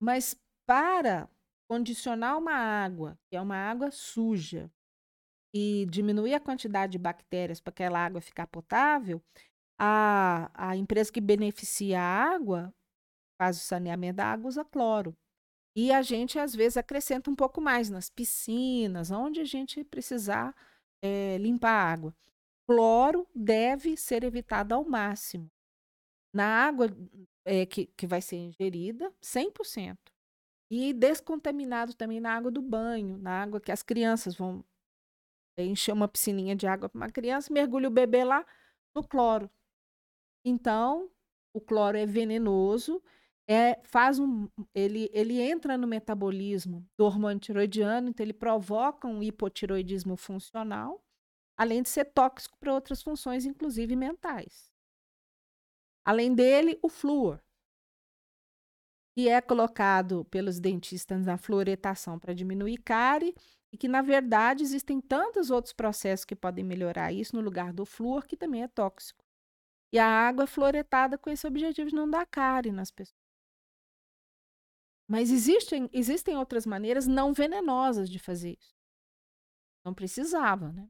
Mas 0.00 0.36
para 0.66 1.28
condicionar 1.68 2.36
uma 2.36 2.52
água, 2.52 3.18
que 3.30 3.36
é 3.36 3.40
uma 3.40 3.56
água 3.56 3.90
suja, 3.90 4.70
e 5.54 5.86
diminuir 5.86 6.34
a 6.34 6.40
quantidade 6.40 6.92
de 6.92 6.98
bactérias 6.98 7.60
para 7.60 7.70
aquela 7.70 8.04
água 8.04 8.20
ficar 8.20 8.46
potável, 8.48 9.22
a, 9.78 10.50
a 10.54 10.76
empresa 10.76 11.12
que 11.12 11.20
beneficia 11.20 12.00
a 12.00 12.34
água 12.34 12.74
faz 13.38 13.56
o 13.56 13.60
saneamento 13.60 14.16
da 14.16 14.26
água, 14.26 14.48
usa 14.48 14.64
cloro. 14.64 15.16
E 15.76 15.90
a 15.92 16.02
gente, 16.02 16.38
às 16.38 16.54
vezes, 16.54 16.76
acrescenta 16.76 17.30
um 17.30 17.34
pouco 17.34 17.60
mais 17.60 17.90
nas 17.90 18.08
piscinas, 18.08 19.10
onde 19.10 19.40
a 19.40 19.44
gente 19.44 19.82
precisar 19.82 20.54
é, 21.02 21.36
limpar 21.38 21.70
a 21.70 21.92
água. 21.92 22.14
Cloro 22.66 23.28
deve 23.34 23.96
ser 23.96 24.24
evitado 24.24 24.74
ao 24.74 24.84
máximo. 24.84 25.50
Na 26.32 26.66
água 26.66 26.88
é, 27.44 27.66
que, 27.66 27.86
que 27.86 28.06
vai 28.06 28.22
ser 28.22 28.36
ingerida, 28.36 29.12
100%. 29.20 29.98
E 30.70 30.92
descontaminado 30.92 31.94
também 31.94 32.20
na 32.20 32.34
água 32.34 32.50
do 32.50 32.62
banho, 32.62 33.18
na 33.18 33.42
água 33.42 33.60
que 33.60 33.70
as 33.70 33.82
crianças 33.82 34.34
vão 34.34 34.64
encher 35.58 35.92
uma 35.92 36.08
piscininha 36.08 36.56
de 36.56 36.66
água 36.66 36.88
para 36.88 36.98
uma 36.98 37.10
criança, 37.10 37.52
mergulha 37.52 37.88
o 37.88 37.92
bebê 37.92 38.24
lá 38.24 38.44
no 38.94 39.06
cloro. 39.06 39.50
Então, 40.44 41.10
o 41.54 41.60
cloro 41.60 41.96
é 41.96 42.06
venenoso, 42.06 43.02
é, 43.48 43.80
faz 43.84 44.18
um, 44.18 44.48
ele, 44.74 45.10
ele 45.12 45.40
entra 45.40 45.76
no 45.76 45.86
metabolismo 45.86 46.86
do 46.96 47.04
hormônio 47.04 47.38
tiroidiano, 47.40 48.08
então 48.08 48.24
ele 48.24 48.32
provoca 48.32 49.06
um 49.08 49.22
hipotiroidismo 49.22 50.16
funcional, 50.16 51.02
além 51.58 51.82
de 51.82 51.88
ser 51.90 52.06
tóxico 52.06 52.58
para 52.58 52.74
outras 52.74 53.02
funções, 53.02 53.46
inclusive 53.46 53.96
mentais. 53.96 54.72
Além 56.02 56.34
dele, 56.34 56.78
o 56.82 56.88
flúor, 56.88 57.42
que 59.16 59.28
é 59.28 59.40
colocado 59.40 60.24
pelos 60.26 60.58
dentistas 60.60 61.24
na 61.26 61.36
fluoretação 61.38 62.18
para 62.18 62.34
diminuir 62.34 62.78
cárie, 62.78 63.34
e 63.72 63.76
que, 63.76 63.88
na 63.88 64.02
verdade, 64.02 64.62
existem 64.62 65.00
tantos 65.00 65.50
outros 65.50 65.72
processos 65.72 66.24
que 66.24 66.36
podem 66.36 66.64
melhorar 66.64 67.12
isso 67.12 67.34
no 67.34 67.42
lugar 67.42 67.72
do 67.72 67.84
flúor, 67.84 68.24
que 68.26 68.36
também 68.36 68.62
é 68.62 68.68
tóxico. 68.68 69.23
E 69.94 69.98
a 70.00 70.08
água 70.08 70.42
é 70.42 70.46
fluoretada 70.48 71.16
com 71.16 71.30
esse 71.30 71.46
objetivo 71.46 71.88
de 71.88 71.94
não 71.94 72.10
dar 72.10 72.26
cárie 72.26 72.72
nas 72.72 72.90
pessoas. 72.90 73.14
Mas 75.08 75.30
existem, 75.30 75.88
existem 75.92 76.36
outras 76.36 76.66
maneiras 76.66 77.06
não 77.06 77.32
venenosas 77.32 78.10
de 78.10 78.18
fazer 78.18 78.56
isso. 78.58 78.74
Não 79.84 79.94
precisava, 79.94 80.72
né? 80.72 80.88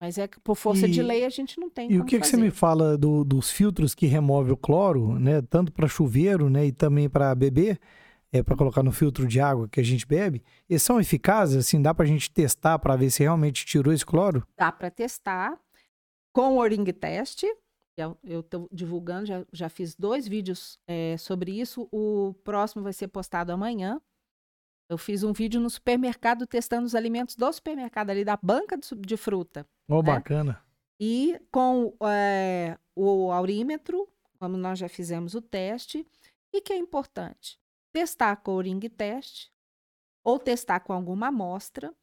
Mas 0.00 0.18
é 0.18 0.28
que 0.28 0.38
por 0.38 0.54
força 0.54 0.86
e, 0.86 0.90
de 0.92 1.02
lei 1.02 1.24
a 1.24 1.28
gente 1.28 1.58
não 1.58 1.68
tem 1.68 1.90
E 1.90 1.98
o 1.98 2.04
que, 2.04 2.20
que 2.20 2.24
você 2.28 2.36
me 2.36 2.52
fala 2.52 2.96
do, 2.96 3.24
dos 3.24 3.50
filtros 3.50 3.92
que 3.92 4.06
remove 4.06 4.52
o 4.52 4.56
cloro, 4.56 5.18
né? 5.18 5.42
Tanto 5.42 5.72
para 5.72 5.88
chuveiro, 5.88 6.48
né? 6.48 6.66
E 6.66 6.70
também 6.70 7.08
para 7.08 7.34
beber, 7.34 7.80
é 8.30 8.40
para 8.40 8.56
colocar 8.56 8.84
no 8.84 8.92
filtro 8.92 9.26
de 9.26 9.40
água 9.40 9.68
que 9.68 9.80
a 9.80 9.84
gente 9.84 10.06
bebe. 10.06 10.44
Eles 10.70 10.84
são 10.84 11.00
eficazes? 11.00 11.56
Assim, 11.56 11.82
dá 11.82 11.92
para 11.92 12.04
a 12.04 12.08
gente 12.08 12.30
testar 12.30 12.78
para 12.78 12.94
ver 12.94 13.10
se 13.10 13.24
realmente 13.24 13.66
tirou 13.66 13.92
esse 13.92 14.06
cloro? 14.06 14.46
Dá 14.56 14.70
para 14.70 14.92
testar 14.92 15.58
com 16.32 16.56
o 16.56 16.62
Ring 16.62 16.84
Test, 16.92 17.42
eu 18.24 18.40
estou 18.40 18.68
divulgando, 18.72 19.26
já, 19.26 19.44
já 19.52 19.68
fiz 19.68 19.94
dois 19.94 20.26
vídeos 20.26 20.78
é, 20.86 21.16
sobre 21.16 21.52
isso. 21.52 21.88
O 21.90 22.34
próximo 22.44 22.82
vai 22.82 22.92
ser 22.92 23.08
postado 23.08 23.52
amanhã. 23.52 24.00
Eu 24.88 24.96
fiz 24.96 25.22
um 25.22 25.32
vídeo 25.32 25.60
no 25.60 25.68
supermercado 25.68 26.46
testando 26.46 26.86
os 26.86 26.94
alimentos 26.94 27.36
do 27.36 27.52
supermercado 27.52 28.10
ali, 28.10 28.24
da 28.24 28.38
banca 28.40 28.76
de, 28.76 28.94
de 28.94 29.16
fruta. 29.16 29.66
Oh, 29.88 29.96
né? 29.96 30.02
bacana. 30.02 30.62
E 31.00 31.40
com 31.50 31.94
é, 32.02 32.78
o 32.96 33.30
aurímetro, 33.30 34.08
como 34.38 34.56
nós 34.56 34.78
já 34.78 34.88
fizemos 34.88 35.34
o 35.34 35.42
teste. 35.42 36.06
E 36.52 36.60
que 36.60 36.72
é 36.72 36.76
importante? 36.76 37.58
Testar 37.92 38.36
com 38.36 38.52
o 38.52 38.60
ring 38.60 38.80
test 38.80 39.50
ou 40.24 40.38
testar 40.38 40.80
com 40.80 40.92
alguma 40.92 41.28
amostra 41.28 41.94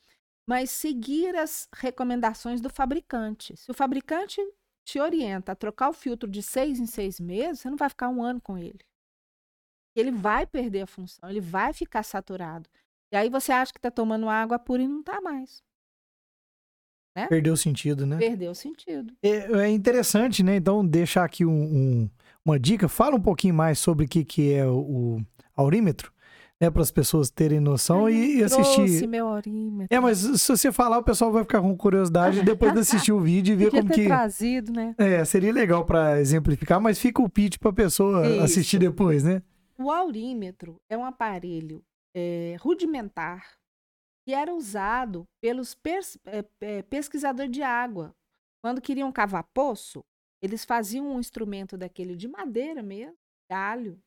mas 0.48 0.70
seguir 0.70 1.36
as 1.36 1.68
recomendações 1.74 2.62
do 2.62 2.70
fabricante. 2.70 3.58
Se 3.58 3.72
o 3.72 3.74
fabricante 3.74 4.40
te 4.86 5.00
orienta 5.00 5.52
a 5.52 5.56
trocar 5.56 5.90
o 5.90 5.94
filtro 5.94 6.30
de 6.30 6.42
seis 6.42 6.80
em 6.80 6.86
seis 6.86 7.20
meses, 7.20 7.60
você 7.60 7.70
não 7.70 7.78
vai 7.78 7.90
ficar 7.90 8.08
um 8.08 8.24
ano 8.24 8.40
com 8.40 8.58
ele. 8.58 8.80
Ele 9.96 10.12
vai 10.12 10.46
perder 10.46 10.82
a 10.82 10.88
função, 10.88 11.30
ele 11.30 11.42
vai 11.42 11.74
ficar 11.74 12.04
saturado. 12.04 12.70
E 13.12 13.18
aí 13.18 13.30
você 13.30 13.52
acha 13.52 13.74
que 13.74 13.80
está 13.80 13.90
tomando 13.90 14.30
água 14.30 14.60
pura 14.60 14.84
e 14.84 14.88
não 14.88 15.00
está 15.00 15.20
mais. 15.20 15.64
Né? 17.16 17.28
Perdeu 17.28 17.54
o 17.54 17.58
sentido, 17.58 18.06
né? 18.06 18.18
Perdeu 18.18 18.52
o 18.52 18.56
sentido. 18.56 19.16
É, 19.24 19.64
é 19.64 19.70
interessante, 19.70 20.44
né? 20.44 20.58
Então, 20.58 20.86
deixar 20.86 21.24
aqui 21.24 21.46
um, 21.46 21.64
um, 21.64 22.10
uma 22.44 22.60
dica. 22.60 22.90
Fala 22.90 23.16
um 23.16 23.22
pouquinho 23.22 23.54
mais 23.54 23.80
sobre 23.80 24.06
o 24.06 24.08
que, 24.08 24.26
que 24.26 24.54
é 24.54 24.66
o, 24.68 24.80
o 24.80 25.26
aurímetro 25.56 26.14
né, 26.62 26.70
para 26.70 26.82
as 26.82 26.92
pessoas 26.92 27.30
terem 27.30 27.60
noção 27.60 28.10
e, 28.10 28.38
e 28.38 28.44
assistir. 28.44 29.08
meu 29.08 29.28
aurímetro. 29.28 29.96
É, 29.96 30.00
mas 30.00 30.20
se 30.20 30.48
você 30.48 30.72
falar, 30.72 31.00
o 31.00 31.04
pessoal 31.04 31.32
vai 31.32 31.44
ficar 31.44 31.62
com 31.62 31.76
curiosidade 31.76 32.42
depois 32.44 32.74
de 32.74 32.80
assistir 32.80 33.12
o 33.12 33.20
vídeo 33.20 33.54
e 33.54 33.56
ver 33.56 33.66
Podia 33.66 33.82
como 33.82 33.94
ter 33.94 34.02
que. 34.02 34.08
trazido, 34.08 34.72
né? 34.72 34.96
É, 34.98 35.24
seria 35.26 35.52
legal 35.52 35.86
para 35.86 36.20
exemplificar, 36.20 36.80
mas 36.80 36.98
fica 36.98 37.22
o 37.22 37.30
pitch 37.30 37.58
para 37.58 37.70
a 37.70 37.74
pessoa 37.74 38.28
Isso. 38.28 38.44
assistir 38.44 38.80
depois, 38.80 39.24
né? 39.24 39.42
O 39.78 39.92
aurímetro 39.92 40.78
é 40.90 40.98
um 40.98 41.04
aparelho 41.04 41.84
é, 42.16 42.56
rudimentar 42.60 43.58
que 44.26 44.34
era 44.34 44.54
usado 44.54 45.26
pelos 45.42 45.78
é, 46.26 46.46
é, 46.62 46.82
pesquisadores 46.84 47.52
de 47.52 47.62
água. 47.62 48.16
Quando 48.64 48.82
queriam 48.82 49.12
cavar 49.12 49.44
poço, 49.54 50.04
eles 50.42 50.66
faziam 50.66 51.08
um 51.08 51.20
instrumento 51.20 51.78
daquele 51.78 52.16
de 52.16 52.28
madeira 52.28 52.82
mesmo, 52.82 53.16
galho, 53.50 54.00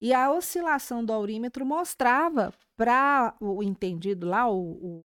e 0.00 0.12
a 0.14 0.30
oscilação 0.32 1.04
do 1.04 1.12
aurímetro 1.12 1.64
mostrava 1.66 2.52
para 2.76 3.36
o 3.40 3.62
entendido 3.62 4.26
lá, 4.26 4.48
o, 4.50 4.98
o- 4.98 5.00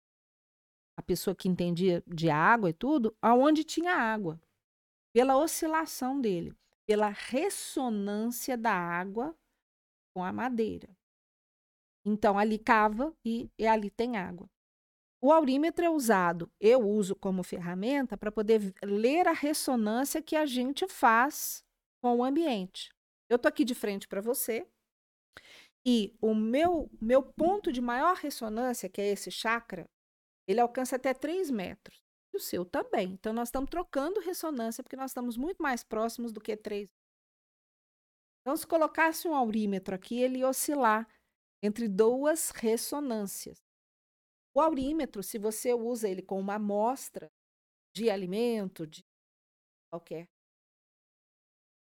a 0.99 1.03
pessoa 1.03 1.35
que 1.35 1.49
entendia 1.49 2.03
de 2.07 2.29
água 2.29 2.71
e 2.71 2.75
tudo, 2.75 3.17
aonde 3.23 3.65
tinha 3.65 3.95
água. 3.95 4.41
Pela 5.15 5.37
oscilação 5.37 6.21
dele, 6.21 6.55
pela 6.87 7.09
ressonância 7.09 8.57
da 8.57 8.73
água 8.73 9.35
com 10.15 10.23
a 10.25 10.33
madeira. 10.33 10.89
Então, 12.05 12.39
ali 12.39 12.59
cava 12.59 13.15
e, 13.25 13.51
e 13.59 13.67
ali 13.67 13.91
tem 13.91 14.17
água. 14.17 14.49
O 15.23 15.33
aurímetro 15.33 15.85
é 15.85 15.91
usado, 15.91 16.51
eu 16.59 16.81
uso 16.81 17.15
como 17.15 17.43
ferramenta 17.43 18.17
para 18.17 18.33
poder 18.33 18.73
ler 18.83 19.29
a 19.29 19.33
ressonância 19.33 20.23
que 20.23 20.35
a 20.35 20.47
gente 20.47 20.89
faz 20.89 21.63
com 22.03 22.17
o 22.19 22.25
ambiente. 22.25 22.91
Eu 23.29 23.37
estou 23.37 23.49
aqui 23.49 23.65
de 23.65 23.75
frente 23.75 24.09
para 24.09 24.21
você 24.23 24.67
e 25.87 26.17
o 26.21 26.35
meu, 26.35 26.91
meu 27.01 27.23
ponto 27.23 27.73
de 27.73 27.81
maior 27.81 28.17
ressonância, 28.17 28.89
que 28.89 29.01
é 29.01 29.09
esse 29.09 29.31
chakra, 29.31 29.89
ele 30.47 30.61
alcança 30.61 30.97
até 30.97 31.15
3 31.15 31.51
metros. 31.51 32.01
E 32.33 32.37
o 32.37 32.41
seu 32.41 32.65
também. 32.65 33.13
Então, 33.13 33.33
nós 33.33 33.49
estamos 33.49 33.71
trocando 33.71 34.21
ressonância 34.21 34.85
porque 34.85 34.97
nós 34.97 35.11
estamos 35.11 35.37
muito 35.37 35.61
mais 35.63 35.83
próximos 35.83 36.33
do 36.33 36.41
que 36.41 36.57
3 36.57 36.89
então, 38.41 38.57
se 38.57 38.67
colocasse 38.67 39.29
um 39.29 39.35
aurímetro 39.35 39.95
aqui, 39.95 40.19
ele 40.19 40.39
ia 40.39 40.49
oscilar 40.49 41.07
entre 41.63 41.87
duas 41.89 42.51
ressonâncias. 42.51 43.59
O 44.55 44.61
aurímetro, 44.61 45.23
se 45.23 45.39
você 45.39 45.75
usa 45.75 46.09
ele 46.09 46.23
com 46.23 46.41
uma 46.41 46.55
amostra 46.55 47.31
de 47.95 48.09
alimento, 48.09 48.87
de 48.87 49.05
qualquer. 49.91 50.27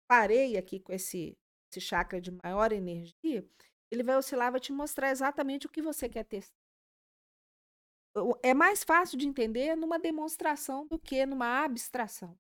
Parei 0.08 0.58
aqui 0.58 0.80
com 0.80 0.92
esse, 0.92 1.38
esse 1.72 1.80
chakra 1.80 2.20
de 2.20 2.32
maior 2.44 2.72
energia, 2.72 3.48
ele 3.92 4.04
vai 4.04 4.18
oscilar, 4.18 4.52
vai 4.52 4.60
te 4.60 4.72
mostrar 4.72 5.10
exatamente 5.12 5.66
o 5.66 5.70
que 5.70 5.82
você 5.82 6.08
quer 6.08 6.24
testar. 6.24 6.54
É 8.42 8.54
mais 8.54 8.84
fácil 8.84 9.18
de 9.18 9.28
entender 9.28 9.76
numa 9.76 10.00
demonstração 10.00 10.86
do 10.88 10.98
que 10.98 11.26
numa 11.26 11.64
abstração. 11.64 12.36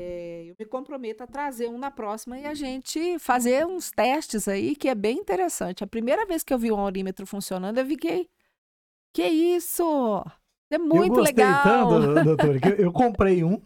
É, 0.00 0.44
eu 0.46 0.54
me 0.56 0.64
comprometo 0.64 1.24
a 1.24 1.26
trazer 1.26 1.68
um 1.68 1.76
na 1.76 1.90
próxima 1.90 2.38
e 2.38 2.46
a 2.46 2.54
gente 2.54 3.18
fazer 3.18 3.66
uns 3.66 3.90
testes 3.90 4.46
aí, 4.46 4.76
que 4.76 4.88
é 4.88 4.94
bem 4.94 5.18
interessante. 5.18 5.82
A 5.82 5.88
primeira 5.88 6.24
vez 6.24 6.44
que 6.44 6.54
eu 6.54 6.58
vi 6.58 6.70
um 6.70 6.78
aurímetro 6.78 7.26
funcionando, 7.26 7.78
eu 7.78 7.86
fiquei. 7.86 8.30
Que 9.12 9.26
isso? 9.26 10.24
É 10.70 10.78
muito 10.78 11.04
eu 11.04 11.08
gostei 11.16 11.44
legal. 11.44 11.62
tanto, 11.64 12.14
doutora, 12.24 12.60
que 12.60 12.68
eu, 12.68 12.76
eu 12.76 12.92
comprei 12.92 13.42
um 13.42 13.60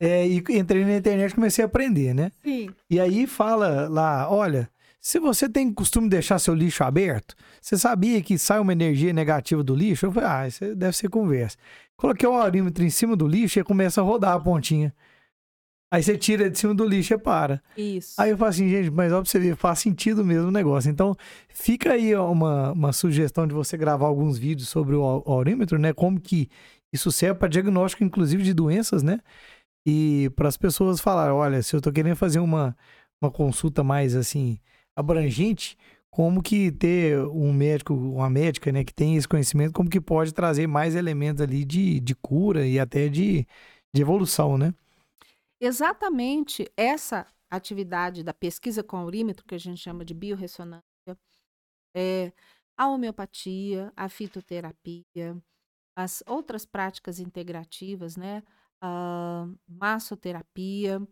é, 0.00 0.26
e 0.26 0.38
entrei 0.38 0.84
na 0.84 0.96
internet 0.96 1.30
e 1.30 1.34
comecei 1.34 1.62
a 1.62 1.66
aprender, 1.66 2.14
né? 2.14 2.32
Sim. 2.42 2.74
E 2.90 2.98
aí 2.98 3.26
fala 3.26 3.88
lá, 3.88 4.28
olha, 4.30 4.68
se 5.04 5.18
você 5.18 5.48
tem 5.48 5.72
costume 5.74 6.06
de 6.06 6.10
deixar 6.12 6.38
seu 6.38 6.54
lixo 6.54 6.84
aberto, 6.84 7.34
você 7.60 7.76
sabia 7.76 8.22
que 8.22 8.38
sai 8.38 8.60
uma 8.60 8.72
energia 8.72 9.12
negativa 9.12 9.60
do 9.62 9.74
lixo? 9.74 10.06
Eu 10.06 10.12
falei, 10.12 10.28
ah, 10.30 10.46
isso 10.46 10.76
deve 10.76 10.96
ser 10.96 11.08
conversa. 11.10 11.58
Coloquei 11.96 12.28
o 12.28 12.32
aurímetro 12.32 12.84
em 12.84 12.90
cima 12.90 13.16
do 13.16 13.26
lixo 13.26 13.58
e 13.58 13.64
começa 13.64 14.00
a 14.00 14.04
rodar 14.04 14.34
a 14.34 14.40
pontinha. 14.40 14.94
Aí 15.92 16.02
você 16.02 16.16
tira 16.16 16.48
de 16.48 16.56
cima 16.56 16.72
do 16.72 16.86
lixo 16.86 17.12
e 17.14 17.18
para. 17.18 17.60
Isso. 17.76 18.14
Aí 18.18 18.30
eu 18.30 18.38
falo 18.38 18.48
assim, 18.50 18.68
gente, 18.68 18.90
mas 18.92 19.12
ó, 19.12 19.20
pra 19.20 19.28
você 19.28 19.40
ver, 19.40 19.56
faz 19.56 19.80
sentido 19.80 20.24
mesmo 20.24 20.48
o 20.48 20.52
negócio. 20.52 20.88
Então, 20.88 21.14
fica 21.48 21.92
aí 21.92 22.14
uma, 22.16 22.70
uma 22.72 22.92
sugestão 22.92 23.46
de 23.46 23.52
você 23.52 23.76
gravar 23.76 24.06
alguns 24.06 24.38
vídeos 24.38 24.68
sobre 24.68 24.94
o 24.94 25.02
au- 25.02 25.24
aurímetro, 25.26 25.78
né? 25.78 25.92
Como 25.92 26.20
que 26.20 26.48
isso 26.94 27.10
serve 27.10 27.40
para 27.40 27.48
diagnóstico, 27.48 28.04
inclusive, 28.04 28.42
de 28.42 28.54
doenças, 28.54 29.02
né? 29.02 29.18
E 29.86 30.30
para 30.36 30.48
as 30.48 30.56
pessoas 30.56 31.00
falarem, 31.00 31.34
olha, 31.34 31.60
se 31.60 31.74
eu 31.74 31.80
tô 31.80 31.90
querendo 31.92 32.16
fazer 32.16 32.38
uma, 32.38 32.74
uma 33.20 33.30
consulta 33.32 33.82
mais, 33.82 34.14
assim, 34.14 34.58
abrangente, 34.96 35.76
como 36.10 36.42
que 36.42 36.70
ter 36.70 37.18
um 37.18 37.52
médico, 37.52 37.94
uma 37.94 38.28
médica, 38.28 38.70
né, 38.70 38.84
que 38.84 38.92
tem 38.92 39.16
esse 39.16 39.26
conhecimento, 39.26 39.72
como 39.72 39.88
que 39.88 40.00
pode 40.00 40.32
trazer 40.34 40.66
mais 40.66 40.94
elementos 40.94 41.40
ali 41.40 41.64
de, 41.64 42.00
de 42.00 42.14
cura 42.14 42.66
e 42.66 42.78
até 42.78 43.08
de, 43.08 43.46
de 43.94 44.02
evolução, 44.02 44.58
né? 44.58 44.74
Exatamente 45.60 46.70
essa 46.76 47.26
atividade 47.50 48.22
da 48.22 48.34
pesquisa 48.34 48.82
com 48.82 48.96
aurímetro, 48.96 49.46
que 49.46 49.54
a 49.54 49.58
gente 49.58 49.80
chama 49.80 50.04
de 50.04 50.12
biorressonância, 50.12 50.82
é 51.94 52.32
a 52.76 52.88
homeopatia, 52.88 53.92
a 53.96 54.08
fitoterapia, 54.08 55.36
as 55.96 56.22
outras 56.26 56.64
práticas 56.64 57.18
integrativas, 57.18 58.16
né? 58.16 58.42
A 58.82 59.46
massoterapia. 59.68 60.98
Como 60.98 61.10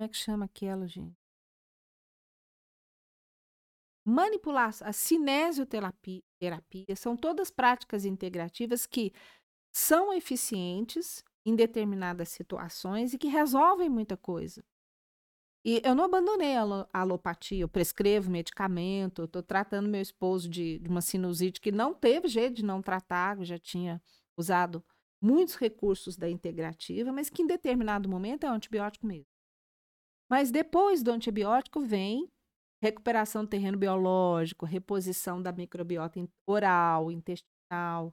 é 0.00 0.08
que 0.08 0.16
chama 0.16 0.44
aquela, 0.44 0.86
gente? 0.86 1.21
Manipulação, 4.04 4.88
a 4.88 4.92
cinesioterapia, 4.92 6.22
terapia, 6.40 6.96
são 6.96 7.16
todas 7.16 7.50
práticas 7.50 8.04
integrativas 8.04 8.84
que 8.84 9.12
são 9.72 10.12
eficientes 10.12 11.24
em 11.46 11.54
determinadas 11.54 12.28
situações 12.28 13.14
e 13.14 13.18
que 13.18 13.28
resolvem 13.28 13.88
muita 13.88 14.16
coisa. 14.16 14.64
E 15.64 15.80
eu 15.84 15.94
não 15.94 16.04
abandonei 16.04 16.56
a 16.56 16.62
alo- 16.62 16.88
a 16.92 17.00
alopatia, 17.00 17.60
eu 17.60 17.68
prescrevo 17.68 18.30
medicamento, 18.30 19.24
estou 19.24 19.42
tratando 19.42 19.88
meu 19.88 20.02
esposo 20.02 20.48
de, 20.48 20.80
de 20.80 20.88
uma 20.88 21.00
sinusite 21.00 21.60
que 21.60 21.70
não 21.70 21.94
teve 21.94 22.26
jeito 22.26 22.56
de 22.56 22.64
não 22.64 22.82
tratar, 22.82 23.38
eu 23.38 23.44
já 23.44 23.58
tinha 23.58 24.02
usado 24.36 24.84
muitos 25.20 25.54
recursos 25.54 26.16
da 26.16 26.28
integrativa, 26.28 27.12
mas 27.12 27.30
que 27.30 27.42
em 27.42 27.46
determinado 27.46 28.08
momento 28.08 28.44
é 28.44 28.50
um 28.50 28.54
antibiótico 28.54 29.06
mesmo. 29.06 29.26
Mas 30.28 30.50
depois 30.50 31.02
do 31.02 31.12
antibiótico 31.12 31.80
vem 31.80 32.28
recuperação 32.82 33.44
do 33.44 33.48
terreno 33.48 33.78
biológico, 33.78 34.66
reposição 34.66 35.40
da 35.40 35.52
microbiota 35.52 36.18
oral, 36.44 37.12
intestinal, 37.12 38.12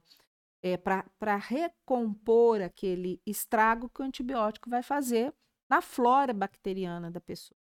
é, 0.62 0.76
para 0.76 1.36
recompor 1.36 2.62
aquele 2.62 3.20
estrago 3.26 3.88
que 3.88 4.00
o 4.00 4.04
antibiótico 4.04 4.70
vai 4.70 4.80
fazer 4.80 5.34
na 5.68 5.82
flora 5.82 6.32
bacteriana 6.32 7.10
da 7.10 7.20
pessoa. 7.20 7.58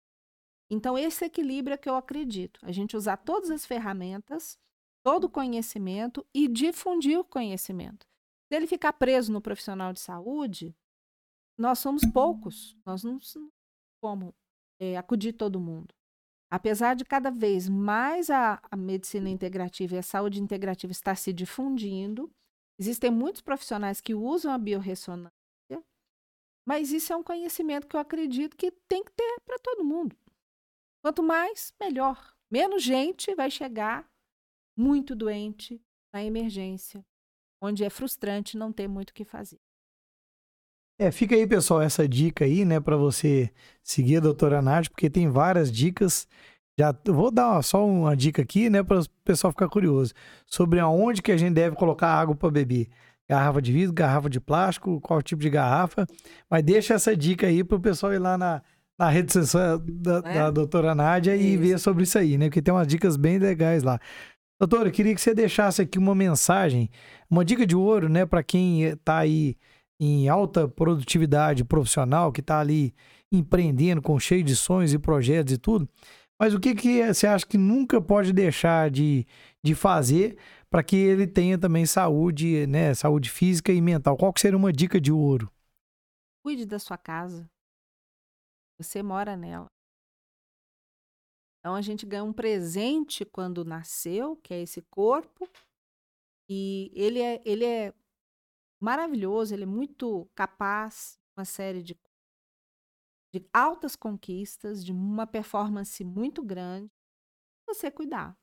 Então, 0.69 0.95
esse 0.95 1.25
equilíbrio 1.25 1.73
é 1.73 1.77
que 1.77 1.89
eu 1.89 1.95
acredito. 1.95 2.59
A 2.61 2.71
gente 2.71 2.95
usar 2.95 3.17
todas 3.17 3.49
as 3.49 3.65
ferramentas, 3.65 4.59
todo 5.03 5.23
o 5.23 5.29
conhecimento 5.29 6.23
e 6.31 6.47
difundir 6.47 7.17
o 7.17 7.23
conhecimento. 7.23 8.05
Se 8.47 8.55
ele 8.55 8.67
ficar 8.67 8.93
preso 8.93 9.31
no 9.31 9.41
profissional 9.41 9.91
de 9.91 9.99
saúde, 9.99 10.75
nós 11.57 11.79
somos 11.79 12.03
poucos, 12.13 12.77
nós 12.85 13.03
não 13.03 13.17
como 13.99 14.35
é, 14.79 14.95
acudir 14.95 15.33
todo 15.33 15.59
mundo. 15.59 15.98
Apesar 16.51 16.95
de 16.95 17.05
cada 17.05 17.29
vez 17.29 17.69
mais 17.69 18.29
a, 18.29 18.59
a 18.71 18.75
medicina 18.75 19.29
integrativa 19.29 19.95
e 19.95 19.99
a 19.99 20.03
saúde 20.03 20.41
integrativa 20.41 20.91
estar 20.91 21.15
se 21.15 21.31
difundindo, 21.31 22.31
existem 22.79 23.11
muitos 23.11 23.41
profissionais 23.41 24.01
que 24.01 24.15
usam 24.15 24.51
a 24.51 24.57
biorressonância, 24.57 25.33
mas 26.65 26.91
isso 26.91 27.13
é 27.13 27.15
um 27.15 27.23
conhecimento 27.23 27.87
que 27.87 27.95
eu 27.95 27.99
acredito 27.99 28.55
que 28.55 28.71
tem 28.87 29.03
que 29.03 29.11
ter 29.11 29.41
para 29.45 29.59
todo 29.59 29.83
mundo. 29.83 30.15
Quanto 31.01 31.23
mais, 31.23 31.73
melhor. 31.79 32.35
Menos 32.51 32.83
gente 32.83 33.33
vai 33.35 33.49
chegar 33.49 34.07
muito 34.77 35.15
doente 35.15 35.81
na 36.13 36.23
emergência, 36.23 37.05
onde 37.61 37.83
é 37.83 37.89
frustrante 37.89 38.57
não 38.57 38.71
ter 38.71 38.87
muito 38.87 39.09
o 39.11 39.13
que 39.13 39.23
fazer. 39.23 39.59
É, 41.01 41.11
fica 41.11 41.33
aí, 41.33 41.47
pessoal, 41.47 41.81
essa 41.81 42.05
dica 42.05 42.43
aí, 42.43 42.65
né, 42.65 42.77
para 42.77 42.97
você 42.97 43.49
seguir 43.81 44.17
a 44.17 44.19
doutora 44.19 44.61
Nath, 44.61 44.89
porque 44.89 45.09
tem 45.09 45.29
várias 45.29 45.71
dicas. 45.71 46.27
Já 46.77 46.93
vou 47.07 47.31
dar 47.31 47.61
só 47.63 47.87
uma 47.87 48.17
dica 48.17 48.41
aqui, 48.41 48.69
né, 48.69 48.83
para 48.83 48.99
o 48.99 49.05
pessoal 49.23 49.51
ficar 49.51 49.69
curioso 49.69 50.13
sobre 50.45 50.77
aonde 50.77 51.21
que 51.21 51.31
a 51.31 51.37
gente 51.37 51.53
deve 51.53 51.77
colocar 51.77 52.09
água 52.09 52.35
para 52.35 52.51
beber. 52.51 52.89
garrafa 53.29 53.61
de 53.61 53.71
vidro, 53.71 53.93
garrafa 53.93 54.29
de 54.29 54.41
plástico, 54.41 54.99
qual 54.99 55.21
tipo 55.21 55.41
de 55.41 55.49
garrafa. 55.49 56.05
Mas 56.49 56.63
deixa 56.63 56.95
essa 56.95 57.15
dica 57.15 57.47
aí 57.47 57.63
pro 57.63 57.79
pessoal 57.79 58.13
ir 58.13 58.19
lá 58.19 58.37
na, 58.37 58.61
na 58.97 59.09
rede 59.09 59.31
social 59.31 59.79
da, 59.79 60.21
é? 60.25 60.33
da 60.33 60.51
doutora 60.51 60.93
Nádia 60.93 61.33
isso. 61.33 61.45
e 61.45 61.57
ver 61.57 61.79
sobre 61.79 62.03
isso 62.03 62.17
aí, 62.17 62.37
né? 62.37 62.47
Porque 62.47 62.61
tem 62.61 62.73
umas 62.73 62.87
dicas 62.87 63.15
bem 63.15 63.37
legais 63.39 63.83
lá. 63.83 63.99
Doutora, 64.59 64.89
eu 64.89 64.91
queria 64.91 65.15
que 65.15 65.21
você 65.21 65.33
deixasse 65.33 65.81
aqui 65.81 65.97
uma 65.97 66.13
mensagem, 66.13 66.89
uma 67.29 67.45
dica 67.45 67.65
de 67.65 67.77
ouro, 67.77 68.09
né, 68.09 68.25
para 68.25 68.43
quem 68.43 68.83
está 68.83 69.19
aí 69.19 69.55
em 69.99 70.29
alta 70.29 70.67
produtividade 70.67 71.63
profissional, 71.63 72.31
que 72.31 72.39
está 72.41 72.59
ali 72.59 72.93
empreendendo 73.31 74.01
com 74.01 74.19
cheio 74.19 74.43
de 74.43 74.55
sonhos 74.55 74.93
e 74.93 74.99
projetos 74.99 75.53
e 75.53 75.57
tudo. 75.57 75.87
Mas 76.39 76.53
o 76.53 76.59
que, 76.59 76.73
que 76.73 77.05
você 77.05 77.27
acha 77.27 77.45
que 77.45 77.57
nunca 77.57 78.01
pode 78.01 78.31
deixar 78.31 78.89
de, 78.89 79.27
de 79.61 79.75
fazer 79.75 80.37
para 80.69 80.81
que 80.81 80.95
ele 80.95 81.27
tenha 81.27 81.57
também 81.57 81.85
saúde, 81.85 82.65
né, 82.65 82.93
saúde 82.93 83.29
física 83.29 83.73
e 83.73 83.81
mental? 83.81 84.15
Qual 84.15 84.31
que 84.31 84.39
seria 84.39 84.57
uma 84.57 84.71
dica 84.71 85.01
de 85.01 85.11
ouro? 85.11 85.51
Cuide 86.41 86.65
da 86.65 86.79
sua 86.79 86.97
casa. 86.97 87.49
Você 88.79 89.03
mora 89.03 89.35
nela. 89.35 89.67
Então 91.59 91.75
a 91.75 91.81
gente 91.81 92.05
ganha 92.05 92.23
um 92.23 92.31
presente 92.31 93.25
quando 93.25 93.65
nasceu, 93.65 94.37
que 94.37 94.53
é 94.53 94.61
esse 94.61 94.81
corpo, 94.83 95.45
e 96.49 96.89
ele 96.95 97.19
é, 97.19 97.41
ele 97.43 97.65
é 97.65 97.93
maravilhoso, 98.79 99.53
ele 99.53 99.63
é 99.63 99.67
muito 99.67 100.29
capaz, 100.35 101.19
uma 101.37 101.45
série 101.45 101.83
de, 101.83 101.99
de 103.33 103.47
altas 103.53 103.95
conquistas, 103.95 104.83
de 104.83 104.91
uma 104.91 105.27
performance 105.27 106.03
muito 106.03 106.43
grande, 106.43 106.91
você 107.67 107.91
cuidar. 107.91 108.37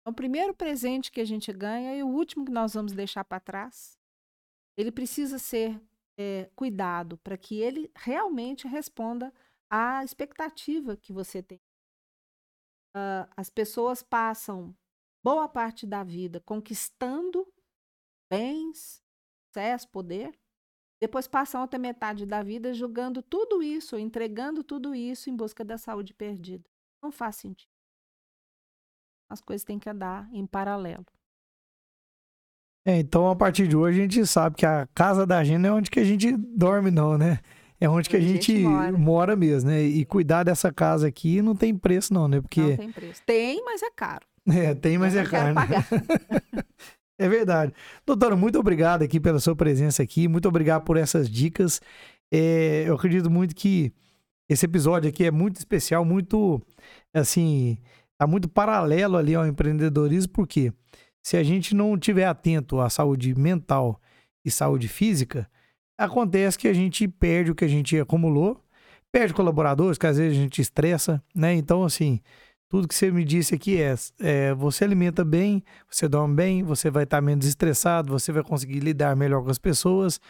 Então, 0.00 0.12
o 0.12 0.16
primeiro 0.16 0.54
presente 0.54 1.12
que 1.12 1.20
a 1.20 1.24
gente 1.24 1.52
ganha 1.52 1.94
e 1.94 2.02
o 2.02 2.08
último 2.08 2.44
que 2.44 2.52
nós 2.52 2.74
vamos 2.74 2.92
deixar 2.92 3.24
para 3.24 3.40
trás, 3.40 3.98
ele 4.76 4.90
precisa 4.90 5.38
ser 5.38 5.80
é, 6.18 6.50
cuidado 6.56 7.18
para 7.18 7.36
que 7.36 7.60
ele 7.60 7.90
realmente 7.96 8.66
responda 8.66 9.32
à 9.70 10.02
expectativa 10.02 10.96
que 10.96 11.12
você 11.12 11.42
tem 11.42 11.60
uh, 12.98 13.28
as 13.36 13.50
pessoas 13.50 14.02
passam 14.02 14.76
boa 15.22 15.48
parte 15.48 15.86
da 15.86 16.02
vida 16.02 16.40
conquistando 16.40 17.46
bens, 18.30 19.02
sucesso, 19.48 19.88
poder, 19.88 20.32
depois 21.00 21.26
passam 21.26 21.60
outra 21.60 21.78
metade 21.78 22.26
da 22.26 22.42
vida 22.42 22.74
jogando 22.74 23.22
tudo 23.22 23.62
isso, 23.62 23.96
entregando 23.96 24.64
tudo 24.64 24.94
isso 24.94 25.30
em 25.30 25.36
busca 25.36 25.64
da 25.64 25.78
saúde 25.78 26.12
perdida. 26.12 26.68
Não 27.02 27.12
faz 27.12 27.36
sentido. 27.36 27.70
As 29.30 29.40
coisas 29.40 29.64
têm 29.64 29.78
que 29.78 29.88
andar 29.88 30.28
em 30.32 30.46
paralelo. 30.46 31.06
É, 32.86 32.98
então, 32.98 33.28
a 33.28 33.36
partir 33.36 33.68
de 33.68 33.76
hoje, 33.76 33.98
a 33.98 34.02
gente 34.02 34.26
sabe 34.26 34.56
que 34.56 34.64
a 34.64 34.86
casa 34.94 35.26
da 35.26 35.44
gente 35.44 35.58
não 35.58 35.68
é 35.68 35.72
onde 35.72 35.90
que 35.90 36.00
a 36.00 36.04
gente 36.04 36.34
dorme, 36.36 36.90
não, 36.90 37.18
né? 37.18 37.40
é 37.80 37.88
onde 37.88 38.08
que 38.08 38.16
a 38.16 38.20
gente, 38.20 38.52
gente 38.52 38.64
mora. 38.64 38.92
mora. 38.92 39.36
mesmo, 39.36 39.70
né? 39.70 39.82
E 39.82 40.04
cuidar 40.04 40.42
dessa 40.42 40.72
casa 40.72 41.06
aqui 41.06 41.40
não 41.40 41.54
tem 41.54 41.76
preço, 41.76 42.12
não, 42.12 42.26
né? 42.26 42.40
Porque... 42.40 42.60
Não 42.60 42.76
tem 42.76 42.92
preço. 42.92 43.22
Tem, 43.24 43.62
mas 43.64 43.82
é 43.82 43.90
caro. 43.90 44.26
É, 44.48 44.74
tem, 44.74 44.98
mas 44.98 45.14
Eu 45.14 45.22
é 45.22 45.26
caro. 45.26 45.54
Né? 45.54 45.62
é 47.18 47.28
verdade. 47.28 47.72
Doutora, 48.06 48.36
muito 48.36 48.58
obrigado 48.58 49.02
aqui 49.02 49.18
pela 49.18 49.40
sua 49.40 49.56
presença 49.56 50.02
aqui. 50.02 50.28
Muito 50.28 50.48
obrigado 50.48 50.84
por 50.84 50.96
essas 50.96 51.28
dicas. 51.28 51.80
É, 52.32 52.84
eu 52.86 52.94
acredito 52.94 53.30
muito 53.30 53.54
que 53.54 53.92
esse 54.48 54.64
episódio 54.64 55.08
aqui 55.08 55.24
é 55.24 55.30
muito 55.30 55.56
especial, 55.56 56.04
muito, 56.04 56.60
assim, 57.12 57.78
tá 58.18 58.26
muito 58.26 58.48
paralelo 58.48 59.16
ali 59.16 59.34
ao 59.34 59.46
empreendedorismo, 59.46 60.32
porque 60.32 60.72
se 61.22 61.36
a 61.36 61.42
gente 61.42 61.74
não 61.74 61.98
tiver 61.98 62.26
atento 62.26 62.80
à 62.80 62.88
saúde 62.88 63.34
mental 63.38 64.00
e 64.44 64.50
saúde 64.50 64.88
física, 64.88 65.48
Acontece 65.98 66.56
que 66.56 66.68
a 66.68 66.72
gente 66.72 67.08
perde 67.08 67.50
o 67.50 67.56
que 67.56 67.64
a 67.64 67.68
gente 67.68 67.98
acumulou, 67.98 68.62
perde 69.10 69.34
colaboradores, 69.34 69.98
que 69.98 70.06
às 70.06 70.16
vezes 70.16 70.38
a 70.38 70.40
gente 70.40 70.62
estressa, 70.62 71.20
né? 71.34 71.54
Então, 71.54 71.82
assim, 71.82 72.20
tudo 72.68 72.86
que 72.86 72.94
você 72.94 73.10
me 73.10 73.24
disse 73.24 73.54
aqui 73.54 73.80
é, 73.80 73.94
é 74.20 74.54
você 74.54 74.84
alimenta 74.84 75.24
bem, 75.24 75.62
você 75.90 76.06
dorme 76.06 76.34
bem, 76.34 76.62
você 76.62 76.90
vai 76.90 77.04
estar 77.04 77.20
menos 77.20 77.46
estressado, 77.46 78.12
você 78.12 78.30
vai 78.30 78.42
conseguir 78.42 78.80
lidar 78.80 79.16
melhor 79.16 79.42
com 79.42 79.50
as 79.50 79.58
pessoas 79.58 80.20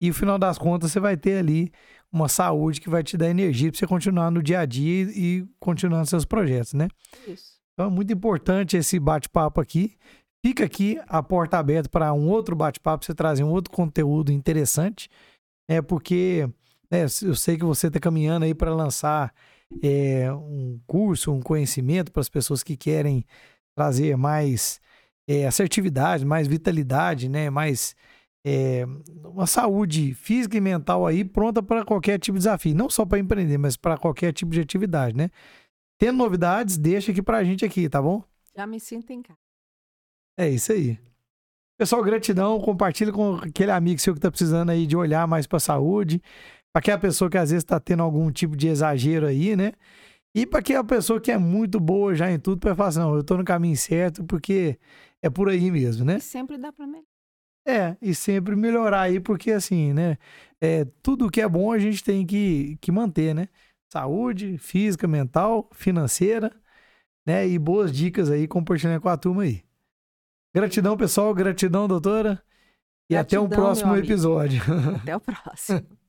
e 0.00 0.08
no 0.08 0.14
final 0.14 0.38
das 0.38 0.58
contas 0.58 0.92
você 0.92 1.00
vai 1.00 1.16
ter 1.16 1.38
ali 1.38 1.72
uma 2.12 2.28
saúde 2.28 2.80
que 2.80 2.90
vai 2.90 3.02
te 3.02 3.16
dar 3.16 3.28
energia 3.28 3.70
para 3.70 3.78
você 3.78 3.86
continuar 3.86 4.30
no 4.30 4.42
dia 4.42 4.60
a 4.60 4.66
dia 4.66 5.04
e, 5.04 5.38
e 5.38 5.46
continuando 5.58 6.06
seus 6.06 6.24
projetos, 6.24 6.74
né? 6.74 6.88
Isso. 7.26 7.56
Então 7.72 7.86
é 7.86 7.90
muito 7.90 8.12
importante 8.12 8.76
esse 8.76 8.98
bate-papo 8.98 9.60
aqui. 9.60 9.96
Fica 10.44 10.64
aqui 10.64 10.98
a 11.08 11.22
porta 11.22 11.58
aberta 11.58 11.88
para 11.88 12.12
um 12.12 12.28
outro 12.28 12.56
bate-papo, 12.56 13.04
você 13.04 13.14
trazer 13.14 13.44
um 13.44 13.50
outro 13.50 13.70
conteúdo 13.70 14.32
interessante, 14.32 15.10
é 15.68 15.82
porque 15.82 16.48
né, 16.90 17.04
eu 17.22 17.34
sei 17.34 17.56
que 17.56 17.64
você 17.64 17.88
está 17.88 17.98
caminhando 17.98 18.44
aí 18.44 18.54
para 18.54 18.74
lançar 18.74 19.34
é, 19.82 20.32
um 20.32 20.80
curso, 20.86 21.32
um 21.32 21.40
conhecimento 21.40 22.12
para 22.12 22.20
as 22.20 22.28
pessoas 22.28 22.62
que 22.62 22.76
querem 22.76 23.24
trazer 23.74 24.16
mais 24.16 24.80
é, 25.28 25.46
assertividade, 25.46 26.24
mais 26.24 26.46
vitalidade, 26.46 27.28
né, 27.28 27.50
mais 27.50 27.94
é, 28.46 28.86
uma 29.24 29.46
saúde 29.46 30.14
física 30.14 30.56
e 30.56 30.60
mental 30.60 31.06
aí 31.06 31.24
pronta 31.24 31.62
para 31.62 31.84
qualquer 31.84 32.18
tipo 32.18 32.38
de 32.38 32.44
desafio, 32.44 32.76
não 32.76 32.88
só 32.88 33.04
para 33.04 33.18
empreender, 33.18 33.58
mas 33.58 33.76
para 33.76 33.98
qualquer 33.98 34.32
tipo 34.32 34.52
de 34.52 34.60
atividade, 34.60 35.16
né? 35.16 35.30
Tendo 35.98 36.16
novidades, 36.18 36.76
deixa 36.76 37.10
aqui 37.10 37.20
para 37.20 37.38
a 37.38 37.44
gente 37.44 37.64
aqui, 37.64 37.88
tá 37.88 38.00
bom? 38.00 38.22
Já 38.54 38.66
me 38.66 38.78
sinto 38.78 39.10
em 39.12 39.22
casa. 39.22 39.38
É 40.38 40.48
isso 40.48 40.70
aí. 40.70 40.98
Pessoal, 41.78 42.02
gratidão. 42.02 42.60
Compartilha 42.60 43.12
com 43.12 43.34
aquele 43.34 43.70
amigo 43.70 44.00
seu 44.00 44.14
que 44.14 44.18
está 44.18 44.30
precisando 44.30 44.70
aí 44.70 44.86
de 44.86 44.96
olhar 44.96 45.26
mais 45.26 45.46
para 45.46 45.56
a 45.56 45.60
saúde. 45.60 46.22
Para 46.76 46.80
aquela 46.80 46.98
pessoa 46.98 47.30
que 47.30 47.38
às 47.38 47.48
vezes 47.48 47.64
está 47.64 47.80
tendo 47.80 48.02
algum 48.02 48.30
tipo 48.30 48.54
de 48.54 48.68
exagero 48.68 49.26
aí, 49.26 49.56
né? 49.56 49.72
E 50.34 50.44
para 50.44 50.58
aquela 50.58 50.84
pessoa 50.84 51.18
que 51.18 51.32
é 51.32 51.38
muito 51.38 51.80
boa 51.80 52.14
já 52.14 52.30
em 52.30 52.38
tudo, 52.38 52.60
para 52.60 52.74
falar 52.74 52.90
assim, 52.90 52.98
não, 52.98 53.14
eu 53.14 53.22
estou 53.22 53.38
no 53.38 53.44
caminho 53.46 53.74
certo 53.78 54.22
porque 54.24 54.78
é 55.22 55.30
por 55.30 55.48
aí 55.48 55.70
mesmo, 55.70 56.04
né? 56.04 56.18
E 56.18 56.20
sempre 56.20 56.58
dá 56.58 56.70
para 56.70 56.86
melhorar. 56.86 57.06
É, 57.66 57.96
e 58.02 58.14
sempre 58.14 58.54
melhorar 58.54 59.00
aí, 59.00 59.18
porque 59.18 59.52
assim, 59.52 59.94
né? 59.94 60.18
É, 60.60 60.84
tudo 61.02 61.30
que 61.30 61.40
é 61.40 61.48
bom 61.48 61.72
a 61.72 61.78
gente 61.78 62.04
tem 62.04 62.26
que, 62.26 62.76
que 62.78 62.92
manter, 62.92 63.34
né? 63.34 63.48
Saúde, 63.90 64.58
física, 64.58 65.08
mental, 65.08 65.70
financeira, 65.72 66.52
né? 67.26 67.48
E 67.48 67.58
boas 67.58 67.90
dicas 67.90 68.30
aí 68.30 68.46
compartilhando 68.46 69.00
com 69.00 69.08
a 69.08 69.16
turma 69.16 69.44
aí. 69.44 69.64
Gratidão, 70.54 70.94
pessoal. 70.94 71.32
Gratidão, 71.32 71.88
doutora. 71.88 72.42
E 73.08 73.14
gratidão, 73.14 73.46
até 73.46 73.54
o 73.54 73.58
próximo 73.58 73.96
episódio. 73.96 74.62
Até 75.00 75.16
o 75.16 75.20
próximo. 75.20 75.86